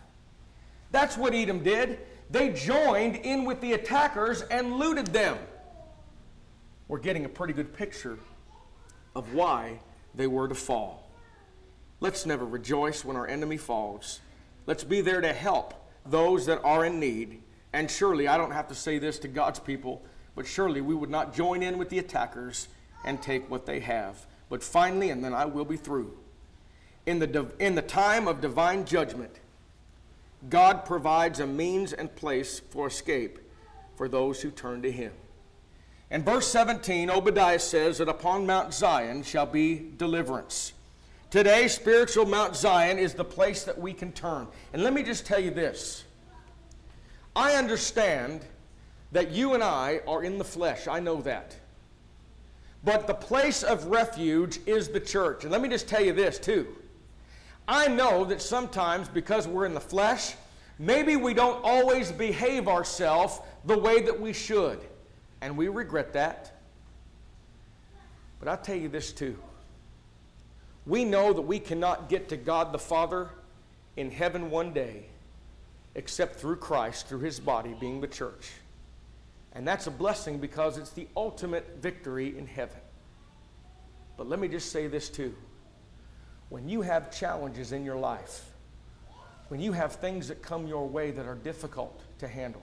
That's 0.90 1.18
what 1.18 1.34
Edom 1.34 1.62
did. 1.62 1.98
They 2.30 2.48
joined 2.48 3.16
in 3.16 3.44
with 3.44 3.60
the 3.60 3.74
attackers 3.74 4.40
and 4.40 4.78
looted 4.78 5.08
them. 5.08 5.36
We're 6.88 6.98
getting 6.98 7.26
a 7.26 7.28
pretty 7.28 7.52
good 7.52 7.74
picture 7.74 8.18
of 9.14 9.34
why 9.34 9.80
they 10.14 10.26
were 10.26 10.48
to 10.48 10.54
fall. 10.54 11.10
Let's 12.00 12.24
never 12.24 12.46
rejoice 12.46 13.04
when 13.04 13.18
our 13.18 13.26
enemy 13.26 13.58
falls. 13.58 14.20
Let's 14.66 14.84
be 14.84 15.00
there 15.00 15.20
to 15.20 15.32
help 15.32 15.74
those 16.04 16.46
that 16.46 16.62
are 16.64 16.84
in 16.84 17.00
need. 17.00 17.42
And 17.72 17.90
surely, 17.90 18.28
I 18.28 18.36
don't 18.36 18.52
have 18.52 18.68
to 18.68 18.74
say 18.74 18.98
this 18.98 19.18
to 19.20 19.28
God's 19.28 19.58
people, 19.58 20.02
but 20.34 20.46
surely 20.46 20.80
we 20.80 20.94
would 20.94 21.10
not 21.10 21.34
join 21.34 21.62
in 21.62 21.78
with 21.78 21.88
the 21.88 21.98
attackers 21.98 22.68
and 23.04 23.22
take 23.22 23.50
what 23.50 23.66
they 23.66 23.80
have. 23.80 24.26
But 24.48 24.62
finally, 24.62 25.10
and 25.10 25.24
then 25.24 25.34
I 25.34 25.44
will 25.44 25.64
be 25.64 25.76
through. 25.76 26.16
In 27.04 27.18
the, 27.18 27.46
in 27.58 27.74
the 27.74 27.82
time 27.82 28.26
of 28.26 28.40
divine 28.40 28.84
judgment, 28.84 29.40
God 30.48 30.84
provides 30.84 31.40
a 31.40 31.46
means 31.46 31.92
and 31.92 32.14
place 32.14 32.60
for 32.70 32.88
escape 32.88 33.38
for 33.96 34.08
those 34.08 34.42
who 34.42 34.50
turn 34.50 34.82
to 34.82 34.90
Him. 34.90 35.12
In 36.10 36.22
verse 36.22 36.46
17, 36.48 37.10
Obadiah 37.10 37.58
says 37.58 37.98
that 37.98 38.08
upon 38.08 38.46
Mount 38.46 38.72
Zion 38.72 39.22
shall 39.22 39.46
be 39.46 39.90
deliverance. 39.96 40.72
Today, 41.30 41.66
spiritual 41.66 42.24
Mount 42.24 42.54
Zion 42.54 42.98
is 42.98 43.14
the 43.14 43.24
place 43.24 43.64
that 43.64 43.76
we 43.76 43.92
can 43.92 44.12
turn. 44.12 44.46
And 44.72 44.82
let 44.82 44.92
me 44.92 45.02
just 45.02 45.26
tell 45.26 45.40
you 45.40 45.50
this 45.50 46.04
I 47.34 47.54
understand 47.54 48.44
that 49.12 49.30
you 49.30 49.54
and 49.54 49.62
I 49.62 50.00
are 50.06 50.22
in 50.22 50.38
the 50.38 50.44
flesh. 50.44 50.86
I 50.86 51.00
know 51.00 51.20
that. 51.22 51.56
But 52.84 53.06
the 53.06 53.14
place 53.14 53.62
of 53.62 53.86
refuge 53.86 54.60
is 54.66 54.88
the 54.88 55.00
church. 55.00 55.42
And 55.42 55.50
let 55.50 55.60
me 55.60 55.68
just 55.68 55.88
tell 55.88 56.00
you 56.00 56.12
this, 56.12 56.38
too. 56.38 56.68
I 57.66 57.88
know 57.88 58.24
that 58.26 58.40
sometimes, 58.40 59.08
because 59.08 59.48
we're 59.48 59.66
in 59.66 59.74
the 59.74 59.80
flesh, 59.80 60.34
maybe 60.78 61.16
we 61.16 61.34
don't 61.34 61.60
always 61.64 62.12
behave 62.12 62.68
ourselves 62.68 63.40
the 63.64 63.76
way 63.76 64.02
that 64.02 64.20
we 64.20 64.32
should. 64.32 64.78
And 65.40 65.56
we 65.56 65.66
regret 65.66 66.12
that. 66.12 66.60
But 68.38 68.48
I'll 68.48 68.56
tell 68.56 68.76
you 68.76 68.88
this, 68.88 69.12
too. 69.12 69.36
We 70.86 71.04
know 71.04 71.32
that 71.32 71.42
we 71.42 71.58
cannot 71.58 72.08
get 72.08 72.28
to 72.28 72.36
God 72.36 72.72
the 72.72 72.78
Father 72.78 73.28
in 73.96 74.10
heaven 74.10 74.50
one 74.50 74.72
day 74.72 75.06
except 75.96 76.36
through 76.36 76.56
Christ, 76.56 77.08
through 77.08 77.20
his 77.20 77.40
body 77.40 77.74
being 77.80 78.00
the 78.00 78.06
church. 78.06 78.52
And 79.52 79.66
that's 79.66 79.86
a 79.86 79.90
blessing 79.90 80.38
because 80.38 80.76
it's 80.76 80.90
the 80.90 81.08
ultimate 81.16 81.78
victory 81.80 82.36
in 82.36 82.46
heaven. 82.46 82.76
But 84.18 84.28
let 84.28 84.38
me 84.38 84.46
just 84.46 84.70
say 84.70 84.86
this 84.86 85.08
too. 85.08 85.34
When 86.50 86.68
you 86.68 86.82
have 86.82 87.10
challenges 87.10 87.72
in 87.72 87.84
your 87.84 87.96
life, 87.96 88.44
when 89.48 89.58
you 89.58 89.72
have 89.72 89.94
things 89.94 90.28
that 90.28 90.42
come 90.42 90.66
your 90.66 90.86
way 90.86 91.10
that 91.10 91.26
are 91.26 91.34
difficult 91.34 92.02
to 92.18 92.28
handle, 92.28 92.62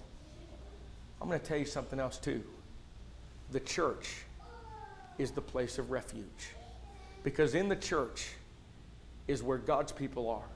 I'm 1.20 1.28
going 1.28 1.40
to 1.40 1.46
tell 1.46 1.58
you 1.58 1.66
something 1.66 2.00
else 2.00 2.18
too. 2.18 2.44
The 3.52 3.60
church 3.60 4.24
is 5.18 5.32
the 5.32 5.42
place 5.42 5.80
of 5.80 5.90
refuge. 5.90 6.54
Because 7.24 7.56
in 7.56 7.70
the 7.70 7.76
church 7.76 8.34
is 9.28 9.42
where 9.42 9.58
God's 9.58 9.92
people 9.92 10.30
are. 10.30 10.50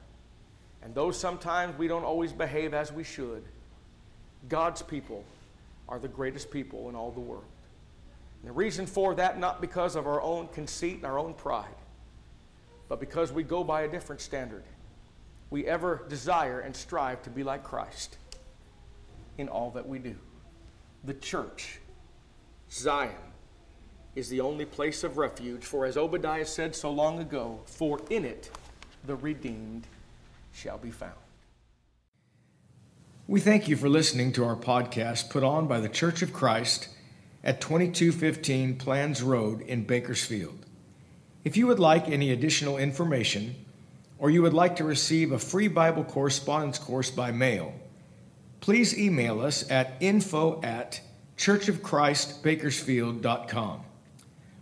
And 0.82 0.94
though 0.94 1.10
sometimes 1.10 1.76
we 1.78 1.88
don't 1.88 2.04
always 2.04 2.32
behave 2.32 2.74
as 2.74 2.92
we 2.92 3.02
should, 3.04 3.44
God's 4.48 4.82
people 4.82 5.24
are 5.88 5.98
the 5.98 6.08
greatest 6.08 6.50
people 6.50 6.88
in 6.88 6.94
all 6.94 7.10
the 7.10 7.20
world. 7.20 7.44
And 8.42 8.50
the 8.50 8.54
reason 8.54 8.86
for 8.86 9.14
that, 9.16 9.40
not 9.40 9.60
because 9.60 9.96
of 9.96 10.06
our 10.06 10.20
own 10.20 10.48
conceit 10.48 10.96
and 10.96 11.04
our 11.04 11.18
own 11.18 11.34
pride, 11.34 11.74
but 12.88 13.00
because 13.00 13.32
we 13.32 13.42
go 13.42 13.64
by 13.64 13.82
a 13.82 13.88
different 13.88 14.20
standard. 14.20 14.64
We 15.50 15.66
ever 15.66 16.04
desire 16.08 16.60
and 16.60 16.76
strive 16.76 17.22
to 17.22 17.30
be 17.30 17.42
like 17.42 17.64
Christ 17.64 18.18
in 19.38 19.48
all 19.48 19.70
that 19.72 19.88
we 19.88 19.98
do. 19.98 20.14
The 21.04 21.14
church, 21.14 21.80
Zion, 22.70 23.14
is 24.18 24.28
the 24.28 24.40
only 24.40 24.64
place 24.64 25.04
of 25.04 25.16
refuge, 25.16 25.64
for 25.64 25.86
as 25.86 25.96
Obadiah 25.96 26.44
said 26.44 26.74
so 26.74 26.90
long 26.90 27.20
ago, 27.20 27.60
for 27.66 28.00
in 28.10 28.24
it 28.24 28.50
the 29.06 29.14
redeemed 29.14 29.86
shall 30.52 30.76
be 30.76 30.90
found. 30.90 31.12
We 33.28 33.38
thank 33.38 33.68
you 33.68 33.76
for 33.76 33.88
listening 33.88 34.32
to 34.32 34.44
our 34.44 34.56
podcast 34.56 35.30
put 35.30 35.44
on 35.44 35.68
by 35.68 35.78
the 35.78 35.88
Church 35.88 36.22
of 36.22 36.32
Christ 36.32 36.88
at 37.44 37.60
2215 37.60 38.78
Planz 38.78 39.24
Road 39.24 39.60
in 39.60 39.84
Bakersfield. 39.84 40.66
If 41.44 41.56
you 41.56 41.68
would 41.68 41.78
like 41.78 42.08
any 42.08 42.32
additional 42.32 42.76
information, 42.76 43.54
or 44.18 44.30
you 44.30 44.42
would 44.42 44.52
like 44.52 44.74
to 44.76 44.84
receive 44.84 45.30
a 45.30 45.38
free 45.38 45.68
Bible 45.68 46.02
correspondence 46.02 46.78
course 46.78 47.12
by 47.12 47.30
mail, 47.30 47.72
please 48.58 48.98
email 48.98 49.40
us 49.40 49.70
at 49.70 49.92
info 50.00 50.60
at 50.62 51.00
churchofchristbakersfield.com. 51.36 53.84